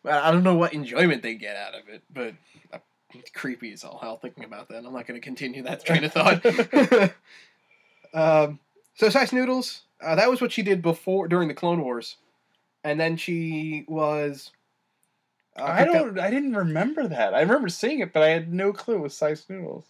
I 0.05 0.29
I 0.29 0.31
don't 0.31 0.43
know 0.45 0.57
what 0.57 0.73
enjoyment 0.73 1.23
they 1.23 1.35
get 1.35 1.57
out 1.57 1.75
of 1.75 1.89
it, 1.89 2.03
but 2.13 2.35
uh, 2.73 2.79
creepy 3.35 3.73
as 3.73 3.85
all 3.85 3.99
hell 3.99 4.19
thinking 4.19 4.45
about 4.45 4.69
that. 4.69 4.85
I'm 4.85 4.93
not 4.93 5.07
going 5.07 5.21
to 5.21 5.25
continue 5.25 5.63
that 5.63 5.85
train 5.85 6.05
of 6.05 6.13
thought. 6.13 6.45
um, 8.15 8.59
so 8.95 9.09
Sy 9.09 9.25
Snootles, 9.27 9.81
uh, 10.03 10.15
that 10.17 10.31
was 10.31 10.41
what 10.41 10.53
she 10.53 10.63
did 10.63 10.83
before 10.83 11.29
during 11.29 11.49
the 11.49 11.55
Clone 11.55 11.83
Wars, 11.83 12.17
and 12.85 12.99
then 12.99 13.17
she 13.17 13.85
was. 13.89 14.51
Uh, 15.57 15.65
I 15.65 15.85
don't. 15.85 16.19
I 16.19 16.31
didn't 16.31 16.55
remember 16.57 17.07
that. 17.09 17.35
I 17.35 17.41
remember 17.41 17.69
seeing 17.69 18.01
it, 18.01 18.13
but 18.13 18.23
I 18.23 18.29
had 18.29 18.53
no 18.53 18.73
clue 18.73 18.97
it 18.97 19.01
was 19.01 19.15
Sy 19.17 19.33
Snootles. 19.33 19.85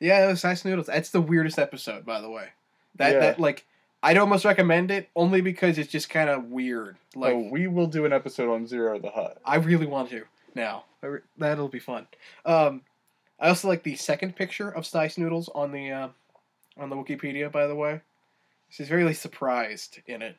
Yeah, 0.00 0.24
it 0.24 0.28
was 0.28 0.40
Sy 0.40 0.52
Snootles. 0.52 0.86
That's 0.86 1.10
the 1.10 1.20
weirdest 1.20 1.58
episode, 1.58 2.06
by 2.06 2.20
the 2.20 2.30
way. 2.30 2.48
That 2.96 3.12
Yeah. 3.14 3.20
that 3.20 3.40
like. 3.40 3.64
I'd 4.02 4.18
almost 4.18 4.44
recommend 4.44 4.90
it 4.90 5.08
only 5.16 5.40
because 5.40 5.78
it's 5.78 5.90
just 5.90 6.08
kind 6.08 6.30
of 6.30 6.44
weird. 6.44 6.96
Like 7.16 7.34
oh, 7.34 7.48
we 7.50 7.66
will 7.66 7.88
do 7.88 8.04
an 8.04 8.12
episode 8.12 8.52
on 8.52 8.66
Ziro 8.66 9.00
the 9.00 9.10
Hutt. 9.10 9.38
I 9.44 9.56
really 9.56 9.86
want 9.86 10.10
to 10.10 10.24
now. 10.54 10.84
Re- 11.02 11.20
That'll 11.36 11.68
be 11.68 11.80
fun. 11.80 12.06
Um, 12.44 12.82
I 13.40 13.48
also 13.48 13.68
like 13.68 13.82
the 13.82 13.96
second 13.96 14.36
picture 14.36 14.70
of 14.70 14.84
Stice 14.84 15.18
Noodles 15.18 15.48
on 15.54 15.72
the 15.72 15.90
uh, 15.90 16.08
on 16.76 16.90
the 16.90 16.96
Wikipedia. 16.96 17.50
By 17.50 17.66
the 17.66 17.74
way, 17.74 18.00
she's 18.68 18.88
very 18.88 19.12
surprised 19.14 20.00
in 20.06 20.22
it. 20.22 20.36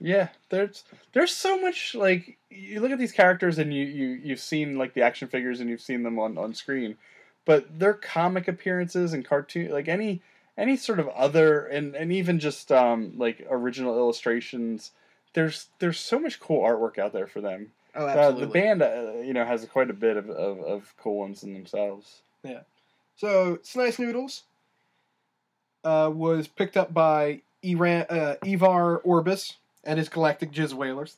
Yeah, 0.00 0.28
there's 0.50 0.84
there's 1.12 1.32
so 1.32 1.60
much 1.60 1.94
like 1.94 2.36
you 2.50 2.80
look 2.80 2.90
at 2.90 2.98
these 2.98 3.12
characters 3.12 3.58
and 3.58 3.72
you 3.72 3.84
you 3.84 4.08
you've 4.22 4.40
seen 4.40 4.76
like 4.76 4.92
the 4.92 5.02
action 5.02 5.28
figures 5.28 5.60
and 5.60 5.70
you've 5.70 5.80
seen 5.80 6.02
them 6.02 6.18
on 6.18 6.36
on 6.36 6.52
screen, 6.52 6.96
but 7.44 7.78
their 7.78 7.94
comic 7.94 8.48
appearances 8.48 9.12
and 9.12 9.24
cartoon 9.24 9.70
like 9.70 9.88
any 9.88 10.20
any 10.56 10.76
sort 10.76 11.00
of 11.00 11.08
other 11.08 11.66
and 11.66 11.94
and 11.94 12.12
even 12.12 12.38
just 12.38 12.70
um 12.70 13.14
like 13.16 13.46
original 13.50 13.96
illustrations. 13.96 14.92
There's 15.32 15.68
there's 15.78 15.98
so 15.98 16.18
much 16.18 16.40
cool 16.40 16.62
artwork 16.62 16.98
out 16.98 17.12
there 17.12 17.26
for 17.26 17.40
them. 17.40 17.72
Oh, 17.96 18.06
Uh, 18.06 18.30
the 18.32 18.46
band 18.46 18.82
uh, 18.82 19.12
you 19.22 19.32
know 19.32 19.44
has 19.44 19.64
quite 19.66 19.90
a 19.90 19.94
bit 19.94 20.16
of, 20.16 20.28
of, 20.30 20.60
of 20.60 20.94
cool 20.98 21.18
ones 21.18 21.42
in 21.42 21.54
themselves. 21.54 22.22
Yeah. 22.42 22.60
So 23.16 23.58
Snice 23.62 23.98
Noodles 23.98 24.44
uh, 25.84 26.10
was 26.12 26.48
picked 26.48 26.76
up 26.76 26.92
by 26.92 27.42
Iran, 27.62 28.06
uh, 28.10 28.34
Ivar 28.44 28.98
Orbis 28.98 29.54
and 29.84 29.98
his 29.98 30.08
Galactic 30.08 30.50
Jizz 30.50 30.74
Whalers. 30.74 31.16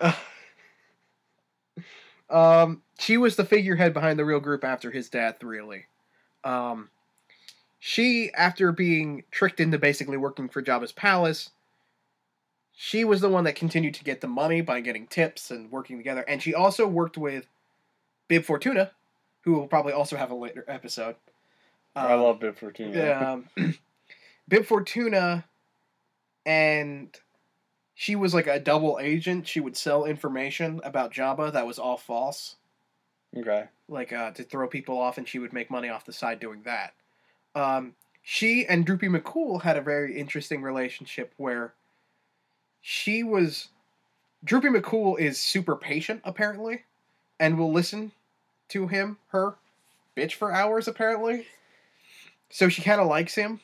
um, 2.30 2.82
she 2.98 3.16
was 3.16 3.36
the 3.36 3.44
figurehead 3.44 3.92
behind 3.92 4.18
the 4.18 4.24
real 4.24 4.40
group 4.40 4.64
after 4.64 4.90
his 4.90 5.08
death, 5.10 5.42
really. 5.42 5.86
Um, 6.44 6.88
she, 7.84 8.30
after 8.34 8.70
being 8.70 9.24
tricked 9.32 9.58
into 9.58 9.76
basically 9.76 10.16
working 10.16 10.48
for 10.48 10.62
Jabba's 10.62 10.92
palace, 10.92 11.50
she 12.72 13.02
was 13.02 13.20
the 13.20 13.28
one 13.28 13.42
that 13.42 13.56
continued 13.56 13.94
to 13.94 14.04
get 14.04 14.20
the 14.20 14.28
money 14.28 14.60
by 14.60 14.80
getting 14.80 15.08
tips 15.08 15.50
and 15.50 15.68
working 15.72 15.96
together. 15.96 16.24
And 16.28 16.40
she 16.40 16.54
also 16.54 16.86
worked 16.86 17.18
with 17.18 17.48
Bib 18.28 18.44
Fortuna, 18.44 18.92
who 19.40 19.54
will 19.54 19.66
probably 19.66 19.92
also 19.92 20.16
have 20.16 20.30
a 20.30 20.34
later 20.36 20.64
episode. 20.68 21.16
I 21.96 22.12
Um, 22.12 22.20
love 22.22 22.38
Bib 22.38 22.56
Fortuna. 22.56 22.96
yeah, 22.96 23.32
um, 23.32 23.48
Bib 24.48 24.64
Fortuna, 24.64 25.44
and 26.46 27.08
she 27.94 28.14
was 28.14 28.32
like 28.32 28.46
a 28.46 28.60
double 28.60 29.00
agent. 29.00 29.48
She 29.48 29.58
would 29.58 29.76
sell 29.76 30.04
information 30.04 30.80
about 30.84 31.12
Jabba 31.12 31.52
that 31.52 31.66
was 31.66 31.80
all 31.80 31.96
false, 31.96 32.54
Okay. 33.36 33.64
like 33.88 34.12
uh, 34.12 34.30
to 34.30 34.44
throw 34.44 34.68
people 34.68 34.98
off, 35.00 35.18
and 35.18 35.26
she 35.26 35.40
would 35.40 35.52
make 35.52 35.68
money 35.68 35.88
off 35.88 36.06
the 36.06 36.12
side 36.12 36.38
doing 36.38 36.62
that. 36.62 36.94
Um, 37.54 37.94
she 38.22 38.66
and 38.66 38.86
Droopy 38.86 39.08
McCool 39.08 39.62
had 39.62 39.76
a 39.76 39.82
very 39.82 40.18
interesting 40.18 40.62
relationship 40.62 41.32
where 41.36 41.74
she 42.80 43.22
was. 43.22 43.68
Droopy 44.44 44.68
McCool 44.68 45.18
is 45.18 45.40
super 45.40 45.76
patient, 45.76 46.20
apparently, 46.24 46.82
and 47.38 47.58
will 47.58 47.72
listen 47.72 48.12
to 48.68 48.88
him, 48.88 49.18
her, 49.28 49.54
bitch 50.16 50.34
for 50.34 50.52
hours, 50.52 50.88
apparently. 50.88 51.46
So 52.50 52.68
she 52.68 52.82
kind 52.82 53.00
of 53.00 53.06
likes 53.06 53.34
him. 53.34 53.60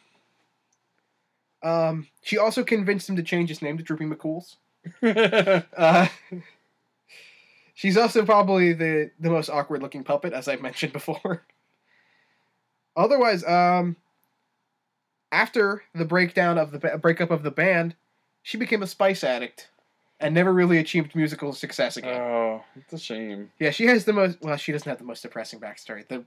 Um, 1.62 2.06
she 2.22 2.38
also 2.38 2.62
convinced 2.62 3.08
him 3.08 3.16
to 3.16 3.22
change 3.22 3.48
his 3.48 3.62
name 3.62 3.76
to 3.78 3.84
Droopy 3.84 4.06
McCool's. 4.06 4.56
Uh, 5.76 6.08
she's 7.74 7.96
also 7.96 8.24
probably 8.24 8.72
the 8.72 9.10
the 9.20 9.28
most 9.28 9.50
awkward 9.50 9.82
looking 9.82 10.02
puppet, 10.02 10.32
as 10.32 10.48
I've 10.48 10.62
mentioned 10.62 10.92
before. 10.92 11.44
Otherwise, 12.98 13.44
um, 13.44 13.96
after 15.30 15.84
the 15.94 16.04
breakdown 16.04 16.58
of 16.58 16.72
the 16.72 16.78
ba- 16.80 16.98
breakup 16.98 17.30
of 17.30 17.44
the 17.44 17.50
band, 17.50 17.94
she 18.42 18.58
became 18.58 18.82
a 18.82 18.88
spice 18.88 19.22
addict 19.22 19.70
and 20.20 20.34
never 20.34 20.52
really 20.52 20.78
achieved 20.78 21.14
musical 21.14 21.52
success 21.52 21.96
again. 21.96 22.20
oh, 22.20 22.64
it's 22.74 22.92
a 22.92 22.98
shame. 22.98 23.52
Yeah, 23.60 23.70
she 23.70 23.86
has 23.86 24.04
the 24.04 24.12
most. 24.12 24.38
Well, 24.42 24.56
she 24.56 24.72
doesn't 24.72 24.88
have 24.88 24.98
the 24.98 25.04
most 25.04 25.22
depressing 25.22 25.60
backstory. 25.60 26.08
The 26.08 26.24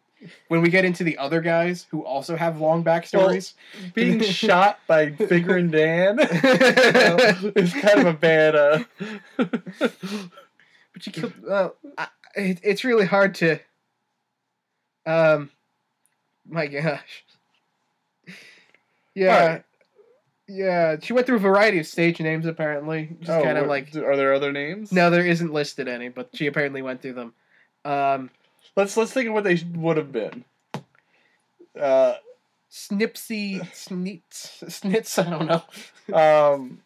when 0.48 0.62
we 0.62 0.70
get 0.70 0.86
into 0.86 1.04
the 1.04 1.18
other 1.18 1.42
guys 1.42 1.88
who 1.92 2.06
also 2.06 2.38
have 2.38 2.62
long 2.62 2.86
backstories, 2.86 3.54
Being 3.94 4.22
shot 4.22 4.80
by 4.88 5.10
Figrin 5.10 5.72
D'an 5.72 6.20
is 7.56 7.74
kind 7.74 8.00
of 8.00 8.06
a 8.06 8.14
bad. 8.14 8.56
Uh... 8.56 8.84
but 9.38 11.06
you 11.06 11.12
killed. 11.12 11.34
Well, 11.44 11.76
I, 11.98 12.08
it, 12.36 12.62
it's 12.64 12.86
really 12.86 13.06
hard 13.06 13.36
to. 13.36 13.60
Um, 15.06 15.50
my 16.52 16.68
gosh. 16.68 17.24
Yeah, 19.16 19.36
Alright. 19.42 19.64
yeah. 20.48 20.98
She 21.02 21.14
went 21.14 21.26
through 21.26 21.38
a 21.38 21.40
variety 21.40 21.80
of 21.80 21.88
stage 21.88 22.20
names 22.20 22.46
apparently. 22.46 23.18
Just 23.20 23.32
oh, 23.32 23.44
kind 23.44 23.58
of 23.58 23.68
like 23.68 23.96
Are 23.96 24.16
there 24.16 24.34
other 24.34 24.52
names? 24.52 24.92
no, 24.92 25.10
there 25.10 25.26
isn't 25.26 25.52
listed 25.52 25.88
any, 25.88 26.10
but 26.10 26.30
she 26.34 26.48
apparently 26.48 26.82
went 26.82 27.02
through 27.02 27.14
them. 27.14 27.34
Um, 27.84 28.30
Let's 28.76 28.96
let's 28.96 29.12
think 29.12 29.28
of 29.28 29.34
what 29.34 29.44
they 29.44 29.60
would 29.76 29.98
have 29.98 30.12
been. 30.14 30.46
Uh, 31.78 32.16
Snipsy 32.72 33.60
Snits 33.74 34.64
Snits. 34.64 35.20
I 35.20 35.30
don't 35.30 35.48
know. 35.48 36.16
um, 36.18 36.82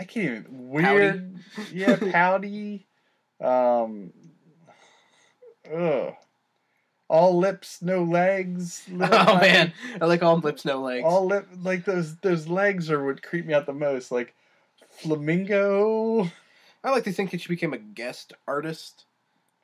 I 0.00 0.04
can't 0.04 0.46
even 0.46 0.68
weird. 0.70 1.38
Yeah, 1.72 1.96
pouty. 2.10 2.86
Um, 3.38 4.12
ugh. 5.70 6.14
All 7.12 7.38
lips, 7.38 7.82
no 7.82 8.02
legs. 8.02 8.88
oh 8.92 9.06
tiny- 9.06 9.40
man, 9.40 9.72
I 10.00 10.06
like 10.06 10.22
all 10.22 10.38
lips, 10.38 10.64
no 10.64 10.80
legs. 10.80 11.04
all 11.06 11.26
lip 11.26 11.46
like 11.62 11.84
those 11.84 12.16
those 12.16 12.48
legs 12.48 12.90
are 12.90 13.04
what 13.04 13.22
creep 13.22 13.44
me 13.44 13.52
out 13.52 13.66
the 13.66 13.74
most. 13.74 14.10
Like 14.10 14.34
flamingo. 14.88 16.30
I 16.84 16.90
like 16.90 17.04
to 17.04 17.12
think 17.12 17.30
that 17.30 17.40
she 17.40 17.48
became 17.48 17.72
a 17.72 17.78
guest 17.78 18.32
artist, 18.48 19.04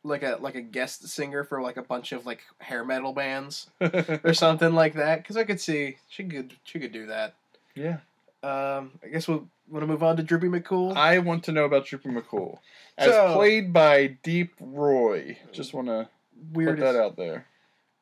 like 0.05 0.23
a 0.23 0.39
like 0.41 0.55
a 0.55 0.61
guest 0.61 1.09
singer 1.09 1.43
for 1.43 1.61
like 1.63 1.77
a 1.77 1.83
bunch 1.83 2.13
of 2.13 2.27
like 2.27 2.43
hair 2.61 2.85
metal 2.85 3.13
bands 3.13 3.69
or 3.81 4.35
something 4.35 4.75
like 4.75 4.95
that. 4.95 5.23
Because 5.23 5.37
I 5.37 5.45
could 5.45 5.61
see 5.61 5.97
she 6.09 6.25
could 6.25 6.55
she 6.65 6.79
could 6.79 6.93
do 6.93 7.07
that. 7.07 7.35
yeah. 7.75 7.99
Um, 8.41 8.93
I 9.03 9.09
guess 9.11 9.27
we'll 9.27 9.49
want 9.69 9.83
to 9.83 9.87
move 9.89 10.03
on 10.05 10.17
to 10.17 10.23
Droopy 10.23 10.47
McCool. 10.49 10.95
I 10.97 11.19
want 11.19 11.43
to 11.45 11.53
know 11.53 11.65
about 11.65 11.87
Trooper 11.87 12.09
McCool. 12.11 12.59
As 12.97 13.11
So- 13.11 13.35
played 13.35 13.73
by 13.73 14.07
Deep 14.23 14.53
Roy. 14.61 15.39
Just 15.51 15.75
want 15.75 15.89
to 15.89 16.09
put 16.53 16.57
weirdest 16.57 16.81
that 16.81 16.97
out 16.97 17.17
there. 17.17 17.47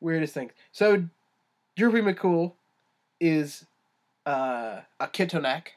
weirdest 0.01 0.33
thing. 0.33 0.51
So, 0.71 1.03
Droopy 1.75 2.01
McCool 2.01 2.53
is 3.19 3.65
uh, 4.25 4.81
a 4.99 5.07
Kitonak. 5.07 5.67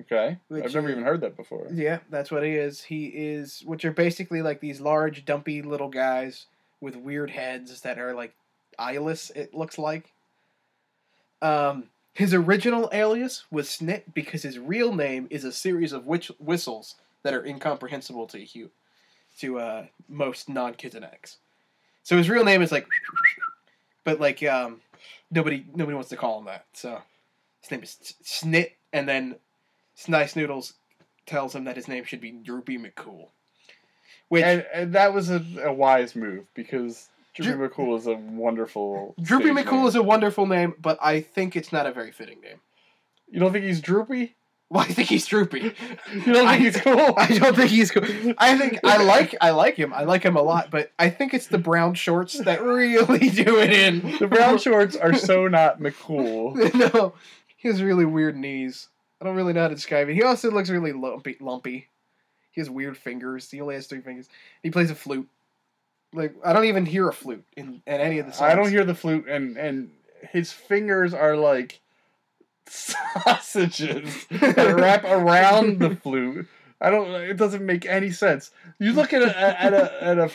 Okay. 0.00 0.38
I've 0.52 0.74
never 0.74 0.88
is- 0.88 0.92
even 0.92 1.02
heard 1.04 1.20
that 1.22 1.36
before. 1.36 1.66
Yeah, 1.72 1.98
that's 2.10 2.30
what 2.30 2.42
he 2.44 2.50
is. 2.54 2.82
He 2.82 3.06
is, 3.06 3.62
which 3.66 3.84
are 3.84 3.92
basically 3.92 4.42
like 4.42 4.60
these 4.60 4.80
large, 4.80 5.24
dumpy 5.24 5.60
little 5.62 5.88
guys 5.88 6.46
with 6.80 6.94
weird 6.96 7.30
heads 7.30 7.80
that 7.80 7.98
are 7.98 8.14
like 8.14 8.34
eyeless. 8.78 9.30
It 9.30 9.54
looks 9.54 9.78
like. 9.78 10.12
Um, 11.42 11.84
His 12.14 12.34
original 12.34 12.88
alias 12.92 13.44
was 13.50 13.68
Snit 13.68 14.02
because 14.12 14.42
his 14.42 14.58
real 14.58 14.92
name 14.94 15.26
is 15.30 15.44
a 15.44 15.52
series 15.52 15.92
of 15.92 16.06
witch- 16.06 16.32
whistles 16.40 16.96
that 17.22 17.34
are 17.34 17.44
incomprehensible 17.44 18.26
to 18.28 18.40
you, 18.40 18.70
to 19.38 19.58
uh, 19.60 19.86
most 20.08 20.48
non-Kitonaks. 20.48 21.36
So 22.08 22.16
his 22.16 22.30
real 22.30 22.42
name 22.42 22.62
is 22.62 22.72
like, 22.72 22.88
but 24.02 24.18
like 24.18 24.42
um, 24.42 24.80
nobody 25.30 25.66
nobody 25.74 25.94
wants 25.94 26.08
to 26.08 26.16
call 26.16 26.38
him 26.38 26.46
that. 26.46 26.64
So 26.72 27.02
his 27.60 27.70
name 27.70 27.82
is 27.82 28.14
Snit, 28.24 28.70
and 28.94 29.06
then 29.06 29.36
Snice 29.94 30.34
Noodles 30.34 30.72
tells 31.26 31.54
him 31.54 31.64
that 31.64 31.76
his 31.76 31.86
name 31.86 32.04
should 32.04 32.22
be 32.22 32.30
Droopy 32.30 32.78
McCool. 32.78 33.26
Which 34.30 34.42
and, 34.42 34.64
and 34.72 34.94
that 34.94 35.12
was 35.12 35.28
a, 35.28 35.44
a 35.62 35.70
wise 35.70 36.16
move 36.16 36.46
because 36.54 37.10
Droopy 37.34 37.58
Dro- 37.58 37.68
McCool 37.68 37.98
is 37.98 38.06
a 38.06 38.14
wonderful. 38.14 39.14
Droopy 39.20 39.50
McCool 39.50 39.72
name. 39.72 39.86
is 39.88 39.94
a 39.94 40.02
wonderful 40.02 40.46
name, 40.46 40.76
but 40.80 40.96
I 41.02 41.20
think 41.20 41.56
it's 41.56 41.74
not 41.74 41.84
a 41.84 41.92
very 41.92 42.10
fitting 42.10 42.40
name. 42.40 42.60
You 43.30 43.38
don't 43.38 43.52
think 43.52 43.66
he's 43.66 43.82
droopy? 43.82 44.34
Well, 44.70 44.82
I 44.82 44.88
think 44.88 45.08
he's 45.08 45.26
droopy. 45.26 45.74
You 46.12 46.32
don't 46.32 46.48
think 46.48 46.62
he's 46.62 46.80
cool? 46.80 47.14
I 47.16 47.38
don't 47.38 47.56
think 47.56 47.70
he's 47.70 47.90
cool. 47.90 48.34
I 48.38 48.56
think 48.56 48.80
I 48.84 49.02
like 49.04 49.34
I 49.40 49.50
like 49.50 49.76
him. 49.76 49.92
I 49.94 50.04
like 50.04 50.22
him 50.22 50.36
a 50.36 50.42
lot, 50.42 50.70
but 50.70 50.92
I 50.98 51.10
think 51.10 51.34
it's 51.34 51.46
the 51.46 51.58
brown 51.58 51.94
shorts 51.94 52.38
that 52.38 52.62
really 52.62 53.30
do 53.30 53.58
it 53.58 53.72
in. 53.72 54.18
the 54.18 54.26
brown 54.26 54.58
shorts 54.58 54.96
are 54.96 55.14
so 55.14 55.48
not 55.48 55.80
McCool. 55.80 56.54
no, 56.74 57.14
he 57.56 57.68
has 57.68 57.82
really 57.82 58.04
weird 58.04 58.36
knees. 58.36 58.88
I 59.20 59.24
don't 59.24 59.36
really 59.36 59.52
know 59.52 59.62
how 59.62 59.68
to 59.68 59.74
describe 59.74 60.08
it. 60.08 60.14
He 60.14 60.22
also 60.22 60.50
looks 60.50 60.70
really 60.70 60.92
lumpy. 60.92 61.36
Lumpy. 61.40 61.88
He 62.50 62.60
has 62.60 62.70
weird 62.70 62.96
fingers. 62.96 63.50
He 63.50 63.60
only 63.60 63.74
has 63.74 63.86
three 63.86 64.00
fingers. 64.00 64.28
He 64.62 64.70
plays 64.70 64.90
a 64.90 64.94
flute. 64.94 65.28
Like 66.12 66.34
I 66.44 66.52
don't 66.52 66.64
even 66.64 66.86
hear 66.86 67.08
a 67.08 67.12
flute 67.12 67.44
in, 67.56 67.82
in 67.86 68.00
any 68.00 68.18
of 68.18 68.26
the 68.26 68.32
songs. 68.32 68.50
I 68.50 68.54
don't 68.54 68.70
hear 68.70 68.84
the 68.84 68.94
flute, 68.94 69.26
and 69.28 69.56
and 69.56 69.90
his 70.32 70.52
fingers 70.52 71.14
are 71.14 71.36
like 71.36 71.80
sausages 72.68 74.26
that 74.30 74.76
wrap 74.76 75.04
around 75.04 75.78
the 75.78 75.96
flute. 76.02 76.46
I 76.80 76.90
don't. 76.90 77.10
It 77.22 77.36
doesn't 77.36 77.64
make 77.64 77.86
any 77.86 78.10
sense. 78.10 78.50
You 78.78 78.92
look 78.92 79.12
at 79.12 79.22
a 79.22 79.62
at 79.62 79.74
a 79.74 80.02
at 80.02 80.18
a 80.18 80.30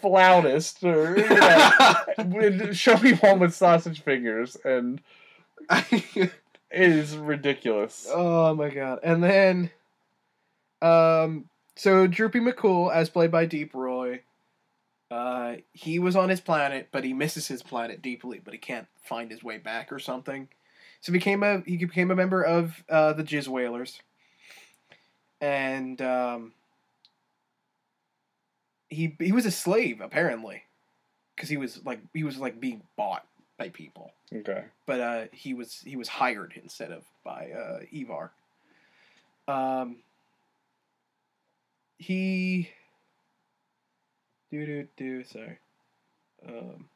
flautist 0.00 0.84
or 0.84 1.18
you 1.18 1.28
know, 1.28 2.72
show 2.72 2.96
me 2.98 3.14
one 3.14 3.40
with 3.40 3.54
sausage 3.54 4.02
fingers, 4.02 4.56
and 4.64 5.00
it 5.70 6.32
is 6.70 7.16
ridiculous. 7.16 8.08
oh 8.12 8.54
my 8.54 8.70
god! 8.70 9.00
And 9.02 9.24
then, 9.24 9.70
um, 10.80 11.46
so 11.74 12.06
Droopy 12.06 12.40
McCool, 12.40 12.92
as 12.92 13.10
played 13.10 13.32
by 13.32 13.46
Deep 13.46 13.74
Roy, 13.74 14.20
uh, 15.10 15.56
he 15.72 15.98
was 15.98 16.16
on 16.16 16.28
his 16.28 16.40
planet, 16.40 16.88
but 16.92 17.04
he 17.04 17.12
misses 17.12 17.48
his 17.48 17.62
planet 17.62 18.02
deeply, 18.02 18.40
but 18.42 18.52
he 18.52 18.58
can't 18.58 18.86
find 19.02 19.30
his 19.30 19.42
way 19.42 19.58
back 19.58 19.90
or 19.92 19.98
something. 19.98 20.48
So 21.00 21.12
he 21.12 21.18
became 21.18 21.42
a 21.42 21.60
he 21.60 21.76
became 21.76 22.10
a 22.10 22.16
member 22.16 22.42
of 22.42 22.82
uh, 22.88 23.12
the 23.12 23.22
Jizz 23.22 23.48
Whalers, 23.48 24.00
and 25.40 26.00
um, 26.02 26.52
he 28.88 29.16
he 29.18 29.32
was 29.32 29.46
a 29.46 29.50
slave 29.50 30.00
apparently, 30.00 30.64
because 31.34 31.48
he 31.48 31.56
was 31.56 31.84
like 31.84 32.00
he 32.12 32.24
was 32.24 32.38
like 32.38 32.60
being 32.60 32.82
bought 32.96 33.24
by 33.58 33.68
people 33.68 34.12
Okay. 34.34 34.64
but 34.86 35.00
uh, 35.00 35.24
he 35.32 35.54
was 35.54 35.80
he 35.84 35.96
was 35.96 36.08
hired 36.08 36.52
instead 36.62 36.92
of 36.92 37.04
by 37.24 37.50
uh, 37.50 37.80
Evar. 37.92 38.30
Um, 39.46 39.96
he 41.98 42.70
do 44.50 44.66
do 44.66 44.88
do 44.96 45.24
sorry. 45.24 45.58
Um, 46.46 46.88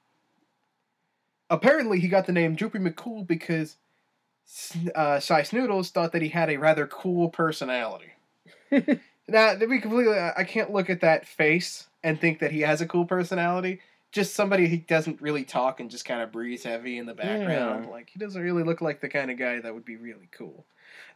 apparently, 1.51 2.01
he 2.01 2.09
got 2.09 2.27
the 2.27 2.33
name 2.33 2.55
Droopy 2.55 2.79
McCool 2.79 3.27
because 3.27 3.77
uh, 4.95 5.21
Sy 5.21 5.43
Snootles 5.43 5.91
thought 5.91 6.13
that 6.13 6.23
he 6.23 6.29
had 6.29 6.51
a 6.51 6.57
rather 6.57 6.87
cool 6.87 7.29
personality. 7.29 8.13
now, 9.29 9.55
to 9.55 9.67
be 9.67 9.81
completely, 9.81 10.19
I 10.19 10.45
can't 10.45 10.73
look 10.73 10.91
at 10.91 11.01
that 11.01 11.27
face 11.27 11.87
and 12.03 12.21
think 12.21 12.41
that 12.41 12.53
he 12.53 12.61
has 12.61 12.81
a 12.81 12.87
cool 12.87 13.05
personality 13.05 13.81
just 14.13 14.35
somebody 14.35 14.69
who 14.69 14.77
doesn't 14.77 15.21
really 15.23 15.43
talk 15.43 15.81
and 15.81 15.91
just 15.91 16.05
kind 16.05 16.21
of 16.21 16.31
breathes 16.31 16.63
heavy 16.65 16.99
in 16.99 17.07
the 17.07 17.15
background. 17.15 17.87
Yeah. 17.87 17.91
Like 17.91 18.11
he 18.11 18.19
doesn't 18.19 18.41
really 18.41 18.63
look 18.63 18.83
like 18.83 19.01
the 19.01 19.09
kind 19.09 19.31
of 19.31 19.39
guy 19.39 19.59
that 19.59 19.75
would 19.75 19.87
be 19.87 19.97
really 19.97 20.29
cool. 20.31 20.67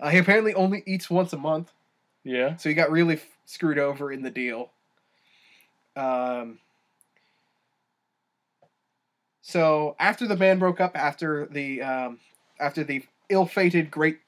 Uh, 0.00 0.08
he 0.08 0.18
apparently 0.18 0.54
only 0.54 0.82
eats 0.86 1.10
once 1.10 1.34
a 1.34 1.36
month, 1.36 1.72
Yeah. 2.24 2.56
so 2.56 2.70
he 2.70 2.74
got 2.74 2.90
really 2.90 3.16
f- 3.16 3.26
screwed 3.44 3.78
over 3.78 4.10
in 4.10 4.22
the 4.22 4.30
deal. 4.30 4.70
Um. 5.94 6.58
So 9.42 9.94
after 10.00 10.26
the 10.26 10.36
band 10.36 10.58
broke 10.58 10.80
up, 10.80 10.96
after 10.96 11.46
the 11.46 11.82
um, 11.82 12.18
after 12.58 12.82
the 12.82 13.04
ill-fated 13.28 13.90
great 13.90 14.18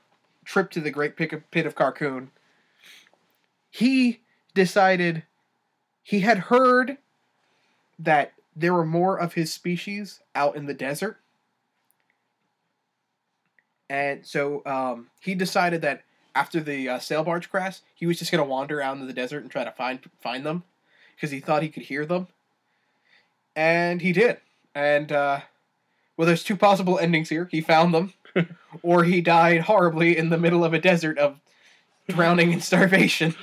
trip 0.44 0.70
to 0.70 0.80
the 0.80 0.90
Great 0.90 1.16
Pit 1.16 1.66
of 1.66 1.74
Carkoon, 1.74 2.28
he 3.70 4.20
decided 4.54 5.24
he 6.02 6.20
had 6.20 6.38
heard 6.38 6.96
that 7.98 8.32
there 8.56 8.74
were 8.74 8.86
more 8.86 9.18
of 9.18 9.34
his 9.34 9.52
species 9.52 10.20
out 10.34 10.56
in 10.56 10.66
the 10.66 10.74
desert. 10.74 11.18
And 13.90 14.26
so 14.26 14.62
um, 14.66 15.08
he 15.20 15.34
decided 15.34 15.82
that 15.82 16.02
after 16.34 16.60
the 16.60 16.88
uh, 16.88 16.98
sail 16.98 17.24
barge 17.24 17.50
crash, 17.50 17.80
he 17.94 18.06
was 18.06 18.18
just 18.18 18.30
going 18.30 18.42
to 18.42 18.48
wander 18.48 18.80
out 18.80 18.94
into 18.94 19.06
the 19.06 19.12
desert 19.12 19.42
and 19.42 19.50
try 19.50 19.64
to 19.64 19.70
find 19.72 20.00
find 20.20 20.44
them 20.44 20.62
because 21.14 21.30
he 21.30 21.40
thought 21.40 21.62
he 21.62 21.68
could 21.68 21.84
hear 21.84 22.06
them. 22.06 22.28
And 23.56 24.00
he 24.00 24.12
did. 24.12 24.38
And 24.74 25.10
uh, 25.10 25.40
well, 26.16 26.26
there's 26.26 26.44
two 26.44 26.56
possible 26.56 26.98
endings 26.98 27.28
here. 27.28 27.48
He 27.50 27.60
found 27.60 27.92
them, 27.92 28.12
or 28.82 29.04
he 29.04 29.20
died 29.20 29.62
horribly 29.62 30.16
in 30.16 30.30
the 30.30 30.38
middle 30.38 30.64
of 30.64 30.74
a 30.74 30.78
desert 30.80 31.18
of 31.18 31.38
drowning 32.08 32.52
and 32.52 32.62
starvation. 32.62 33.34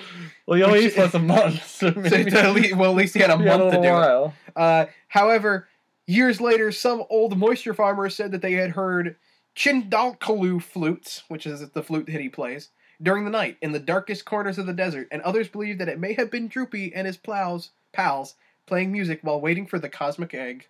Well, 0.45 0.57
he 0.57 0.63
only 0.63 0.85
Which- 0.85 0.97
once 0.97 1.13
a 1.13 1.19
month, 1.19 1.67
so 1.69 1.91
So 1.91 1.99
maybe 1.99 2.31
at 2.31 2.53
least, 2.53 2.75
well, 2.75 2.91
at 2.91 2.97
least 2.97 3.13
he 3.13 3.19
had 3.21 3.29
a 3.31 3.37
month 3.37 3.71
to 3.71 3.79
little 3.79 3.81
do 3.81 4.25
it. 4.27 4.33
Uh, 4.55 4.85
however, 5.07 5.67
years 6.07 6.39
later, 6.39 6.71
some 6.71 7.03
old 7.09 7.37
moisture 7.37 7.73
farmers 7.73 8.15
said 8.15 8.31
that 8.31 8.41
they 8.41 8.53
had 8.53 8.71
heard 8.71 9.15
Chidinkalu 9.55 10.61
flutes, 10.61 11.23
which 11.27 11.45
is 11.45 11.67
the 11.69 11.83
flute 11.83 12.05
that 12.07 12.21
he 12.21 12.29
plays, 12.29 12.69
during 13.01 13.25
the 13.25 13.31
night 13.31 13.57
in 13.61 13.71
the 13.71 13.79
darkest 13.79 14.25
corners 14.25 14.57
of 14.57 14.65
the 14.67 14.73
desert, 14.73 15.07
and 15.11 15.21
others 15.21 15.47
believe 15.47 15.77
that 15.79 15.89
it 15.89 15.99
may 15.99 16.13
have 16.13 16.29
been 16.31 16.47
Droopy 16.47 16.93
and 16.93 17.07
his 17.07 17.17
plows, 17.17 17.71
pals 17.91 18.35
playing 18.65 18.91
music 18.91 19.19
while 19.21 19.39
waiting 19.41 19.65
for 19.65 19.79
the 19.79 19.89
cosmic 19.89 20.33
egg. 20.33 20.67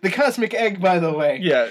The 0.00 0.10
cosmic 0.10 0.54
egg, 0.54 0.80
by 0.80 0.98
the 0.98 1.12
way. 1.12 1.38
Yeah, 1.42 1.68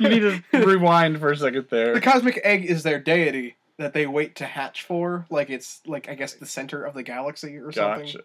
you 0.00 0.08
need 0.08 0.20
to 0.20 0.42
rewind 0.66 1.18
for 1.18 1.30
a 1.30 1.36
second 1.36 1.66
there. 1.70 1.94
The 1.94 2.00
cosmic 2.00 2.40
egg 2.44 2.64
is 2.64 2.82
their 2.82 2.98
deity 2.98 3.56
that 3.78 3.94
they 3.94 4.06
wait 4.06 4.36
to 4.36 4.44
hatch 4.44 4.82
for, 4.82 5.26
like 5.30 5.50
it's 5.50 5.80
like 5.86 6.08
I 6.08 6.14
guess 6.14 6.34
the 6.34 6.46
center 6.46 6.84
of 6.84 6.94
the 6.94 7.02
galaxy 7.02 7.56
or 7.56 7.72
something. 7.72 8.20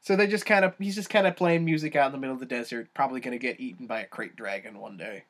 So 0.00 0.16
they 0.16 0.26
just 0.26 0.46
kind 0.46 0.64
of 0.64 0.74
he's 0.78 0.96
just 0.96 1.10
kind 1.10 1.26
of 1.26 1.36
playing 1.36 1.64
music 1.64 1.94
out 1.94 2.06
in 2.06 2.12
the 2.12 2.18
middle 2.18 2.34
of 2.34 2.40
the 2.40 2.46
desert, 2.46 2.88
probably 2.92 3.20
going 3.20 3.32
to 3.32 3.38
get 3.38 3.60
eaten 3.60 3.86
by 3.86 4.00
a 4.00 4.08
krayt 4.08 4.34
dragon 4.34 4.78
one 4.80 4.96
day. 4.96 5.24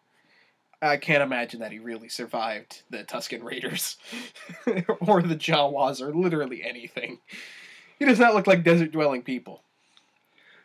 I 0.81 0.97
can't 0.97 1.23
imagine 1.23 1.61
that 1.61 1.71
he 1.71 1.79
really 1.79 2.09
survived 2.09 2.83
the 2.91 3.05
Tusken 3.05 3.45
Raiders 3.45 3.99
or 5.01 5.23
the 5.23 5.37
Jawas 5.37 6.01
or 6.01 6.13
literally 6.13 6.65
anything. 6.65 7.21
He 8.01 8.05
does 8.05 8.19
not 8.19 8.35
look 8.35 8.49
like 8.49 8.65
desert 8.65 8.91
dwelling 8.91 9.23
people. 9.23 9.63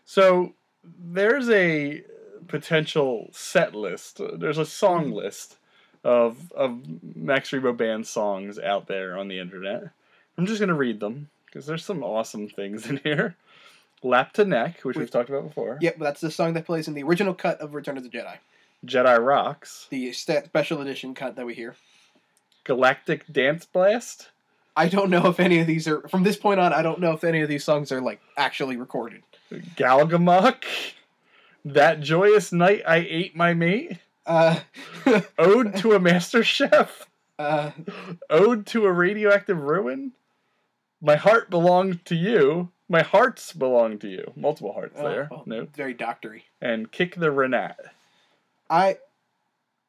So 0.06 0.54
there's 0.84 1.50
a 1.50 2.02
potential 2.48 3.30
set 3.32 3.76
list. 3.76 4.22
There's 4.34 4.58
a 4.58 4.66
song 4.66 5.08
hmm. 5.08 5.14
list 5.14 5.58
of 6.04 6.52
of 6.54 6.82
Max 7.16 7.52
Rebo 7.52 7.76
band 7.76 8.08
songs 8.08 8.60
out 8.60 8.88
there 8.88 9.18
on 9.18 9.28
the 9.28 9.40
internet. 9.40 9.90
I'm 10.38 10.46
just 10.46 10.60
gonna 10.60 10.74
read 10.74 11.00
them 11.00 11.30
because 11.46 11.66
there's 11.66 11.86
some 11.86 12.04
awesome 12.04 12.48
things 12.50 12.88
in 12.90 12.98
here. 13.04 13.36
Lap 14.04 14.34
to 14.34 14.46
Neck, 14.46 14.82
which 14.82 14.96
we've 14.96 15.10
talked 15.10 15.30
about 15.30 15.48
before. 15.48 15.80
Yep, 15.82 15.98
that's 16.00 16.22
the 16.22 16.30
song 16.30 16.54
that 16.54 16.66
plays 16.66 16.88
in 16.88 16.94
the 16.94 17.04
original 17.04 17.34
cut 17.34 17.60
of 17.60 17.74
Return 17.74 17.98
of 17.98 18.04
the 18.04 18.10
Jedi, 18.10 18.38
Jedi 18.86 19.26
Rocks. 19.26 19.88
the 19.90 20.12
special 20.14 20.82
edition 20.82 21.16
cut 21.16 21.36
that 21.36 21.46
we 21.46 21.56
hear. 21.56 21.76
Galactic 22.64 23.26
Dance 23.32 23.66
Blast. 23.66 24.30
I 24.76 24.88
don't 24.88 25.10
know 25.10 25.26
if 25.28 25.40
any 25.40 25.60
of 25.60 25.66
these 25.66 25.88
are 25.88 26.08
from 26.08 26.22
this 26.22 26.38
point 26.38 26.60
on. 26.60 26.72
I 26.72 26.84
don't 26.84 27.00
know 27.00 27.14
if 27.14 27.24
any 27.24 27.42
of 27.42 27.50
these 27.50 27.64
songs 27.64 27.92
are 27.92 28.02
like 28.02 28.22
actually 28.38 28.78
recorded. 28.78 29.24
Galgamok. 29.52 30.64
That 31.66 32.00
joyous 32.02 32.52
night 32.52 32.84
I 32.88 32.98
ate 32.98 33.36
my 33.36 33.54
mate. 33.54 33.98
Uh, 34.26 34.60
Ode 35.38 35.76
to 35.78 35.94
a 35.94 36.00
Master 36.00 36.44
Chef. 36.44 37.08
uh, 37.40 37.72
Ode 38.30 38.66
to 38.68 38.86
a 38.86 38.92
radioactive 38.92 39.58
ruin. 39.60 40.14
My 41.02 41.16
heart 41.16 41.50
belonged 41.50 42.04
to 42.06 42.16
you. 42.16 42.70
My 42.90 43.04
hearts 43.04 43.52
belong 43.54 44.00
to 44.00 44.08
you. 44.08 44.32
Multiple 44.36 44.74
hearts 44.74 44.96
Oh, 44.98 45.10
there. 45.10 45.28
oh. 45.32 45.44
No. 45.46 45.68
very 45.76 45.94
doctory. 45.94 46.46
And 46.62 46.92
kick 46.92 47.16
the 47.16 47.28
Renat. 47.28 47.76
I, 48.70 48.98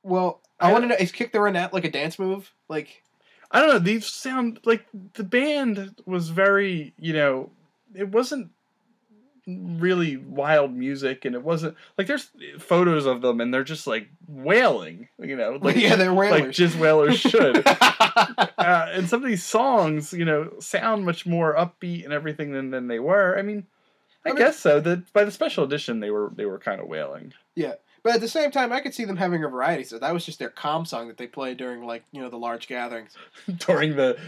well, 0.02 0.40
I, 0.60 0.68
I- 0.68 0.72
want 0.72 0.84
to 0.84 0.88
know 0.88 0.96
is 0.96 1.12
kick 1.12 1.32
the 1.32 1.38
Renat 1.38 1.72
like 1.72 1.84
a 1.84 1.90
dance 1.90 2.18
move? 2.18 2.50
Like, 2.68 3.02
I 3.50 3.60
don't 3.60 3.70
know. 3.70 3.78
These 3.78 4.06
sound 4.06 4.60
like 4.64 4.84
the 5.14 5.24
band 5.24 5.94
was 6.06 6.28
very, 6.28 6.92
you 6.98 7.12
know, 7.14 7.50
it 7.94 8.08
wasn't 8.08 8.50
really 9.48 10.16
wild 10.16 10.74
music, 10.74 11.24
and 11.24 11.34
it 11.34 11.42
wasn't 11.42 11.76
like 11.96 12.06
there's 12.06 12.30
photos 12.58 13.06
of 13.06 13.22
them, 13.22 13.40
and 13.40 13.52
they're 13.52 13.64
just 13.64 13.86
like 13.86 14.08
wailing, 14.26 15.08
you 15.18 15.36
know, 15.36 15.58
like 15.60 15.76
yeah, 15.76 15.96
they're 15.96 16.12
like 16.12 16.50
just 16.50 16.78
wailers 16.78 17.18
should. 17.18 17.62
uh, 17.66 18.46
and 18.58 19.08
some 19.08 19.22
of 19.22 19.28
these 19.28 19.44
songs, 19.44 20.12
you 20.12 20.24
know, 20.24 20.52
sound 20.60 21.04
much 21.04 21.26
more 21.26 21.54
upbeat 21.54 22.04
and 22.04 22.12
everything 22.12 22.52
than, 22.52 22.70
than 22.70 22.88
they 22.88 22.98
were. 22.98 23.38
I 23.38 23.42
mean, 23.42 23.66
I, 24.24 24.30
I 24.30 24.32
mean- 24.32 24.38
guess 24.38 24.58
so. 24.58 24.80
That 24.80 25.12
by 25.12 25.24
the 25.24 25.30
special 25.30 25.64
edition, 25.64 26.00
they 26.00 26.10
were 26.10 26.30
they 26.34 26.44
were 26.46 26.58
kind 26.58 26.80
of 26.80 26.86
wailing 26.88 27.32
yeah 27.54 27.74
but 28.02 28.14
at 28.14 28.20
the 28.20 28.28
same 28.28 28.50
time, 28.50 28.72
I 28.72 28.80
could 28.80 28.94
see 28.94 29.04
them 29.04 29.16
having 29.16 29.44
a 29.44 29.48
variety. 29.48 29.84
So 29.84 29.98
that 29.98 30.14
was 30.14 30.24
just 30.24 30.38
their 30.38 30.50
calm 30.50 30.84
song 30.84 31.08
that 31.08 31.16
they 31.16 31.26
played 31.26 31.56
during 31.56 31.84
like 31.84 32.04
you 32.12 32.22
know 32.22 32.30
the 32.30 32.38
large 32.38 32.68
gatherings. 32.68 33.14
during 33.58 33.96
the 33.96 34.18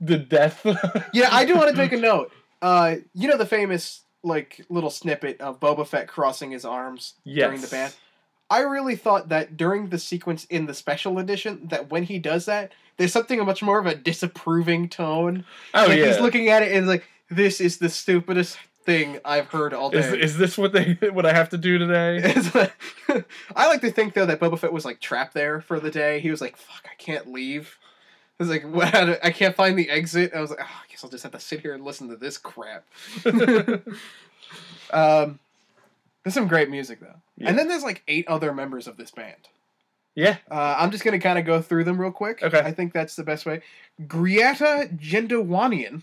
the 0.00 0.18
death. 0.18 0.64
Yeah, 1.12 1.28
I 1.30 1.44
do 1.44 1.56
want 1.56 1.70
to 1.70 1.76
take 1.82 1.92
a 1.92 1.98
note. 1.98 2.32
Uh, 2.60 2.96
you 3.14 3.28
know 3.28 3.36
the 3.36 3.46
famous 3.46 4.02
like 4.22 4.64
little 4.68 4.90
snippet 4.90 5.40
of 5.40 5.60
Boba 5.60 5.86
Fett 5.86 6.08
crossing 6.08 6.50
his 6.50 6.64
arms 6.64 7.14
during 7.24 7.60
the 7.60 7.68
band. 7.68 7.94
I 8.50 8.60
really 8.60 8.96
thought 8.96 9.28
that 9.28 9.56
during 9.56 9.88
the 9.88 9.98
sequence 9.98 10.44
in 10.46 10.66
the 10.66 10.74
special 10.74 11.18
edition, 11.18 11.68
that 11.68 11.90
when 11.90 12.04
he 12.04 12.18
does 12.18 12.46
that, 12.46 12.72
there's 12.96 13.12
something 13.12 13.44
much 13.44 13.62
more 13.62 13.78
of 13.78 13.86
a 13.86 13.94
disapproving 13.94 14.88
tone. 14.88 15.44
Oh 15.74 15.86
like 15.86 15.98
yeah. 15.98 16.06
he's 16.06 16.20
looking 16.20 16.48
at 16.48 16.62
it 16.62 16.72
and 16.72 16.86
like, 16.86 17.04
this 17.30 17.60
is 17.60 17.78
the 17.78 17.90
stupidest 17.90 18.58
thing 18.84 19.18
I've 19.22 19.48
heard 19.48 19.74
all 19.74 19.90
day. 19.90 19.98
is, 19.98 20.12
is 20.12 20.38
this 20.38 20.56
what 20.56 20.72
they 20.72 20.96
what 21.12 21.26
I 21.26 21.34
have 21.34 21.50
to 21.50 21.58
do 21.58 21.78
today? 21.78 22.34
I 23.54 23.68
like 23.68 23.82
to 23.82 23.90
think 23.90 24.14
though 24.14 24.26
that 24.26 24.40
Boba 24.40 24.58
Fett 24.58 24.72
was 24.72 24.86
like 24.86 24.98
trapped 24.98 25.34
there 25.34 25.60
for 25.60 25.78
the 25.78 25.90
day. 25.90 26.20
He 26.20 26.30
was 26.30 26.40
like, 26.40 26.56
"Fuck, 26.56 26.86
I 26.90 26.94
can't 26.96 27.30
leave." 27.30 27.78
I 28.40 28.42
was 28.44 28.48
like, 28.50 28.62
"What? 28.64 28.94
I 29.24 29.30
can't 29.30 29.54
find 29.56 29.78
the 29.78 29.90
exit." 29.90 30.32
I 30.34 30.40
was 30.40 30.50
like, 30.50 30.60
oh, 30.62 30.64
"I 30.64 30.90
guess 30.90 31.02
I'll 31.02 31.10
just 31.10 31.22
have 31.24 31.32
to 31.32 31.40
sit 31.40 31.60
here 31.60 31.74
and 31.74 31.84
listen 31.84 32.08
to 32.08 32.16
this 32.16 32.38
crap." 32.38 32.84
um, 34.92 35.38
there's 36.24 36.34
some 36.34 36.48
great 36.48 36.70
music 36.70 37.00
though, 37.00 37.14
Yeah. 37.36 37.48
and 37.48 37.58
then 37.58 37.68
there's 37.68 37.82
like 37.82 38.02
eight 38.08 38.26
other 38.28 38.52
members 38.52 38.86
of 38.86 38.96
this 38.96 39.10
band. 39.10 39.36
yeah. 40.14 40.36
Uh, 40.50 40.76
I'm 40.78 40.90
just 40.90 41.04
gonna 41.04 41.18
kind 41.18 41.38
of 41.38 41.44
go 41.44 41.60
through 41.62 41.84
them 41.84 42.00
real 42.00 42.10
quick. 42.12 42.42
Okay. 42.42 42.58
I 42.58 42.72
think 42.72 42.92
that's 42.92 43.16
the 43.16 43.24
best 43.24 43.46
way. 43.46 43.62
Greeata 44.06 44.98
Jendowanian, 44.98 46.02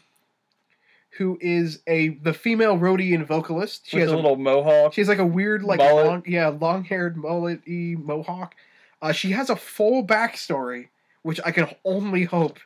who 1.18 1.38
is 1.42 1.80
a 1.88 2.10
the 2.10 2.34
female 2.34 2.78
Rodian 2.78 3.26
vocalist. 3.26 3.88
She 3.88 3.98
With 3.98 4.04
has 4.04 4.12
a 4.12 4.16
little 4.16 4.36
mohawk. 4.38 4.94
she 4.94 5.02
has 5.02 5.08
like 5.08 5.20
a 5.20 5.26
weird, 5.26 5.64
like 5.64 5.80
Mullet. 5.80 6.06
long, 6.06 6.24
yeah, 6.26 6.48
long 6.50 6.84
haired 6.84 7.18
mullet-y 7.18 7.96
mohawk. 7.98 8.56
Uh, 9.02 9.12
she 9.12 9.32
has 9.32 9.50
a 9.50 9.56
full 9.56 10.06
backstory, 10.06 10.88
which 11.26 11.40
I 11.44 11.50
can 11.50 11.68
only 11.84 12.26
hope 12.26 12.60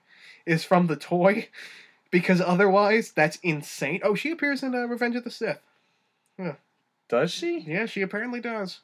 is 0.45 0.65
from 0.65 0.88
the 0.88 0.98
toy, 0.98 1.48
because 2.12 2.41
otherwise 2.41 3.13
that's 3.13 3.38
insane. 3.41 4.02
Oh, 4.04 4.15
she 4.15 4.32
appears 4.32 4.63
in 4.63 4.76
uh, 4.76 4.80
Revenge 4.80 5.15
of 5.15 5.24
the 5.24 5.32
Sith. 5.32 5.62
Does 7.08 7.32
she? 7.32 7.60
Yeah, 7.60 7.86
she 7.86 8.02
apparently 8.02 8.41
does. 8.41 8.82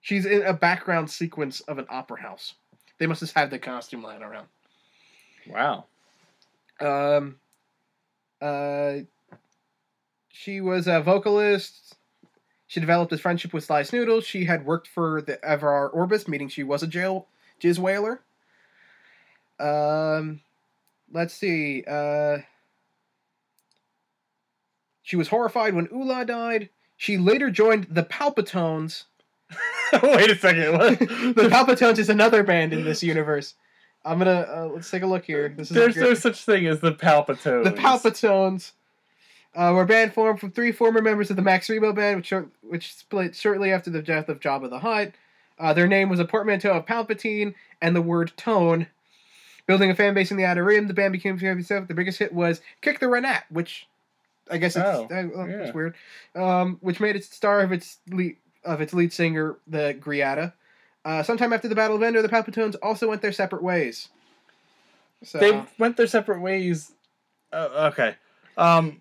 She's 0.00 0.26
in 0.26 0.42
a 0.42 0.52
background 0.52 1.08
sequence 1.08 1.60
of 1.60 1.78
an 1.78 1.86
opera 1.88 2.20
house. 2.20 2.54
They 2.98 3.06
must 3.06 3.20
have 3.20 3.30
had 3.30 3.50
the 3.52 3.60
costume 3.60 4.02
lying 4.02 4.24
around. 4.24 4.48
Wow. 5.46 5.84
Um, 6.80 7.36
uh, 8.40 8.94
she 10.30 10.60
was 10.60 10.88
a 10.88 11.00
vocalist. 11.00 11.94
She 12.66 12.80
developed 12.80 13.12
a 13.12 13.18
friendship 13.18 13.52
with 13.52 13.62
Sy 13.62 13.82
Snootles. 13.82 14.24
She 14.24 14.46
had 14.46 14.66
worked 14.66 14.88
for 14.88 15.22
the 15.22 15.36
Evar 15.36 15.94
Orbus, 15.94 16.26
meaning 16.26 16.48
she 16.48 16.64
was 16.64 16.82
a 16.82 16.88
jail 16.88 17.28
jizz 17.60 17.78
whaler. 17.78 18.20
Um, 19.62 20.40
let's 21.12 21.34
see. 21.34 21.84
Uh, 21.86 22.38
she 25.02 25.16
was 25.16 25.28
horrified 25.28 25.74
when 25.74 25.88
Oola 25.92 26.24
died. 26.24 26.70
She 26.96 27.18
later 27.18 27.50
joined 27.50 27.88
the 27.90 28.02
Palpatones. 28.02 29.04
Wait 30.02 30.30
a 30.30 30.36
second. 30.36 30.72
The 31.34 31.48
Palpatones 31.48 31.98
is 31.98 32.08
another 32.08 32.42
band 32.42 32.72
in 32.72 32.84
this 32.84 33.02
universe. 33.02 33.54
I'm 34.04 34.18
gonna 34.18 34.46
uh, 34.48 34.70
let's 34.72 34.90
take 34.90 35.02
a 35.02 35.06
look 35.06 35.24
here. 35.24 35.54
This 35.56 35.70
is 35.70 35.76
There's 35.76 35.96
no 35.96 36.14
such 36.14 36.44
thing 36.44 36.66
as 36.66 36.80
the 36.80 36.92
Palpatones. 36.92 37.64
the 37.64 37.70
Palpatones 37.70 38.72
uh, 39.54 39.72
were 39.74 39.82
a 39.82 39.86
band 39.86 40.14
formed 40.14 40.40
from 40.40 40.50
three 40.50 40.72
former 40.72 41.02
members 41.02 41.30
of 41.30 41.36
the 41.36 41.42
Max 41.42 41.68
Rebo 41.68 41.94
band, 41.94 42.16
which, 42.16 42.32
which 42.62 42.94
split 42.94 43.34
shortly 43.36 43.70
after 43.72 43.90
the 43.90 44.02
death 44.02 44.28
of 44.28 44.40
Jabba 44.40 44.70
the 44.70 44.80
Hutt. 44.80 45.12
Uh, 45.58 45.72
their 45.72 45.86
name 45.86 46.08
was 46.08 46.18
a 46.18 46.24
portmanteau 46.24 46.72
of 46.72 46.86
Palpatine 46.86 47.54
and 47.80 47.94
the 47.94 48.02
word 48.02 48.32
tone. 48.36 48.88
Building 49.66 49.90
a 49.90 49.94
fan 49.94 50.12
base 50.14 50.30
in 50.30 50.36
the 50.36 50.44
Outer 50.44 50.64
Rim, 50.64 50.88
the 50.88 50.94
band 50.94 51.12
became 51.12 51.38
famous. 51.38 51.68
The 51.68 51.80
biggest 51.94 52.18
hit 52.18 52.32
was 52.32 52.60
"Kick 52.80 52.98
the 52.98 53.06
Renat," 53.06 53.42
which 53.48 53.86
I 54.50 54.58
guess 54.58 54.74
it's, 54.76 54.84
Oh, 54.84 55.04
uh, 55.04 55.28
well, 55.34 55.46
it's 55.48 55.74
weird. 55.74 55.94
Um, 56.34 56.78
which 56.80 56.98
made 57.00 57.14
it 57.16 57.24
star 57.24 57.60
of 57.60 57.70
its 57.72 57.98
lead, 58.10 58.36
of 58.64 58.80
its 58.80 58.92
lead 58.92 59.12
singer, 59.12 59.56
the 59.66 59.96
Greeata. 60.00 60.52
Uh, 61.04 61.22
sometime 61.22 61.52
after 61.52 61.68
the 61.68 61.74
Battle 61.74 61.96
of 61.96 62.02
Endor, 62.02 62.22
the 62.22 62.28
Palpitones 62.28 62.76
also 62.82 63.08
went 63.08 63.22
their 63.22 63.32
separate 63.32 63.62
ways. 63.62 64.08
So, 65.22 65.38
They 65.38 65.62
went 65.78 65.96
their 65.96 66.06
separate 66.06 66.40
ways. 66.40 66.92
Oh, 67.52 67.86
okay. 67.88 68.16
Um, 68.56 69.00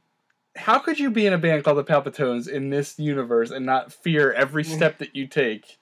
how 0.56 0.80
could 0.80 1.00
you 1.00 1.10
be 1.10 1.26
in 1.26 1.34
a 1.34 1.38
band 1.38 1.64
called 1.64 1.78
the 1.78 1.84
Palpitones 1.84 2.48
in 2.48 2.70
this 2.70 3.00
universe 3.00 3.50
and 3.52 3.66
not 3.66 3.92
fear 3.92 4.32
every 4.34 4.64
step 4.64 4.98
that 5.00 5.16
you 5.16 5.26
take? 5.28 5.78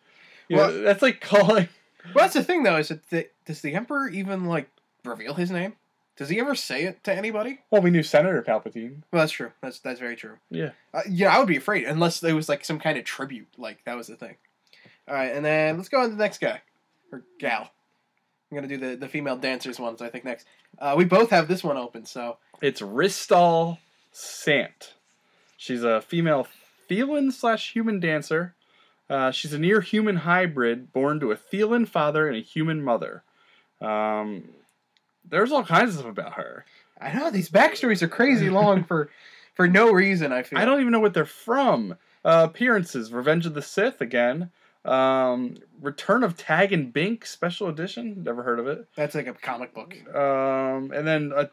You 0.48 0.56
know, 0.58 0.68
Well- 0.68 0.82
that's 0.84 1.02
like 1.02 1.20
calling. 1.22 1.68
Well, 2.06 2.24
that's 2.26 2.34
the 2.34 2.44
thing, 2.44 2.64
though, 2.64 2.78
is 2.78 2.90
that 2.90 3.10
the, 3.10 3.28
does 3.46 3.62
the 3.62 3.76
Emperor 3.76 4.08
even 4.08 4.46
like 4.46 4.70
reveal 5.04 5.34
his 5.34 5.52
name? 5.52 5.74
Does 6.18 6.28
he 6.28 6.40
ever 6.40 6.54
say 6.54 6.84
it 6.84 7.02
to 7.06 7.14
anybody? 7.14 7.60
Well, 7.72 7.82
we 7.82 7.92
knew 7.92 8.04
Senator 8.04 8.44
Palpatine. 8.44 9.04
Well, 9.12 9.22
that's 9.22 9.32
true. 9.32 9.52
That's 9.62 9.80
that's 9.80 10.02
very 10.02 10.18
true. 10.18 10.38
Yeah. 10.50 10.72
Uh, 10.94 11.02
yeah, 11.10 11.34
I 11.34 11.40
would 11.40 11.48
be 11.48 11.56
afraid 11.56 11.86
unless 11.86 12.20
there 12.20 12.36
was 12.36 12.50
like 12.50 12.66
some 12.66 12.78
kind 12.78 12.98
of 12.98 13.06
tribute. 13.06 13.48
Like 13.58 13.86
that 13.86 13.96
was 13.96 14.08
the 14.08 14.18
thing. 14.18 14.36
All 15.08 15.16
right, 15.16 15.34
and 15.34 15.46
then 15.46 15.78
let's 15.78 15.88
go 15.88 16.02
on 16.02 16.10
to 16.10 16.16
the 16.16 16.22
next 16.22 16.42
guy 16.42 16.62
or 17.14 17.24
gal. 17.40 17.72
I'm 18.52 18.56
gonna 18.58 18.68
do 18.68 18.78
the 18.78 18.98
the 18.98 19.08
female 19.08 19.38
dancers 19.38 19.80
ones. 19.80 20.02
I 20.02 20.10
think 20.10 20.26
next. 20.26 20.46
Uh, 20.78 20.94
we 20.98 21.06
both 21.06 21.30
have 21.30 21.48
this 21.48 21.64
one 21.64 21.78
open, 21.78 22.06
so 22.06 22.38
It's 22.62 22.82
Rystáll 22.82 23.78
Sant. 24.12 24.96
She's 25.56 25.84
a 25.84 26.02
female 26.02 26.48
Theelin 26.90 27.32
slash 27.32 27.72
human 27.72 28.00
dancer. 28.02 28.56
Uh, 29.10 29.32
she's 29.32 29.54
a 29.54 29.60
near 29.60 29.82
human 29.82 30.18
hybrid 30.18 30.94
born 30.94 31.20
to 31.20 31.32
a 31.32 31.36
Theelin 31.36 31.88
father 31.88 32.28
and 32.28 32.38
a 32.38 32.42
human 32.42 32.84
mother. 32.84 33.24
Um, 33.82 34.50
there's 35.28 35.52
all 35.52 35.64
kinds 35.64 35.92
of 35.92 36.02
stuff 36.02 36.12
about 36.12 36.34
her. 36.34 36.66
I 37.02 37.14
know 37.14 37.32
these 37.32 37.50
backstories 37.50 38.02
are 38.02 38.08
crazy 38.08 38.50
long 38.50 38.84
for 38.84 39.10
for 39.56 39.68
no 39.68 39.92
reason. 39.92 40.32
I 40.32 40.44
feel. 40.44 40.60
I 40.60 40.66
don't 40.66 40.80
even 40.80 40.92
know 40.92 41.00
what 41.00 41.14
they're 41.14 41.26
from. 41.26 41.96
Uh, 42.24 42.48
appearances: 42.50 43.12
Revenge 43.12 43.46
of 43.46 43.54
the 43.54 43.62
Sith 43.62 44.02
again. 44.02 44.52
Um, 44.86 45.58
Return 45.82 46.24
of 46.24 46.38
Tag 46.38 46.72
and 46.72 46.92
Bink 46.94 47.26
special 47.26 47.68
edition. 47.68 48.24
Never 48.24 48.44
heard 48.44 48.60
of 48.60 48.68
it. 48.68 48.88
That's 48.96 49.16
like 49.16 49.28
a 49.28 49.34
comic 49.34 49.74
book. 49.74 49.96
Um, 50.16 50.92
and 50.92 51.06
then 51.06 51.34
a 51.36 51.50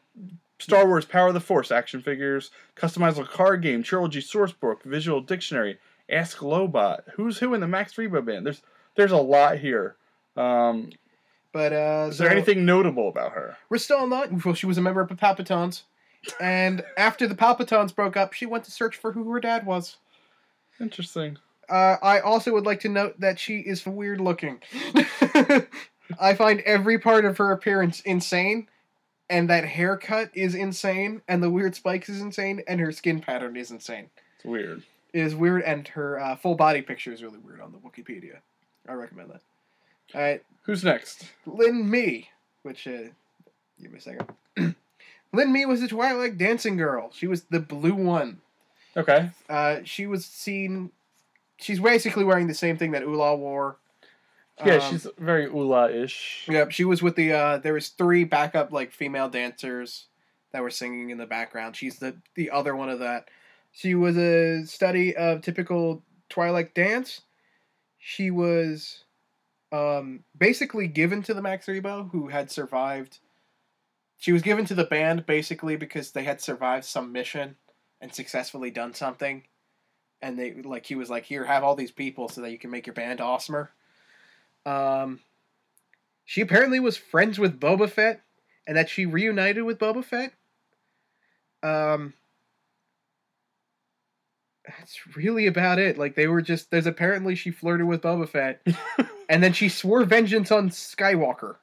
Star 0.58 0.86
Wars 0.86 1.04
Power 1.04 1.28
of 1.28 1.34
the 1.34 1.40
Force 1.40 1.70
action 1.70 2.00
figures, 2.00 2.50
customizable 2.76 3.28
card 3.28 3.62
game, 3.62 3.82
trilogy 3.82 4.20
source 4.20 4.52
book, 4.52 4.82
visual 4.84 5.20
dictionary, 5.20 5.78
Ask 6.10 6.38
Lobot, 6.38 7.00
Who's 7.14 7.38
Who 7.38 7.54
in 7.54 7.60
the 7.60 7.66
Max 7.68 7.94
Rebo 7.94 8.24
band. 8.24 8.46
There's 8.46 8.62
there's 8.96 9.12
a 9.12 9.16
lot 9.16 9.58
here. 9.58 9.96
Um, 10.36 10.90
But 11.52 11.72
uh, 11.72 12.06
is 12.10 12.18
there 12.18 12.30
anything 12.30 12.64
notable 12.64 13.08
about 13.08 13.32
her? 13.32 13.56
We're 13.68 13.78
still 13.78 14.06
not. 14.06 14.44
Well, 14.44 14.54
she 14.54 14.66
was 14.66 14.78
a 14.78 14.82
member 14.82 15.00
of 15.00 15.08
the 15.08 15.14
Palpitones, 15.14 15.82
and 16.40 16.84
after 16.96 17.26
the 17.26 17.34
Palpitones 17.34 17.94
broke 17.94 18.16
up, 18.16 18.32
she 18.32 18.46
went 18.46 18.64
to 18.64 18.70
search 18.70 18.96
for 18.96 19.12
who 19.12 19.30
her 19.32 19.40
dad 19.40 19.66
was. 19.66 19.96
Interesting. 20.80 21.38
Uh, 21.68 21.96
I 22.02 22.20
also 22.20 22.52
would 22.52 22.66
like 22.66 22.80
to 22.80 22.88
note 22.88 23.18
that 23.20 23.38
she 23.40 23.58
is 23.58 23.84
weird 23.86 24.20
looking. 24.20 24.60
I 26.20 26.34
find 26.34 26.60
every 26.60 26.98
part 26.98 27.24
of 27.24 27.38
her 27.38 27.50
appearance 27.50 28.00
insane, 28.02 28.68
and 29.28 29.50
that 29.50 29.64
haircut 29.64 30.30
is 30.34 30.54
insane, 30.54 31.22
and 31.26 31.42
the 31.42 31.50
weird 31.50 31.74
spikes 31.74 32.08
is 32.08 32.20
insane, 32.20 32.62
and 32.68 32.78
her 32.80 32.92
skin 32.92 33.20
pattern 33.20 33.56
is 33.56 33.70
insane. 33.72 34.10
It's 34.36 34.44
weird. 34.44 34.82
Is 35.12 35.34
weird, 35.34 35.62
and 35.62 35.86
her 35.88 36.20
uh, 36.20 36.36
full 36.36 36.54
body 36.56 36.82
picture 36.82 37.12
is 37.12 37.22
really 37.22 37.38
weird 37.38 37.60
on 37.60 37.72
the 37.72 37.78
Wikipedia. 37.78 38.38
I 38.88 38.92
recommend 38.92 39.30
that. 39.30 39.40
All 40.14 40.20
right, 40.20 40.42
Who's 40.62 40.84
next? 40.84 41.24
Lyn 41.46 41.88
Me, 41.88 42.28
which 42.62 42.86
uh, 42.86 43.08
give 43.80 43.92
me 43.92 43.98
a 43.98 44.00
second. 44.00 44.28
Lyn 45.32 45.52
Me 45.52 45.64
was 45.66 45.80
the 45.80 45.88
Twi'lek 45.88 46.36
dancing 46.38 46.76
girl. 46.76 47.10
She 47.14 47.26
was 47.26 47.42
the 47.44 47.60
blue 47.60 47.94
one. 47.94 48.40
Okay. 48.96 49.30
Uh, 49.48 49.78
she 49.84 50.06
was 50.06 50.24
seen. 50.24 50.90
She's 51.58 51.80
basically 51.80 52.24
wearing 52.24 52.46
the 52.48 52.54
same 52.54 52.76
thing 52.76 52.90
that 52.92 53.02
Oola 53.02 53.36
wore. 53.36 53.76
Yeah, 54.64 54.74
Um, 54.76 54.90
she's 54.90 55.06
very 55.18 55.46
Oola-ish. 55.46 56.46
Yep, 56.48 56.70
she 56.72 56.84
was 56.84 57.02
with 57.02 57.16
the. 57.16 57.32
Uh, 57.32 57.58
there 57.58 57.74
was 57.74 57.88
three 57.88 58.24
backup 58.24 58.72
like 58.72 58.92
female 58.92 59.28
dancers 59.28 60.06
that 60.52 60.62
were 60.62 60.70
singing 60.70 61.10
in 61.10 61.18
the 61.18 61.26
background. 61.26 61.76
She's 61.76 61.98
the 61.98 62.16
the 62.34 62.50
other 62.50 62.74
one 62.76 62.88
of 62.88 62.98
that. 63.00 63.28
She 63.76 63.94
was 63.94 64.16
a 64.16 64.64
study 64.64 65.14
of 65.14 65.42
typical 65.42 66.02
Twi'lek 66.30 66.72
dance. 66.72 67.20
She 67.98 68.30
was 68.30 69.04
um, 69.70 70.24
basically 70.36 70.88
given 70.88 71.22
to 71.24 71.34
the 71.34 71.42
Max 71.42 71.66
Rebo, 71.66 72.10
who 72.10 72.28
had 72.28 72.50
survived. 72.50 73.18
She 74.16 74.32
was 74.32 74.40
given 74.40 74.64
to 74.64 74.74
the 74.74 74.84
band 74.84 75.26
basically 75.26 75.76
because 75.76 76.12
they 76.12 76.24
had 76.24 76.40
survived 76.40 76.86
some 76.86 77.12
mission, 77.12 77.56
and 78.00 78.14
successfully 78.14 78.70
done 78.70 78.94
something, 78.94 79.42
and 80.22 80.38
they 80.38 80.54
like 80.54 80.86
he 80.86 80.94
was 80.94 81.10
like, 81.10 81.26
"Here, 81.26 81.44
have 81.44 81.62
all 81.62 81.76
these 81.76 81.92
people 81.92 82.30
so 82.30 82.40
that 82.40 82.52
you 82.52 82.58
can 82.58 82.70
make 82.70 82.86
your 82.86 82.94
band 82.94 83.18
awesomer." 83.18 83.68
Um, 84.64 85.20
she 86.24 86.40
apparently 86.40 86.80
was 86.80 86.96
friends 86.96 87.38
with 87.38 87.60
Boba 87.60 87.90
Fett, 87.90 88.22
and 88.66 88.74
that 88.78 88.88
she 88.88 89.04
reunited 89.04 89.64
with 89.64 89.78
Boba 89.78 90.02
Fett. 90.02 90.32
Um, 91.62 92.14
that's 94.66 95.16
really 95.16 95.46
about 95.46 95.78
it. 95.78 95.98
Like 95.98 96.14
they 96.14 96.26
were 96.26 96.42
just 96.42 96.70
there's 96.70 96.86
apparently 96.86 97.34
she 97.34 97.50
flirted 97.50 97.86
with 97.86 98.02
Boba 98.02 98.28
Fett, 98.28 98.66
and 99.28 99.42
then 99.42 99.52
she 99.52 99.68
swore 99.68 100.04
vengeance 100.04 100.50
on 100.50 100.70
Skywalker 100.70 101.56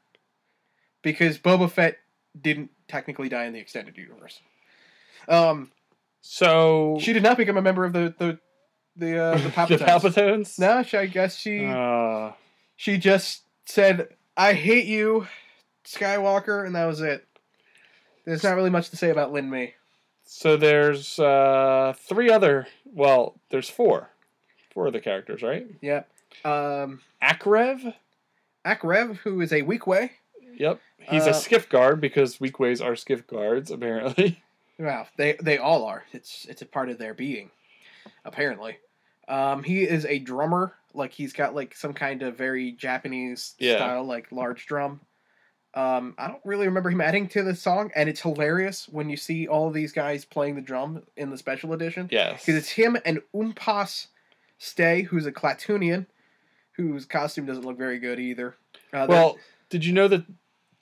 because 1.01 1.37
Boba 1.37 1.69
Fett 1.69 1.97
didn't 2.39 2.71
technically 2.87 3.29
die 3.29 3.45
in 3.45 3.53
the 3.53 3.59
extended 3.59 3.97
universe. 3.97 4.39
Um, 5.27 5.71
So 6.21 6.97
she 7.01 7.13
did 7.13 7.23
not 7.23 7.37
become 7.37 7.57
a 7.57 7.61
member 7.61 7.85
of 7.85 7.93
the 7.93 8.13
the 8.17 8.39
the 8.95 9.17
uh, 9.17 9.37
the 9.37 9.43
the 9.43 9.49
Palpatones. 9.49 9.79
Palpatones. 9.79 10.59
No, 10.59 10.83
she, 10.83 10.97
I 10.97 11.05
guess 11.05 11.35
she 11.37 11.65
Uh, 11.65 12.31
she 12.75 12.97
just 12.97 13.43
said, 13.65 14.09
"I 14.37 14.53
hate 14.53 14.85
you, 14.85 15.27
Skywalker," 15.85 16.65
and 16.65 16.75
that 16.75 16.85
was 16.85 17.01
it. 17.01 17.25
There's 18.25 18.43
not 18.43 18.55
really 18.55 18.69
much 18.69 18.89
to 18.91 18.97
say 18.97 19.09
about 19.09 19.33
Lyn 19.33 19.49
Me. 19.49 19.73
So 20.35 20.57
there's 20.57 21.19
uh, 21.19 21.93
three 21.95 22.29
other. 22.31 22.67
Well, 22.85 23.35
there's 23.51 23.69
four. 23.69 24.09
Four 24.73 24.87
of 24.87 24.93
the 24.93 24.99
characters, 24.99 25.43
right? 25.43 25.67
Yep. 25.81 26.09
Um, 26.43 27.01
Akrev. 27.21 27.93
Akrev, 28.65 29.17
who 29.17 29.39
is 29.41 29.51
a 29.51 29.61
Weequay. 29.61 30.09
Yep. 30.57 30.79
He's 30.97 31.27
Uh, 31.27 31.29
a 31.29 31.33
skiff 31.35 31.69
guard 31.69 32.01
because 32.01 32.39
Weequays 32.39 32.83
are 32.83 32.95
skiff 32.95 33.27
guards, 33.27 33.69
apparently. 33.71 34.41
Wow, 34.79 35.05
they 35.17 35.33
they 35.39 35.59
all 35.59 35.85
are. 35.85 36.03
It's 36.13 36.47
it's 36.49 36.63
a 36.63 36.65
part 36.65 36.89
of 36.89 36.97
their 36.97 37.13
being, 37.13 37.51
apparently. 38.25 38.79
Um, 39.27 39.61
he 39.61 39.83
is 39.83 40.03
a 40.07 40.17
drummer. 40.17 40.73
Like 40.95 41.11
he's 41.13 41.31
got 41.31 41.53
like 41.53 41.75
some 41.75 41.93
kind 41.93 42.23
of 42.23 42.35
very 42.35 42.71
Japanese 42.71 43.53
Yeah. 43.59 43.75
style, 43.75 44.03
like 44.03 44.31
large 44.31 44.65
drum. 44.65 44.99
Um, 45.75 46.13
I 46.19 46.27
don't 46.27 46.41
really 46.45 46.67
remember 46.67 46.91
him 46.91 47.01
adding 47.01 47.27
to 47.29 47.41
the 47.43 47.55
song, 47.55 47.91
and 47.95 48.07
it's 48.07 48.21
hilarious 48.21 48.87
when 48.87 49.09
you 49.09 49.17
see 49.17 49.47
all 49.47 49.67
of 49.67 49.73
these 49.73 49.91
guys 49.91 50.23
playing 50.23 50.55
the 50.55 50.61
drum 50.61 51.01
in 51.17 51.31
the 51.31 51.37
special 51.37 51.73
edition 51.73 52.09
Yes. 52.11 52.41
because 52.45 52.55
it's 52.55 52.69
him 52.69 52.97
and 53.05 53.21
Umpas 53.35 54.07
Stay, 54.59 55.01
who's 55.01 55.25
a 55.25 55.31
Klatooinian, 55.31 56.05
whose 56.73 57.05
costume 57.05 57.45
doesn't 57.45 57.65
look 57.65 57.77
very 57.77 57.99
good 57.99 58.19
either. 58.19 58.55
Uh, 58.93 59.07
Well, 59.09 59.37
did 59.69 59.83
you 59.83 59.93
know 59.93 60.07
that 60.07 60.23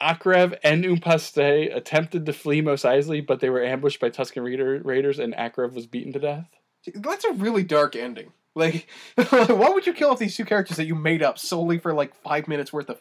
Akrev 0.01 0.57
and 0.63 0.83
Umpass-stay 0.83 1.69
attempted 1.69 2.25
to 2.25 2.33
flee 2.33 2.61
Mos 2.61 2.83
Eisley, 2.83 3.25
but 3.25 3.39
they 3.39 3.49
were 3.49 3.63
ambushed 3.63 3.99
by 3.99 4.09
Tusken 4.09 4.43
Raider, 4.43 4.81
Raiders, 4.83 5.19
and 5.19 5.33
Akrev 5.35 5.73
was 5.73 5.85
beaten 5.87 6.11
to 6.13 6.19
death? 6.19 6.47
That's 6.95 7.23
a 7.23 7.33
really 7.33 7.63
dark 7.63 7.95
ending. 7.95 8.33
Like, 8.55 8.87
why 9.15 9.69
would 9.69 9.87
you 9.87 9.93
kill 9.93 10.09
off 10.09 10.19
these 10.19 10.35
two 10.35 10.43
characters 10.45 10.77
that 10.77 10.85
you 10.85 10.95
made 10.95 11.23
up 11.23 11.39
solely 11.39 11.77
for 11.77 11.93
like 11.93 12.13
five 12.15 12.47
minutes 12.47 12.73
worth 12.73 12.89
of, 12.89 12.99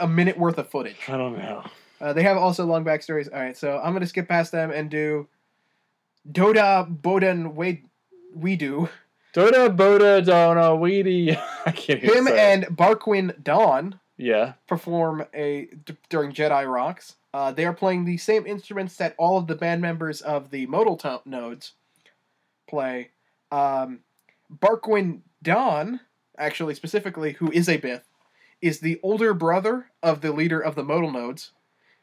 a 0.00 0.08
minute 0.08 0.38
worth 0.38 0.58
of 0.58 0.68
footage? 0.68 0.96
I 1.08 1.16
don't 1.16 1.38
know. 1.38 1.64
Uh, 2.00 2.12
they 2.12 2.22
have 2.22 2.36
also 2.36 2.64
long 2.66 2.84
backstories. 2.84 3.32
All 3.32 3.40
right, 3.40 3.56
so 3.56 3.78
I'm 3.82 3.92
gonna 3.92 4.06
skip 4.06 4.28
past 4.28 4.50
them 4.52 4.70
and 4.70 4.90
do 4.90 5.28
Doda 6.30 6.86
Boden 6.88 7.54
Wade 7.54 7.84
do 8.56 8.88
Doda 9.32 9.68
Boda 9.70 10.24
Dona 10.24 10.74
Weedy. 10.76 11.36
I 11.66 11.72
can't 11.72 12.00
Him 12.00 12.28
and 12.28 12.64
Barquin 12.64 13.42
D'an 13.42 13.98
Yeah. 14.16 14.54
perform 14.66 15.26
a 15.34 15.68
d- 15.84 15.96
during 16.08 16.32
Jedi 16.32 16.70
Rocks. 16.72 17.16
Uh, 17.34 17.50
they 17.52 17.64
are 17.64 17.72
playing 17.72 18.04
the 18.04 18.18
same 18.18 18.46
instruments 18.46 18.96
that 18.96 19.14
all 19.18 19.38
of 19.38 19.46
the 19.46 19.54
band 19.54 19.80
members 19.80 20.20
of 20.20 20.50
the 20.50 20.66
modal 20.66 20.96
to- 20.98 21.22
nodes 21.24 21.72
play. 22.68 23.10
Um, 23.50 24.00
Barquin 24.54 25.20
D'an, 25.42 26.00
actually 26.38 26.74
specifically, 26.74 27.32
who 27.32 27.50
is 27.52 27.68
a 27.68 27.78
Bith, 27.78 28.02
is 28.62 28.80
the 28.80 28.98
older 29.02 29.34
brother 29.34 29.90
of 30.02 30.22
the 30.22 30.32
leader 30.32 30.60
of 30.60 30.76
the 30.76 30.84
modal 30.84 31.10
nodes, 31.10 31.50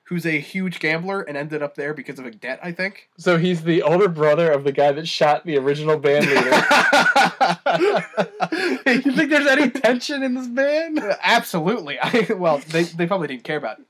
who's 0.03 0.26
a 0.26 0.39
huge 0.39 0.80
gambler 0.80 1.22
and 1.22 1.38
ended 1.38 1.64
up 1.64 1.76
there 1.76 1.93
because 1.93 2.20
of 2.20 2.26
a 2.26 2.32
debt, 2.32 2.60
I 2.62 2.72
think. 2.72 3.10
So 3.18 3.38
he's 3.38 3.64
the 3.64 3.82
older 3.82 4.10
brother 4.10 4.51
of 4.51 4.64
the 4.64 4.72
guy 4.72 4.91
that 4.91 5.07
shot 5.07 5.45
the 5.45 5.57
original 5.57 5.97
band 5.97 6.26
leader. 6.26 6.41
you 8.86 9.14
think 9.14 9.30
there's 9.30 9.47
any 9.47 9.70
tension 9.70 10.24
in 10.24 10.34
this 10.34 10.47
band? 10.47 10.99
Absolutely. 11.22 11.99
I 12.01 12.34
well, 12.34 12.57
they 12.57 12.84
they 12.84 13.07
probably 13.07 13.28
didn't 13.28 13.43
care 13.43 13.57
about 13.57 13.82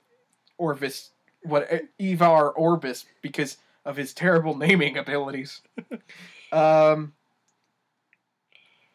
Orvis, 0.57 1.11
what 1.43 1.69
Evar 1.99 2.55
Orbus 2.55 3.05
because 3.21 3.57
of 3.85 3.95
his 3.95 4.13
terrible 4.13 4.57
naming 4.57 4.97
abilities. 4.97 5.61
um, 6.51 7.13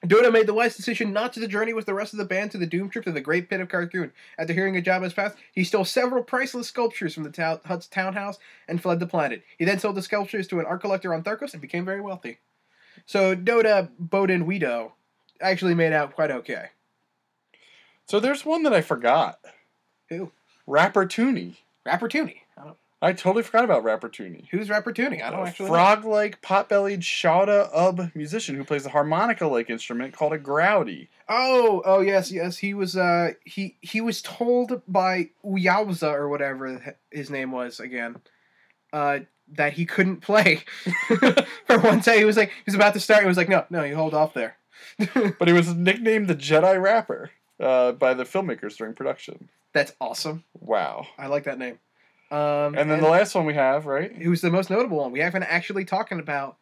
Doda 0.07 0.31
made 0.31 0.47
the 0.47 0.55
wise 0.55 0.77
decision 0.77 1.13
not 1.13 1.33
to 1.33 1.49
journey 1.49 1.73
with 1.73 1.87
the 1.87 1.95
rest 1.95 2.13
of 2.13 2.19
the 2.19 2.25
band 2.25 2.51
to 2.51 2.59
the 2.59 2.67
Doom 2.67 2.91
Trip 2.91 3.05
to 3.05 3.13
the 3.13 3.21
Great 3.21 3.49
Pit 3.49 3.61
of 3.61 3.69
Carkoon. 3.69 4.11
After 4.39 4.53
hearing 4.53 4.77
of 4.77 4.85
Jabba's 4.85 5.15
past, 5.15 5.37
he 5.53 5.65
stole 5.65 5.85
several 5.85 6.23
priceless 6.23 6.69
sculptures 6.69 7.15
from 7.15 7.23
the 7.23 7.31
town, 7.31 7.61
Hutt's 7.65 7.87
townhouse 7.87 8.39
and 8.69 8.83
fled 8.83 9.01
the 9.01 9.07
planet. 9.07 9.43
He 9.59 9.65
then 9.65 9.79
sold 9.79 9.97
the 9.97 10.03
sculptures 10.03 10.47
to 10.49 10.61
an 10.61 10.67
art 10.67 10.81
collector 10.81 11.15
on 11.15 11.23
Tharkos 11.23 11.53
and 11.53 11.63
became 11.63 11.85
very 11.85 12.01
wealthy. 12.01 12.39
So 13.07 13.35
Dota 13.35 13.89
Bowden 13.99 14.47
Weedo 14.47 14.93
actually 15.41 15.75
made 15.75 15.93
out 15.93 16.15
quite 16.15 16.31
okay. 16.31 16.67
So 18.07 18.21
there's 18.21 18.45
one 18.45 18.63
that 18.65 18.75
I 18.75 18.83
forgot. 18.83 19.39
Who? 20.09 20.33
Rappertunie. 20.69 21.57
Rapper 21.87 22.09
Tooney. 22.09 22.41
I 23.05 23.13
totally 23.13 23.43
forgot 23.43 23.65
about 23.65 23.85
Rappertunie. 23.85 24.47
who's 24.51 24.69
Rappertunie? 24.69 25.23
I 25.23 25.31
don't 25.31 25.41
A 25.41 25.49
actually 25.49 25.67
know. 25.67 25.73
frog-like, 25.75 26.41
pot-bellied 26.41 27.01
Shawda 27.01 27.73
Ubb 27.75 28.15
musician 28.17 28.57
who 28.57 28.65
plays 28.65 28.87
a 28.87 28.89
harmonica-like 28.89 29.69
instrument 29.69 30.15
called 30.15 30.33
a 30.33 30.39
growdi. 30.39 31.09
Oh, 31.29 31.83
oh 31.85 32.01
yes, 32.01 32.33
yes. 32.33 32.57
He 32.59 32.73
was 32.75 32.97
uh 32.97 33.33
he 33.45 33.77
he 33.83 34.01
was 34.01 34.23
told 34.23 34.81
by 34.89 35.29
Uyauza 35.45 36.13
or 36.13 36.29
whatever 36.29 36.97
his 37.11 37.29
name 37.31 37.53
was 37.53 37.79
again, 37.79 38.17
uh 38.93 39.21
that 39.53 39.75
he 39.75 39.85
couldn't 39.85 40.23
play. 40.23 40.63
For 41.67 41.79
one 41.79 42.01
day 42.01 42.19
he 42.19 42.25
was 42.25 42.37
like 42.39 42.49
he 42.49 42.63
was 42.67 42.75
about 42.75 42.95
to 42.95 43.01
start, 43.01 43.21
he 43.23 43.29
was 43.29 43.37
like, 43.37 43.49
No, 43.51 43.65
no, 43.71 43.83
you 43.85 43.97
hold 43.97 44.15
off 44.15 44.33
there. 44.35 44.57
But 45.39 45.49
he 45.49 45.53
was 45.55 45.75
nicknamed 45.75 46.29
the 46.29 46.35
Jedi 46.35 46.81
Rapper 46.81 47.31
uh, 47.61 47.93
by 47.93 48.15
the 48.15 48.25
filmmakers 48.25 48.77
during 48.77 48.95
production. 48.95 49.49
That's 49.75 49.93
awesome. 50.01 50.45
Wow. 50.59 51.07
I 51.19 51.27
like 51.27 51.45
that 51.45 51.59
name. 51.59 51.79
Um 52.31 52.75
And 52.77 52.91
then 52.91 53.01
the 53.01 53.09
last 53.09 53.35
one 53.35 53.47
we 53.47 53.55
have, 53.55 53.87
right? 53.87 54.12
who's 54.12 54.41
the 54.41 54.51
most 54.51 54.70
notable 54.70 54.99
one? 54.99 55.12
We 55.12 55.20
haven't 55.20 55.43
actually 55.45 55.85
talking 55.85 56.18
about 56.20 56.57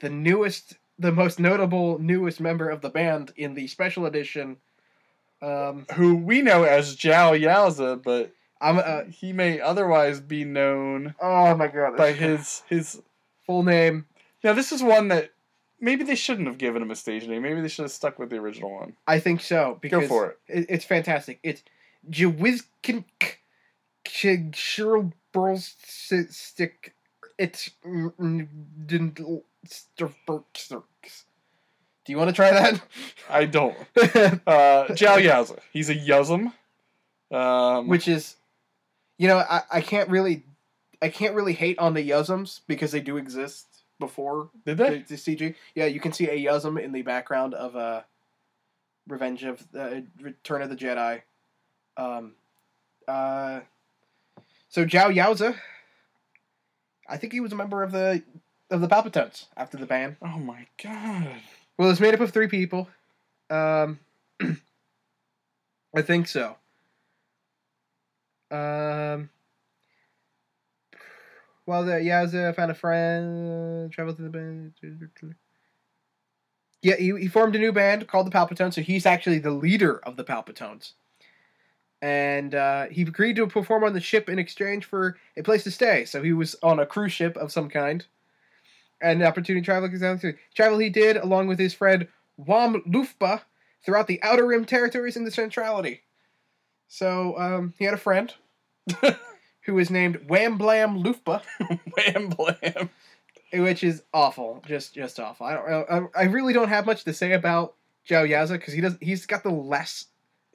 the 0.00 0.10
newest 0.10 0.76
the 0.98 1.12
most 1.12 1.38
notable 1.38 1.98
newest 1.98 2.40
member 2.40 2.68
of 2.68 2.80
the 2.80 2.90
band 2.90 3.32
in 3.36 3.54
the 3.54 3.66
special 3.68 4.06
edition. 4.06 4.56
Um 5.40 5.86
Who 5.94 6.16
we 6.16 6.42
know 6.42 6.64
as 6.64 6.94
Joh 6.96 7.32
Yowza, 7.32 8.02
but 8.02 8.32
I'm 8.60 8.78
uh, 8.78 9.04
he 9.04 9.32
may 9.32 9.60
otherwise 9.60 10.18
be 10.20 10.44
known 10.44 11.14
oh 11.20 11.54
my 11.56 11.68
god. 11.68 11.96
by 11.96 12.12
his 12.12 12.62
his. 12.68 13.00
full 13.46 13.62
name. 13.62 14.04
Now 14.44 14.52
this 14.52 14.72
is 14.72 14.82
one 14.82 15.08
that 15.08 15.30
maybe 15.80 16.04
they 16.04 16.16
shouldn't 16.16 16.48
have 16.48 16.58
given 16.58 16.82
him 16.82 16.90
a 16.90 16.96
stage 16.96 17.26
name. 17.26 17.40
Maybe 17.42 17.62
they 17.62 17.68
should 17.68 17.84
have 17.84 17.92
stuck 17.92 18.18
with 18.18 18.28
the 18.28 18.36
original 18.36 18.70
one. 18.72 18.94
I 19.06 19.20
think 19.20 19.40
so 19.40 19.78
because 19.80 20.02
Go 20.02 20.08
for 20.08 20.26
it. 20.30 20.38
it- 20.48 20.66
it's 20.68 20.84
fantastic. 20.84 21.38
It's 21.42 21.62
Jawizkin 24.18 25.12
stick. 26.32 26.94
It's 27.38 27.70
Do 27.82 28.12
you 32.08 32.16
want 32.16 32.30
to 32.30 32.34
try 32.34 32.50
that? 32.50 32.80
I 33.30 33.44
don't. 33.44 33.76
Uh, 34.46 34.94
Joh 34.94 35.18
Yowza. 35.18 35.58
He's 35.72 35.90
a 35.90 35.94
Yuzzum. 35.94 36.52
Um, 37.30 37.88
Which 37.88 38.08
is, 38.08 38.36
you 39.18 39.28
know, 39.28 39.38
I, 39.38 39.62
I 39.70 39.80
can't 39.82 40.08
really, 40.08 40.44
I 41.02 41.10
can't 41.10 41.34
really 41.34 41.52
hate 41.52 41.78
on 41.78 41.92
the 41.94 42.08
Yuzzums 42.08 42.60
because 42.66 42.92
they 42.92 43.00
do 43.00 43.18
exist 43.18 43.66
before 44.00 44.48
did 44.64 44.78
the, 44.78 44.84
they? 44.84 44.98
the 45.00 45.14
CG. 45.14 45.54
Yeah, 45.74 45.86
you 45.86 46.00
can 46.00 46.12
see 46.12 46.28
a 46.28 46.44
Yuzzum 46.46 46.82
in 46.82 46.92
the 46.92 47.02
background 47.02 47.52
of 47.54 47.76
uh, 47.76 48.02
Revenge 49.06 49.44
of 49.44 49.64
uh, 49.78 50.00
Return 50.20 50.62
of 50.62 50.70
the 50.70 50.76
Jedi. 50.76 51.22
Um, 51.96 52.32
uh, 53.06 53.60
so 54.68 54.84
Joh 54.84 55.10
Yowza, 55.10 55.56
I 57.08 57.16
think 57.16 57.32
he 57.32 57.40
was 57.40 57.52
a 57.52 57.56
member 57.56 57.82
of 57.82 57.92
the 57.92 58.22
of 58.70 58.80
the 58.80 58.88
Palpatones 58.88 59.46
after 59.56 59.76
the 59.76 59.86
ban. 59.86 60.16
Oh 60.20 60.38
my 60.38 60.66
god. 60.82 61.36
Well, 61.78 61.90
it's 61.90 62.00
made 62.00 62.14
up 62.14 62.20
of 62.20 62.32
three 62.32 62.48
people. 62.48 62.88
Um, 63.50 64.00
I 65.96 66.02
think 66.02 66.28
so. 66.28 66.56
Um, 68.50 69.30
well, 71.66 71.84
the 71.84 71.92
Yowza 71.92 72.54
found 72.56 72.70
a 72.70 72.74
friend, 72.74 73.92
traveled 73.92 74.16
to 74.16 74.22
the 74.22 74.30
band. 74.30 74.72
Yeah, 76.82 76.96
he, 76.96 77.14
he 77.18 77.28
formed 77.28 77.56
a 77.56 77.58
new 77.58 77.72
band 77.72 78.06
called 78.06 78.26
the 78.26 78.30
Palpatones, 78.30 78.74
so 78.74 78.80
he's 78.80 79.04
actually 79.06 79.38
the 79.38 79.50
leader 79.50 79.98
of 80.04 80.16
the 80.16 80.24
Palpatones. 80.24 80.92
And 82.02 82.54
uh, 82.54 82.86
he 82.86 83.02
agreed 83.02 83.36
to 83.36 83.46
perform 83.46 83.84
on 83.84 83.92
the 83.92 84.00
ship 84.00 84.28
in 84.28 84.38
exchange 84.38 84.84
for 84.84 85.16
a 85.36 85.42
place 85.42 85.64
to 85.64 85.70
stay. 85.70 86.04
So 86.04 86.22
he 86.22 86.32
was 86.32 86.56
on 86.62 86.78
a 86.78 86.86
cruise 86.86 87.12
ship 87.12 87.36
of 87.36 87.50
some 87.52 87.68
kind. 87.68 88.06
and 89.00 89.22
opportunity 89.22 89.64
travel. 89.64 89.88
Travel 90.54 90.78
he 90.78 90.90
did 90.90 91.16
along 91.16 91.48
with 91.48 91.58
his 91.58 91.74
friend 91.74 92.08
Wam 92.36 92.82
Lufba 92.88 93.42
throughout 93.84 94.06
the 94.06 94.22
Outer 94.22 94.46
Rim 94.46 94.64
territories 94.64 95.16
in 95.16 95.24
the 95.24 95.30
Centrality. 95.30 96.02
So 96.88 97.38
um, 97.38 97.74
he 97.78 97.84
had 97.84 97.94
a 97.94 97.98
friend 97.98 98.34
who 99.62 99.74
was 99.74 99.90
named 99.90 100.28
Wham 100.28 100.56
Blam 100.58 101.02
Lufba, 101.02 101.42
Wham 101.96 102.28
blam. 102.30 102.90
which 103.52 103.84
is 103.84 104.02
awful, 104.14 104.62
just 104.66 104.94
just 104.94 105.20
awful. 105.20 105.46
I 105.46 105.54
don't, 105.54 106.10
I, 106.16 106.20
I 106.22 106.24
really 106.24 106.52
don't 106.52 106.68
have 106.68 106.86
much 106.86 107.04
to 107.04 107.12
say 107.12 107.32
about 107.32 107.74
Joh 108.04 108.26
Yowza 108.26 108.52
because 108.52 108.74
he 108.74 108.80
does 108.80 108.96
he's 109.00 109.26
got 109.26 109.42
the 109.42 109.50
less 109.50 110.06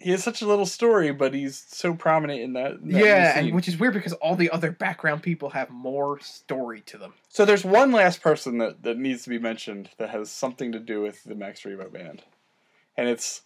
He 0.03 0.11
has 0.11 0.23
such 0.23 0.41
a 0.41 0.47
little 0.47 0.65
story, 0.65 1.11
but 1.13 1.33
he's 1.33 1.63
so 1.67 1.93
prominent 1.93 2.41
in 2.41 2.53
that. 2.53 2.73
in 2.73 2.89
that 2.89 3.05
yeah, 3.05 3.39
and 3.39 3.55
which 3.55 3.67
is 3.67 3.79
weird 3.79 3.93
because 3.93 4.13
all 4.13 4.35
the 4.35 4.49
other 4.49 4.71
background 4.71 5.23
people 5.23 5.51
have 5.51 5.69
more 5.69 6.19
story 6.19 6.81
to 6.87 6.97
them. 6.97 7.13
So 7.29 7.45
there's 7.45 7.63
one 7.63 7.91
last 7.91 8.21
person 8.21 8.57
that, 8.57 8.83
that 8.83 8.97
needs 8.97 9.23
to 9.23 9.29
be 9.29 9.39
mentioned 9.39 9.89
that 9.97 10.09
has 10.09 10.29
something 10.29 10.73
to 10.73 10.79
do 10.79 11.01
with 11.01 11.23
the 11.23 11.35
Max 11.35 11.61
Rebo 11.61 11.91
band. 11.91 12.23
And 12.97 13.07
it's 13.07 13.43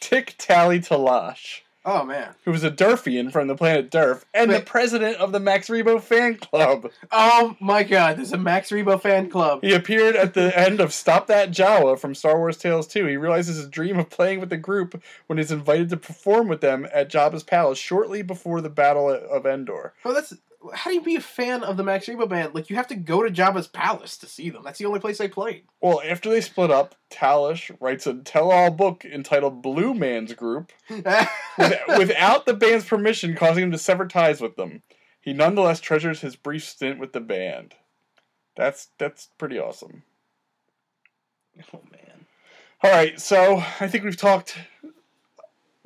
Tick 0.00 0.34
Tally 0.38 0.80
Talash, 0.80 1.60
Oh 1.84 2.04
man. 2.04 2.34
who 2.44 2.50
was 2.50 2.64
a 2.64 2.70
Durfian 2.70 3.32
from 3.32 3.48
the 3.48 3.54
planet 3.54 3.90
Durf 3.90 4.24
and 4.34 4.50
the 4.50 4.60
president 4.60 5.16
of 5.16 5.32
the 5.32 5.40
Max 5.40 5.68
Rebo 5.68 6.00
fan 6.00 6.36
club. 6.36 6.90
Oh 7.10 7.56
my 7.60 7.82
god, 7.82 8.18
there's 8.18 8.32
a 8.32 8.38
Max 8.38 8.70
Rebo 8.70 9.00
fan 9.00 9.30
club. 9.30 9.60
He 9.62 9.72
appeared 9.72 10.16
at 10.16 10.34
the 10.34 10.56
end 10.58 10.80
of 10.80 10.92
Stop 10.92 11.28
That 11.28 11.50
Jawa 11.50 11.98
from 11.98 12.14
Star 12.14 12.36
Wars 12.38 12.58
Tales 12.58 12.86
2. 12.88 13.06
He 13.06 13.16
realizes 13.16 13.56
his 13.56 13.68
dream 13.68 13.98
of 13.98 14.10
playing 14.10 14.40
with 14.40 14.50
the 14.50 14.56
group 14.56 15.02
when 15.26 15.38
he's 15.38 15.52
invited 15.52 15.88
to 15.90 15.96
perform 15.96 16.48
with 16.48 16.60
them 16.60 16.86
at 16.92 17.10
Jabba's 17.10 17.42
palace 17.42 17.78
shortly 17.78 18.22
before 18.22 18.60
the 18.60 18.70
Battle 18.70 19.08
of 19.08 19.46
Endor. 19.46 19.94
Well, 20.04 20.14
that's 20.14 20.34
how 20.74 20.90
do 20.90 20.96
you 20.96 21.02
be 21.02 21.16
a 21.16 21.20
fan 21.20 21.62
of 21.62 21.76
the 21.76 21.84
Max 21.84 22.06
Rebo 22.06 22.28
band? 22.28 22.54
Like 22.54 22.68
you 22.68 22.76
have 22.76 22.88
to 22.88 22.96
go 22.96 23.22
to 23.22 23.30
Jabba's 23.30 23.68
palace 23.68 24.16
to 24.18 24.26
see 24.26 24.50
them. 24.50 24.62
That's 24.64 24.78
the 24.78 24.86
only 24.86 25.00
place 25.00 25.18
they 25.18 25.28
played. 25.28 25.64
Well, 25.80 26.02
after 26.04 26.28
they 26.28 26.40
split 26.40 26.70
up, 26.70 26.96
Talish 27.10 27.74
writes 27.80 28.06
a 28.06 28.14
tell-all 28.14 28.70
book 28.70 29.04
entitled 29.04 29.62
Blue 29.62 29.94
Man's 29.94 30.34
Group 30.34 30.72
with, 30.88 31.78
without 31.96 32.46
the 32.46 32.54
band's 32.54 32.84
permission, 32.84 33.36
causing 33.36 33.64
him 33.64 33.70
to 33.70 33.78
sever 33.78 34.06
ties 34.06 34.40
with 34.40 34.56
them. 34.56 34.82
He 35.20 35.32
nonetheless 35.32 35.80
treasures 35.80 36.20
his 36.20 36.36
brief 36.36 36.64
stint 36.64 36.98
with 36.98 37.12
the 37.12 37.20
band. 37.20 37.74
That's 38.56 38.88
that's 38.98 39.28
pretty 39.38 39.58
awesome. 39.58 40.02
oh 41.72 41.80
man. 41.92 42.26
All 42.82 42.90
right, 42.90 43.20
so 43.20 43.62
I 43.80 43.88
think 43.88 44.04
we've 44.04 44.16
talked 44.16 44.56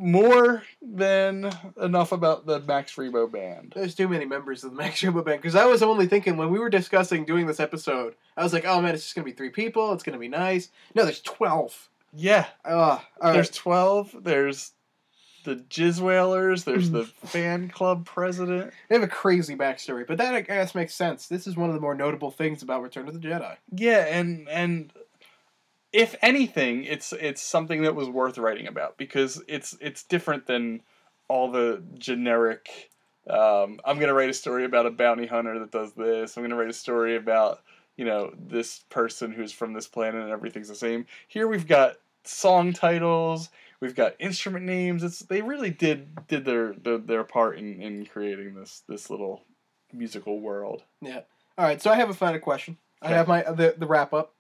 more 0.03 0.63
than 0.83 1.51
enough 1.81 2.13
about 2.13 2.45
the 2.47 2.61
Max 2.61 2.97
Rebo 2.97 3.31
band. 3.31 3.73
There's 3.75 3.95
too 3.95 4.09
many 4.09 4.25
members 4.25 4.65
of 4.65 4.71
the 4.73 4.77
Max 4.77 5.01
Rebo 5.01 5.25
band 5.25 5.41
because 5.41 5.55
I 5.55 5.65
was 5.67 5.83
only 5.83 6.07
thinking 6.07 6.37
when 6.37 6.51
we 6.51 6.59
were 6.59 6.71
discussing 6.71 7.25
doing 7.25 7.47
this 7.47 7.61
episode, 7.61 8.15
I 8.37 8.43
was 8.43 8.53
like, 8.53 8.65
oh 8.67 8.81
man, 8.83 8.95
it's 8.95 9.05
just 9.05 9.15
gonna 9.15 9.25
be 9.25 9.33
three 9.33 9.51
people. 9.51 9.93
It's 9.93 10.03
gonna 10.03 10.19
be 10.19 10.29
nice. 10.29 10.71
No, 10.95 11.05
there's 11.05 11.21
twelve. 11.23 11.89
Yeah, 12.15 12.47
Oh, 12.65 12.75
all 12.79 13.01
right. 13.23 13.33
there's 13.33 13.51
twelve. 13.51 14.15
There's 14.23 14.73
the 15.45 15.57
Jizz 15.57 16.01
Whalers. 16.01 16.65
There's 16.65 16.91
the 16.91 17.05
fan 17.25 17.69
club 17.69 18.05
president. 18.05 18.73
They 18.89 18.95
have 18.95 19.03
a 19.03 19.09
crazy 19.09 19.57
backstory, 19.57 20.07
but 20.07 20.19
that 20.19 20.35
I 20.35 20.41
guess 20.43 20.75
makes 20.75 20.95
sense. 20.95 21.27
This 21.27 21.47
is 21.47 21.57
one 21.57 21.69
of 21.71 21.75
the 21.75 21.81
more 21.81 21.95
notable 21.95 22.31
things 22.31 22.63
about 22.63 22.83
Return 22.83 23.09
of 23.09 23.15
the 23.15 23.21
Jedi. 23.29 23.57
Yeah, 23.75 24.05
and 24.07 24.49
and 24.49 24.93
if 25.93 26.17
anything, 26.23 26.85
it's 26.85 27.13
it's 27.13 27.43
something 27.43 27.83
that 27.83 27.95
was 27.95 28.09
worth 28.09 28.39
writing 28.39 28.67
about 28.67 28.97
because 28.97 29.43
it's 29.49 29.77
it's 29.81 30.03
different 30.05 30.47
than 30.47 30.83
all 31.29 31.51
the 31.51 31.83
generic. 31.99 32.91
Um, 33.29 33.81
I'm 33.85 33.99
gonna 33.99 34.15
write 34.15 34.31
a 34.31 34.35
story 34.35 34.65
about 34.65 34.87
a 34.87 34.91
bounty 34.91 35.27
hunter 35.27 35.59
that 35.59 35.71
does 35.71 35.93
this. 35.93 36.37
I'm 36.37 36.43
gonna 36.43 36.57
write 36.57 36.71
a 36.71 36.75
story 36.75 37.17
about 37.17 37.63
you 37.97 38.05
know 38.05 38.33
this 38.39 38.81
person 38.91 39.33
who's 39.33 39.53
from 39.53 39.75
this 39.75 39.87
planet 39.87 40.23
and 40.23 40.31
everything's 40.31 40.69
the 40.69 40.75
same. 40.75 41.07
Here 41.29 41.47
we've 41.47 41.67
got 41.67 41.97
song 42.25 42.73
titles. 42.73 43.51
We've 43.81 43.95
got 43.95 44.15
instrument 44.19 44.65
names. 44.65 45.03
It's 45.03 45.21
they 45.21 45.43
really 45.43 45.71
did 45.71 46.27
did 46.27 46.45
their 46.45 46.73
their, 46.73 46.99
their 46.99 47.25
part 47.25 47.59
in, 47.59 47.83
in 47.83 48.07
creating 48.07 48.55
this 48.55 48.83
this 48.89 49.11
little 49.11 49.45
musical 49.93 50.41
world. 50.41 50.85
Yeah. 51.01 51.21
All 51.59 51.67
right, 51.67 51.83
so 51.83 51.91
I 51.91 51.97
have 51.97 52.09
a 52.09 52.15
final 52.15 52.41
question. 52.41 52.79
I 53.03 53.09
have 53.09 53.29
my 53.29 53.43
the, 53.43 53.75
the 53.77 53.87
wrap 53.87 54.15
up. 54.15 54.35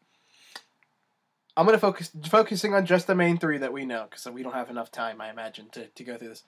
I'm 1.56 1.66
gonna 1.66 1.78
focus 1.78 2.10
focusing 2.28 2.74
on 2.74 2.86
just 2.86 3.06
the 3.06 3.14
main 3.14 3.38
three 3.38 3.58
that 3.58 3.72
we 3.72 3.84
know 3.84 4.06
because 4.08 4.26
we 4.26 4.42
don't 4.42 4.54
have 4.54 4.70
enough 4.70 4.90
time, 4.90 5.20
I 5.20 5.30
imagine, 5.30 5.68
to, 5.72 5.86
to 5.86 6.04
go 6.04 6.16
through 6.16 6.28
this. 6.30 6.44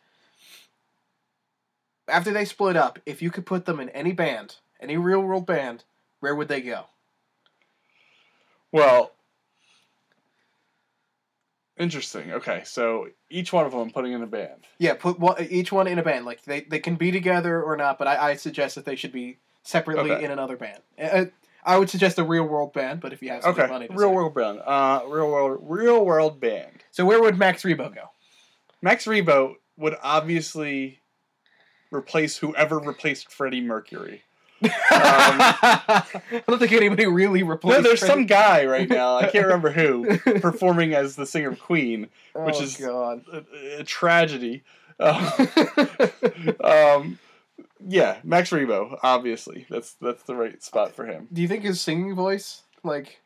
After 2.09 2.33
they 2.33 2.45
split 2.45 2.77
up, 2.77 2.99
if 3.07 3.23
you 3.23 3.31
could 3.31 3.47
put 3.47 3.65
them 3.67 3.81
in 3.81 3.89
any 3.91 4.13
band, 4.13 4.57
any 4.81 4.97
real 4.97 5.21
world 5.21 5.47
band, 5.47 5.85
where 6.21 6.35
would 6.35 6.49
they 6.49 6.61
go? 6.61 6.85
Well, 8.73 9.13
interesting. 11.79 12.33
Okay, 12.33 12.63
so 12.65 13.09
each 13.31 13.53
one 13.53 13.67
of 13.67 13.73
them 13.73 13.91
putting 13.91 14.13
in 14.13 14.23
a 14.23 14.27
band. 14.27 14.67
Yeah, 14.79 14.95
put 14.95 15.19
one, 15.19 15.37
each 15.49 15.71
one 15.71 15.87
in 15.87 15.99
a 15.99 16.03
band. 16.03 16.25
Like 16.25 16.43
they, 16.45 16.63
they 16.63 16.79
can 16.79 16.97
be 16.97 17.11
together 17.11 17.63
or 17.63 17.77
not, 17.77 17.99
but 17.99 18.09
I, 18.09 18.31
I 18.31 18.37
suggest 18.37 18.75
that 18.75 18.85
they 18.85 18.97
should 18.97 19.13
be 19.13 19.39
separately 19.63 20.13
Okay. 20.13 20.25
in 20.25 20.31
another 20.31 20.57
band. 20.57 20.81
Uh, 21.01 21.27
I 21.65 21.79
would 21.79 21.89
suggest 21.91 22.19
a 22.19 22.25
real 22.25 22.45
world 22.45 22.73
band, 22.73 23.01
but 23.01 23.13
if 23.13 23.23
you 23.23 23.31
have 23.31 23.43
something 23.43 23.63
Okay, 23.65 23.73
funny 23.73 23.89
to 23.89 23.95
real 23.95 24.09
say. 24.11 24.15
world 24.15 24.35
band. 24.35 24.61
Uh, 24.65 25.01
real 25.09 25.29
world, 25.31 25.59
real 25.63 26.05
world 26.05 26.41
band. 26.41 26.85
So 26.91 27.05
where 27.07 27.21
would 27.23 27.39
Max 27.39 27.63
Rebo 27.63 27.95
go? 27.95 28.11
Max 28.83 29.07
Rebo 29.07 29.55
would 29.77 29.97
obviously 30.03 31.01
replace 31.91 32.37
whoever 32.39 32.79
replaced 32.79 33.33
Freddie 33.33 33.61
Mercury. 33.63 34.23
I 34.63 36.05
don't 36.47 36.59
think 36.59 36.73
anybody 36.73 37.07
really 37.07 37.43
replaced. 37.43 37.79
Um, 37.79 37.83
No, 37.83 37.89
there's 37.89 38.01
Freddie- 38.01 38.13
some 38.13 38.27
guy 38.27 38.65
right 38.67 38.89
now. 38.89 39.17
I 39.17 39.29
can't 39.31 39.45
remember 39.45 39.71
who 39.71 40.19
performing 40.41 40.95
as 40.95 41.17
the 41.17 41.27
singer 41.27 41.51
of 41.51 41.61
Queen. 41.61 42.09
which 42.35 42.57
oh, 42.59 42.63
is- 42.63 42.77
God. 42.77 43.25
A, 43.33 43.81
a 43.81 43.85
tragedy. 43.85 44.63
Uh, 45.01 45.47
um, 46.63 47.19
yeah, 47.81 48.19
Max 48.23 48.51
Rebo. 48.51 48.99
Obviously, 49.03 49.67
that's 49.69 49.95
that's 49.95 50.23
the 50.25 50.37
right 50.37 50.63
spot 50.63 50.95
for 50.95 51.07
him. 51.07 51.29
Do 51.33 51.43
you 51.43 51.49
think 51.49 51.65
his 51.65 51.81
singing 51.81 52.15
voice 52.15 52.63
like, 52.83 53.21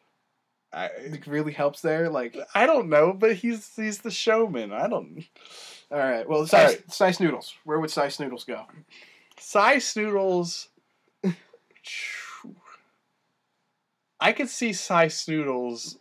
I, 0.73 0.91
like 1.11 1.27
really 1.27 1.53
helps 1.53 1.81
there? 1.81 2.09
Like, 2.09 2.37
I 2.55 2.67
don't 2.67 2.89
know, 2.89 3.13
but 3.13 3.35
he's 3.35 3.75
he's 3.77 3.99
the 3.99 4.11
showman. 4.11 4.73
I 4.73 4.89
don't. 4.89 5.25
all 5.91 5.99
right. 5.99 6.29
Well, 6.29 6.47
Sice, 6.47 6.53
right. 6.53 6.93
Sy 6.93 7.11
Snootles. 7.11 7.55
Where 7.65 7.79
would 7.81 7.91
Sy 7.91 8.07
Snootles 8.07 8.47
go? 8.47 8.65
Sy 9.39 9.77
Snootles. 9.77 10.69
I 14.21 14.33
could 14.33 14.49
see 14.49 14.73
Sy 14.73 15.07
Snootles 15.07 15.97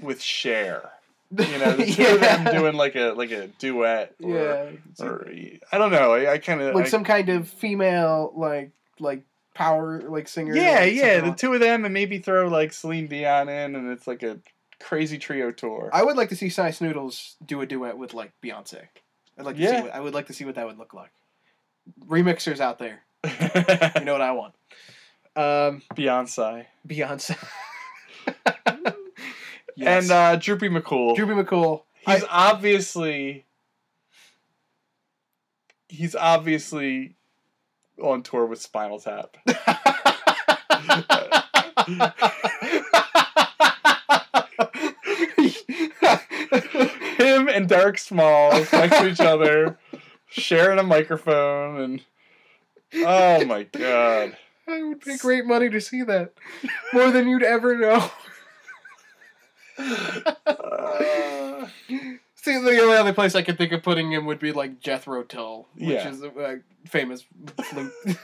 with 0.00 0.22
Cher. 0.22 0.90
You 1.30 1.58
know, 1.58 1.72
the 1.76 1.86
two 1.92 2.06
of 2.14 2.20
them 2.20 2.44
doing 2.54 2.74
like 2.74 2.94
a 2.96 3.12
like 3.12 3.30
a 3.30 3.48
duet. 3.58 4.14
Or, 4.22 4.28
yeah, 4.30 4.70
Or 5.04 5.28
I 5.72 5.78
don't 5.78 5.90
know. 5.92 6.12
I, 6.12 6.32
I 6.32 6.38
kind 6.38 6.60
of 6.60 6.74
like 6.74 6.86
some 6.86 7.04
kind 7.04 7.28
of 7.28 7.48
female 7.48 8.32
like 8.36 8.70
like 9.00 9.22
power 9.54 10.00
like 10.02 10.28
singer. 10.28 10.54
Yeah, 10.54 10.80
like, 10.80 10.94
yeah, 10.94 11.20
the 11.20 11.32
two 11.32 11.52
of 11.54 11.60
them, 11.60 11.84
and 11.84 11.94
maybe 11.94 12.18
throw 12.18 12.48
like 12.48 12.72
Celine 12.72 13.06
Dion 13.08 13.48
in, 13.48 13.74
and 13.74 13.90
it's 13.90 14.06
like 14.06 14.22
a 14.22 14.38
crazy 14.80 15.18
trio 15.18 15.50
tour. 15.50 15.90
I 15.92 16.02
would 16.04 16.16
like 16.16 16.28
to 16.28 16.36
see 16.36 16.48
Sy 16.50 16.70
Snootles 16.70 17.34
do 17.44 17.60
a 17.60 17.66
duet 17.66 17.96
with 17.96 18.14
like 18.14 18.32
Beyonce. 18.42 18.82
I'd 19.38 19.44
like 19.46 19.56
to 19.56 19.62
Yeah. 19.62 19.76
see. 19.78 19.82
What, 19.82 19.94
I 19.94 20.00
would 20.00 20.14
like 20.14 20.26
to 20.26 20.32
see 20.32 20.44
what 20.44 20.54
that 20.56 20.66
would 20.66 20.78
look 20.78 20.94
like. 20.94 21.10
Remixers 22.06 22.60
out 22.60 22.78
there, 22.78 23.02
you 23.24 24.04
know 24.04 24.12
what 24.12 24.20
I 24.20 24.32
want. 24.32 24.54
Um, 25.36 25.82
Beyonce 25.94 26.66
Beyonce. 26.86 27.36
and 29.80 30.10
uh, 30.10 30.36
Droopy 30.36 30.68
McCool. 30.68 31.16
Droopy 31.16 31.32
McCool. 31.34 31.82
he's 32.06 32.24
obviously 32.30 33.44
he's 35.88 36.14
obviously 36.14 37.14
on 38.02 38.22
tour 38.22 38.46
with 38.46 38.60
Spinal 38.60 38.98
Tap. 38.98 39.36
Him 47.16 47.48
and 47.48 47.68
Derek 47.68 47.98
Smalls 47.98 48.72
next 48.72 48.98
to 48.98 49.08
each 49.08 49.20
other, 49.20 49.78
sharing 50.28 50.78
a 50.78 50.82
microphone, 50.82 51.80
and 51.80 52.02
oh 52.96 53.44
my 53.44 53.64
god. 53.64 54.36
I 54.66 54.82
would 54.82 55.02
pay 55.02 55.18
great 55.18 55.44
money 55.44 55.68
to 55.68 55.80
see 55.80 56.02
that. 56.02 56.32
More 56.92 57.10
than 57.10 57.28
you'd 57.28 57.42
ever 57.42 57.76
know. 57.76 58.10
Uh, 60.46 61.66
See, 62.36 62.58
the 62.60 62.78
only 62.82 62.96
other 62.96 63.14
place 63.14 63.34
I 63.34 63.40
could 63.42 63.56
think 63.56 63.72
of 63.72 63.82
putting 63.82 64.12
him 64.12 64.26
would 64.26 64.38
be 64.38 64.52
like 64.52 64.78
Jethro 64.80 65.22
Tull, 65.22 65.66
which 65.74 65.88
Yeah. 65.88 66.08
is 66.10 66.22
a 66.22 66.28
uh, 66.28 66.56
famous 66.86 67.24
flute. 67.62 67.90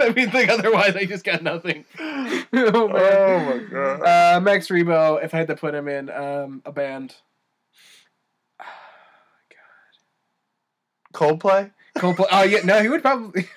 I 0.00 0.12
mean, 0.14 0.30
like 0.32 0.48
otherwise, 0.48 0.94
I 0.94 1.06
just 1.06 1.24
got 1.24 1.42
nothing. 1.42 1.84
oh, 1.98 2.44
oh 2.52 2.88
my 2.88 3.58
god. 3.70 4.02
Uh, 4.36 4.40
Max 4.40 4.68
Rebo, 4.68 5.22
if 5.24 5.34
I 5.34 5.38
had 5.38 5.48
to 5.48 5.56
put 5.56 5.74
him 5.74 5.88
in 5.88 6.08
um, 6.10 6.62
a 6.64 6.70
band. 6.70 7.16
Coldplay? 11.12 11.70
Coldplay. 11.98 12.26
Oh 12.30 12.42
yeah, 12.42 12.60
no, 12.64 12.80
he 12.82 12.88
would 12.88 13.02
probably 13.02 13.48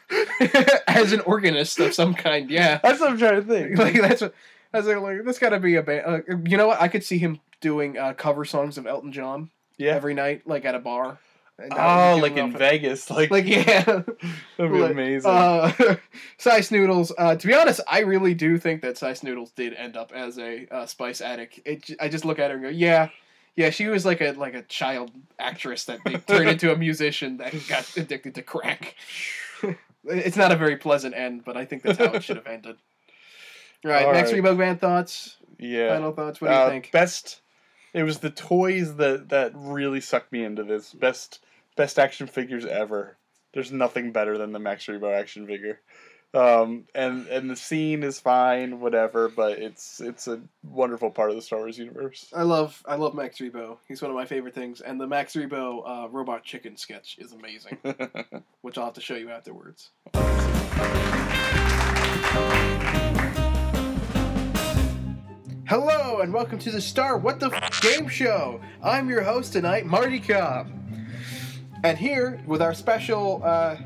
as 0.88 1.12
an 1.12 1.20
organist 1.22 1.80
of 1.80 1.94
some 1.94 2.14
kind. 2.14 2.50
Yeah, 2.50 2.80
That's 2.82 3.00
what 3.00 3.12
I'm 3.12 3.18
trying 3.18 3.36
to 3.36 3.48
think. 3.48 3.78
like 3.78 3.94
that's 4.02 4.22
what 4.22 4.34
I 4.74 4.78
was 4.78 4.88
like. 4.88 4.98
like 4.98 5.26
that's 5.26 5.40
got 5.40 5.50
to 5.50 5.60
be 5.60 5.76
a 5.76 5.84
band. 5.84 6.04
Uh, 6.06 6.38
you 6.46 6.58
know 6.58 6.68
what? 6.68 6.82
I 6.82 6.88
could 6.88 7.04
see 7.04 7.18
him 7.18 7.40
doing 7.62 7.98
uh, 7.98 8.14
cover 8.14 8.46
songs 8.46 8.78
of 8.78 8.88
Elton 8.88 9.12
John 9.12 9.50
yeah. 9.78 9.96
every 9.96 10.14
night, 10.14 10.44
like 10.46 10.66
at 10.66 10.76
a 10.76 10.80
bar. 10.80 11.20
Oh, 11.72 12.18
like 12.22 12.38
in 12.38 12.54
Vegas, 12.54 13.10
like, 13.10 13.32
Like 13.32 13.46
yeah, 13.46 13.84
that'd 13.84 14.06
be 14.58 14.64
like, 14.68 14.92
amazing. 14.92 15.30
Uh, 15.30 15.72
Sy 16.38 16.60
Snootles. 16.60 17.12
Uh, 17.18 17.36
to 17.36 17.48
be 17.48 17.54
honest, 17.54 17.82
I 17.88 18.00
really 18.00 18.34
do 18.34 18.58
think 18.58 18.82
that 18.82 18.98
Sy 18.98 19.12
Snootles 19.12 19.54
did 19.56 19.74
end 19.74 19.98
up 19.98 20.12
as 20.14 20.38
a 20.40 20.68
uh, 20.72 20.86
spice 20.86 21.22
addict. 21.22 21.60
It, 21.66 21.92
I 22.00 22.08
just 22.08 22.26
look 22.26 22.40
at 22.40 22.52
her 22.52 22.56
and 22.56 22.64
go, 22.64 22.70
yeah, 22.70 23.10
yeah. 23.56 23.72
She 23.72 23.88
was 23.88 24.06
like 24.06 24.22
a 24.22 24.32
like 24.32 24.54
a 24.54 24.62
child 24.64 25.12
actress 25.38 25.86
that 25.86 26.00
they 26.06 26.14
turned 26.16 26.50
into 26.50 26.72
a 26.72 26.78
musician 26.78 27.38
that 27.38 27.54
got 27.68 27.98
addicted 27.98 28.36
to 28.36 28.42
crack. 28.42 28.96
it's 30.06 30.38
not 30.38 30.52
a 30.52 30.56
very 30.56 30.78
pleasant 30.78 31.16
end, 31.16 31.44
but 31.44 31.58
I 31.58 31.66
think 31.66 31.84
that's 31.84 31.98
how 31.98 32.14
it 32.14 32.24
should 32.24 32.38
have 32.38 32.48
ended. 32.48 32.78
All 33.86 33.92
right, 33.92 34.06
All 34.06 34.14
next 34.14 34.34
right. 34.34 34.44
Rebo 34.44 34.58
Band 34.58 34.82
thoughts. 34.82 35.38
yeah. 35.58 35.94
Final 35.94 36.12
thoughts. 36.12 36.42
What 36.42 36.50
do 36.50 36.54
you 36.54 36.60
Uh, 36.60 36.70
think? 36.70 36.92
Best. 36.92 37.42
It 37.94 38.04
was 38.04 38.20
the 38.20 38.30
toys 38.30 38.96
that 38.98 39.30
that 39.30 39.54
really 39.56 40.02
sucked 40.02 40.32
me 40.32 40.44
into 40.44 40.64
this. 40.64 40.94
Best 40.94 41.44
best 41.76 41.98
action 41.98 42.28
figures 42.28 42.66
ever. 42.66 43.18
There's 43.54 43.72
nothing 43.72 44.12
better 44.12 44.38
than 44.38 44.52
the 44.52 44.60
Max 44.60 44.86
Rebo 44.86 45.18
action 45.18 45.48
figure. 45.48 45.80
Um, 46.36 46.86
and 46.94 47.26
and 47.28 47.50
the 47.50 47.56
scene 47.56 48.04
is 48.04 48.20
fine, 48.20 48.80
whatever, 48.80 49.30
but 49.30 49.58
it's 49.58 50.00
it's 50.00 50.28
a 50.28 50.40
wonderful 50.64 51.10
part 51.10 51.32
of 51.32 51.36
the 51.36 51.42
Star 51.42 51.58
Wars 51.58 51.80
universe. 51.80 52.32
I 52.36 52.44
love 52.44 52.84
I 52.86 52.94
love 52.96 53.16
Max 53.16 53.40
Rebo. 53.40 53.78
He's 53.88 54.04
one 54.04 54.12
of 54.12 54.16
my 54.16 54.26
favorite 54.26 54.54
things, 54.54 54.82
and 54.82 55.02
the 55.02 55.08
Max 55.08 55.34
Rebo 55.34 56.06
uh, 56.06 56.10
robot 56.10 56.44
chicken 56.44 56.78
sketch 56.78 57.18
is 57.18 57.32
amazing, 57.32 57.80
which 58.62 58.78
I'll 58.78 58.86
have 58.86 58.94
to 58.94 59.02
show 59.02 59.16
you 59.16 59.32
afterwards. 59.32 59.90
Hello 65.70 66.22
and 66.22 66.34
welcome 66.34 66.58
to 66.58 66.72
the 66.72 66.82
Star 66.82 67.16
What 67.16 67.40
the 67.40 67.52
F- 67.54 67.80
Game 67.82 68.08
Show. 68.08 68.60
I'm 68.82 69.08
your 69.08 69.22
host 69.22 69.54
tonight, 69.54 69.86
Marty 69.86 70.20
Cobb, 70.20 70.68
and 71.84 71.96
here 71.96 72.42
with 72.48 72.60
our 72.60 72.74
special 72.74 73.40
uh, 73.44 73.78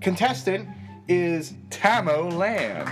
contestant 0.00 0.68
is 1.06 1.54
Tamo 1.70 2.36
Lan. 2.36 2.84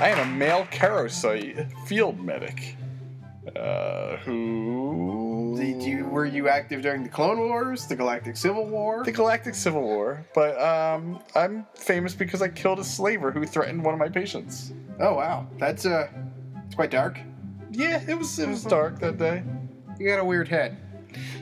I 0.00 0.10
am 0.10 0.28
a 0.28 0.32
male 0.32 0.64
Karocyte 0.70 1.72
field 1.88 2.24
medic. 2.24 2.76
Uh, 3.56 4.18
who 4.18 5.56
Did 5.58 5.82
you 5.82 6.04
were 6.04 6.24
you 6.24 6.48
active 6.48 6.82
during 6.82 7.02
the 7.02 7.08
Clone 7.08 7.40
Wars, 7.40 7.88
the 7.88 7.96
Galactic 7.96 8.36
Civil 8.36 8.66
War? 8.66 9.02
the 9.04 9.10
Galactic 9.10 9.56
Civil 9.56 9.82
War, 9.82 10.24
but 10.36 10.56
um, 10.60 11.18
I'm 11.34 11.66
famous 11.74 12.14
because 12.14 12.42
I 12.42 12.48
killed 12.48 12.78
a 12.78 12.84
slaver 12.84 13.32
who 13.32 13.44
threatened 13.44 13.82
one 13.82 13.92
of 13.92 13.98
my 13.98 14.08
patients. 14.08 14.72
Oh 15.00 15.14
wow, 15.14 15.48
that's 15.58 15.84
uh, 15.84 16.08
it's 16.68 16.76
quite 16.76 16.90
dark. 16.90 17.18
Yeah, 17.72 18.00
it 18.06 18.16
was 18.16 18.38
it 18.38 18.48
was 18.48 18.60
mm-hmm. 18.60 18.68
dark 18.68 19.00
that 19.00 19.18
day. 19.18 19.42
You 19.98 20.06
got 20.06 20.20
a 20.20 20.24
weird 20.24 20.46
head. 20.46 20.76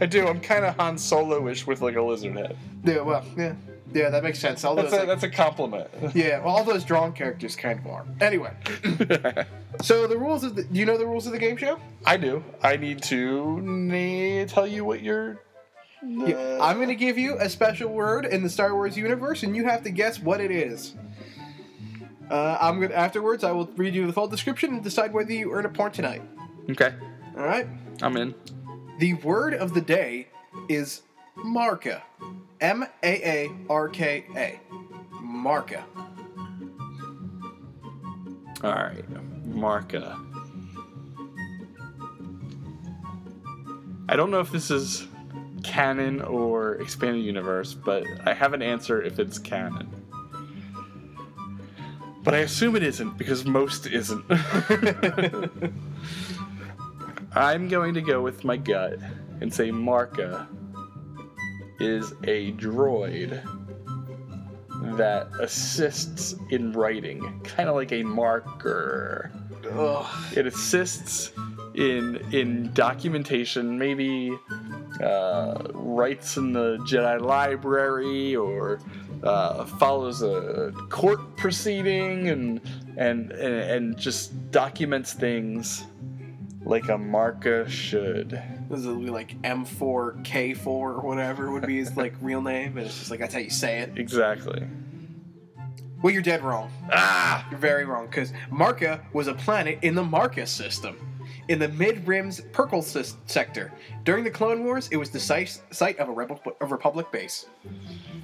I 0.00 0.06
do. 0.06 0.26
I'm 0.26 0.40
kind 0.40 0.64
of 0.64 0.76
Han 0.76 0.96
Solo-ish 0.96 1.66
with 1.66 1.82
like 1.82 1.96
a 1.96 2.02
lizard 2.02 2.36
head. 2.36 2.56
Yeah, 2.84 3.00
well, 3.00 3.24
yeah, 3.36 3.54
yeah, 3.92 4.10
that 4.10 4.22
makes 4.22 4.38
sense. 4.38 4.64
All 4.64 4.74
That's 4.74 4.90
those, 4.90 4.94
a, 4.94 4.98
like- 5.00 5.08
that's 5.08 5.22
a 5.24 5.30
compliment. 5.30 5.88
yeah, 6.14 6.38
well, 6.38 6.56
all 6.56 6.64
those 6.64 6.84
drawn 6.84 7.12
characters 7.12 7.56
kind 7.56 7.78
of 7.78 7.86
are. 7.86 8.06
Anyway, 8.20 8.52
so 9.82 10.06
the 10.06 10.16
rules 10.16 10.44
of 10.44 10.54
the, 10.54 10.64
do 10.64 10.78
you 10.78 10.86
know 10.86 10.96
the 10.96 11.06
rules 11.06 11.26
of 11.26 11.32
the 11.32 11.38
game 11.38 11.56
show? 11.56 11.78
I 12.04 12.16
do. 12.16 12.44
I 12.62 12.76
need 12.76 13.02
to 13.04 13.60
na- 13.60 14.46
tell 14.46 14.66
you 14.66 14.84
what 14.84 15.02
you're. 15.02 15.42
Yeah, 16.06 16.58
I'm 16.60 16.76
going 16.76 16.88
to 16.88 16.94
give 16.94 17.18
you 17.18 17.36
a 17.40 17.48
special 17.48 17.90
word 17.90 18.26
in 18.26 18.42
the 18.42 18.50
Star 18.50 18.74
Wars 18.74 18.96
universe, 18.96 19.42
and 19.42 19.56
you 19.56 19.64
have 19.64 19.82
to 19.82 19.90
guess 19.90 20.20
what 20.20 20.40
it 20.40 20.50
is. 20.50 20.94
Uh, 22.30 22.58
I'm 22.60 22.80
gonna 22.80 22.94
afterwards. 22.94 23.44
I 23.44 23.52
will 23.52 23.66
read 23.76 23.94
you 23.94 24.06
the 24.06 24.12
full 24.12 24.28
description 24.28 24.74
and 24.74 24.82
decide 24.82 25.12
whether 25.12 25.32
you 25.32 25.52
earn 25.52 25.64
a 25.66 25.68
point 25.68 25.94
tonight. 25.94 26.22
Okay, 26.70 26.92
All 27.36 27.44
right. 27.44 27.68
I'm 28.02 28.16
in. 28.16 28.34
The 28.98 29.14
word 29.14 29.54
of 29.54 29.74
the 29.74 29.80
day 29.80 30.28
is 30.68 31.02
marca. 31.36 32.02
M 32.60 32.84
A 33.02 33.44
A 33.46 33.50
R 33.68 33.88
K 33.88 34.24
A. 34.34 34.60
Marca. 35.20 35.84
All 38.64 38.72
right, 38.72 39.04
Marca. 39.44 40.18
I 44.08 44.16
don't 44.16 44.30
know 44.30 44.40
if 44.40 44.50
this 44.50 44.70
is 44.70 45.06
canon 45.62 46.22
or 46.22 46.76
expanded 46.76 47.24
universe, 47.24 47.74
but 47.74 48.04
I 48.24 48.32
have 48.34 48.54
an 48.54 48.62
answer 48.62 49.02
if 49.02 49.18
it's 49.18 49.38
canon. 49.38 49.95
But 52.26 52.34
I 52.34 52.38
assume 52.38 52.74
it 52.74 52.82
isn't 52.82 53.16
because 53.16 53.44
most 53.44 53.86
isn't. 53.86 54.24
I'm 57.36 57.68
going 57.68 57.94
to 57.94 58.00
go 58.00 58.20
with 58.20 58.42
my 58.42 58.56
gut 58.56 58.98
and 59.40 59.54
say 59.54 59.70
Marca 59.70 60.48
is 61.78 62.10
a 62.24 62.50
droid 62.54 63.40
that 64.96 65.28
assists 65.40 66.34
in 66.50 66.72
writing, 66.72 67.40
kind 67.44 67.68
of 67.68 67.76
like 67.76 67.92
a 67.92 68.02
marker. 68.02 69.30
Ugh. 69.70 70.36
It 70.36 70.48
assists 70.48 71.30
in 71.74 72.16
in 72.32 72.72
documentation, 72.74 73.78
maybe 73.78 74.36
uh, 75.00 75.62
writes 75.72 76.36
in 76.36 76.52
the 76.52 76.78
Jedi 76.78 77.20
library 77.20 78.34
or 78.34 78.80
uh, 79.26 79.64
follows 79.64 80.22
a 80.22 80.72
court 80.88 81.36
proceeding 81.36 82.28
and, 82.28 82.60
and 82.96 83.32
and 83.32 83.54
and 83.54 83.96
just 83.98 84.50
documents 84.50 85.12
things 85.12 85.84
like 86.66 86.88
a 86.88 86.98
marca 86.98 87.68
should. 87.68 88.42
This 88.68 88.80
is 88.80 88.86
like 88.86 89.40
M4, 89.42 90.24
K4, 90.24 90.66
or 90.66 91.00
whatever 91.00 91.52
would 91.52 91.66
be 91.66 91.78
his 91.78 91.96
like 91.96 92.14
real 92.20 92.42
name, 92.42 92.76
and 92.76 92.86
it's 92.86 92.98
just 92.98 93.10
like 93.10 93.20
that's 93.20 93.34
how 93.34 93.40
you 93.40 93.50
say 93.50 93.80
it. 93.80 93.96
Exactly. 93.96 94.66
Well, 96.02 96.12
you're 96.12 96.22
dead 96.22 96.42
wrong. 96.42 96.70
Ah! 96.92 97.46
You're 97.50 97.58
very 97.58 97.84
wrong 97.84 98.06
because 98.06 98.32
Marca 98.50 99.00
was 99.12 99.28
a 99.28 99.34
planet 99.34 99.78
in 99.82 99.94
the 99.94 100.04
Marcus 100.04 100.50
system, 100.50 100.96
in 101.48 101.58
the 101.58 101.68
Mid 101.68 102.06
Rim's 102.06 102.40
Perkle 102.52 102.80
sys- 102.82 103.16
sector. 103.26 103.72
During 104.04 104.24
the 104.24 104.30
Clone 104.30 104.64
Wars, 104.64 104.88
it 104.90 104.96
was 104.96 105.10
the 105.10 105.20
site, 105.20 105.60
site 105.70 105.98
of 105.98 106.08
a, 106.08 106.12
Rebel, 106.12 106.40
a 106.60 106.66
Republic 106.66 107.10
base. 107.12 107.46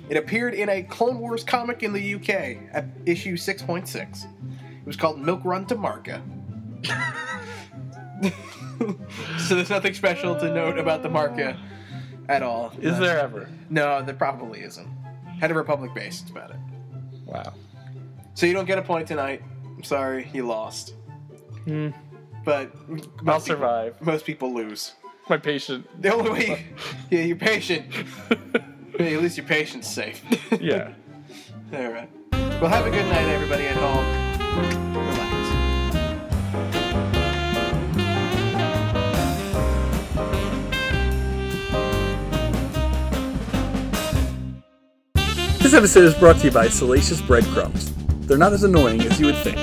It 0.08 0.16
appeared 0.16 0.54
in 0.54 0.68
a 0.68 0.82
Clone 0.82 1.18
Wars 1.18 1.44
comic 1.44 1.82
in 1.82 1.92
the 1.92 2.14
UK 2.14 2.58
at 2.72 2.86
issue 3.06 3.36
6.6. 3.36 4.24
It 4.24 4.86
was 4.86 4.96
called 4.96 5.20
Milk 5.20 5.44
Run 5.44 5.66
to 5.66 5.76
Marca. 5.76 6.22
so 9.38 9.54
there's 9.54 9.70
nothing 9.70 9.94
special 9.94 10.34
to 10.36 10.52
note 10.52 10.78
about 10.78 11.02
the 11.02 11.08
Marca 11.08 11.56
at 12.28 12.42
all. 12.42 12.72
Is 12.80 12.98
there 12.98 13.18
ever? 13.20 13.48
No, 13.70 14.02
there 14.02 14.14
probably 14.14 14.60
isn't. 14.60 14.88
Had 15.40 15.50
a 15.50 15.54
Republic 15.54 15.94
base, 15.94 16.20
that's 16.20 16.30
about 16.30 16.50
it. 16.50 16.56
Wow. 17.24 17.54
So 18.34 18.46
you 18.46 18.52
don't 18.52 18.66
get 18.66 18.78
a 18.78 18.82
point 18.82 19.06
tonight. 19.06 19.42
I'm 19.76 19.84
sorry, 19.84 20.28
you 20.32 20.46
lost. 20.46 20.94
Hmm. 21.64 21.90
But 22.44 22.72
I'll 22.88 23.24
most 23.24 23.46
survive. 23.46 24.00
Most 24.02 24.24
people 24.24 24.52
lose. 24.52 24.92
My 25.28 25.36
patient. 25.36 25.86
The 26.02 26.12
only 26.12 26.30
way, 26.30 26.46
you, 27.10 27.18
yeah, 27.18 27.24
you're 27.24 27.36
patient. 27.36 27.86
At 28.98 29.22
least 29.22 29.36
your 29.36 29.46
patient's 29.46 29.88
safe. 29.90 30.22
yeah. 30.60 30.92
All 31.72 31.90
right. 31.90 32.10
Well, 32.32 32.68
have 32.68 32.86
a 32.86 32.90
good 32.90 33.06
night, 33.06 33.28
everybody 33.28 33.66
at 33.66 33.76
home. 33.76 34.04
Relax. 34.94 35.32
This 45.62 45.74
episode 45.74 46.04
is 46.04 46.14
brought 46.14 46.36
to 46.38 46.44
you 46.44 46.50
by 46.50 46.68
Salacious 46.68 47.22
Breadcrumbs. 47.22 47.92
They're 48.26 48.36
not 48.36 48.52
as 48.52 48.64
annoying 48.64 49.00
as 49.02 49.18
you 49.18 49.26
would 49.26 49.38
think. 49.38 49.58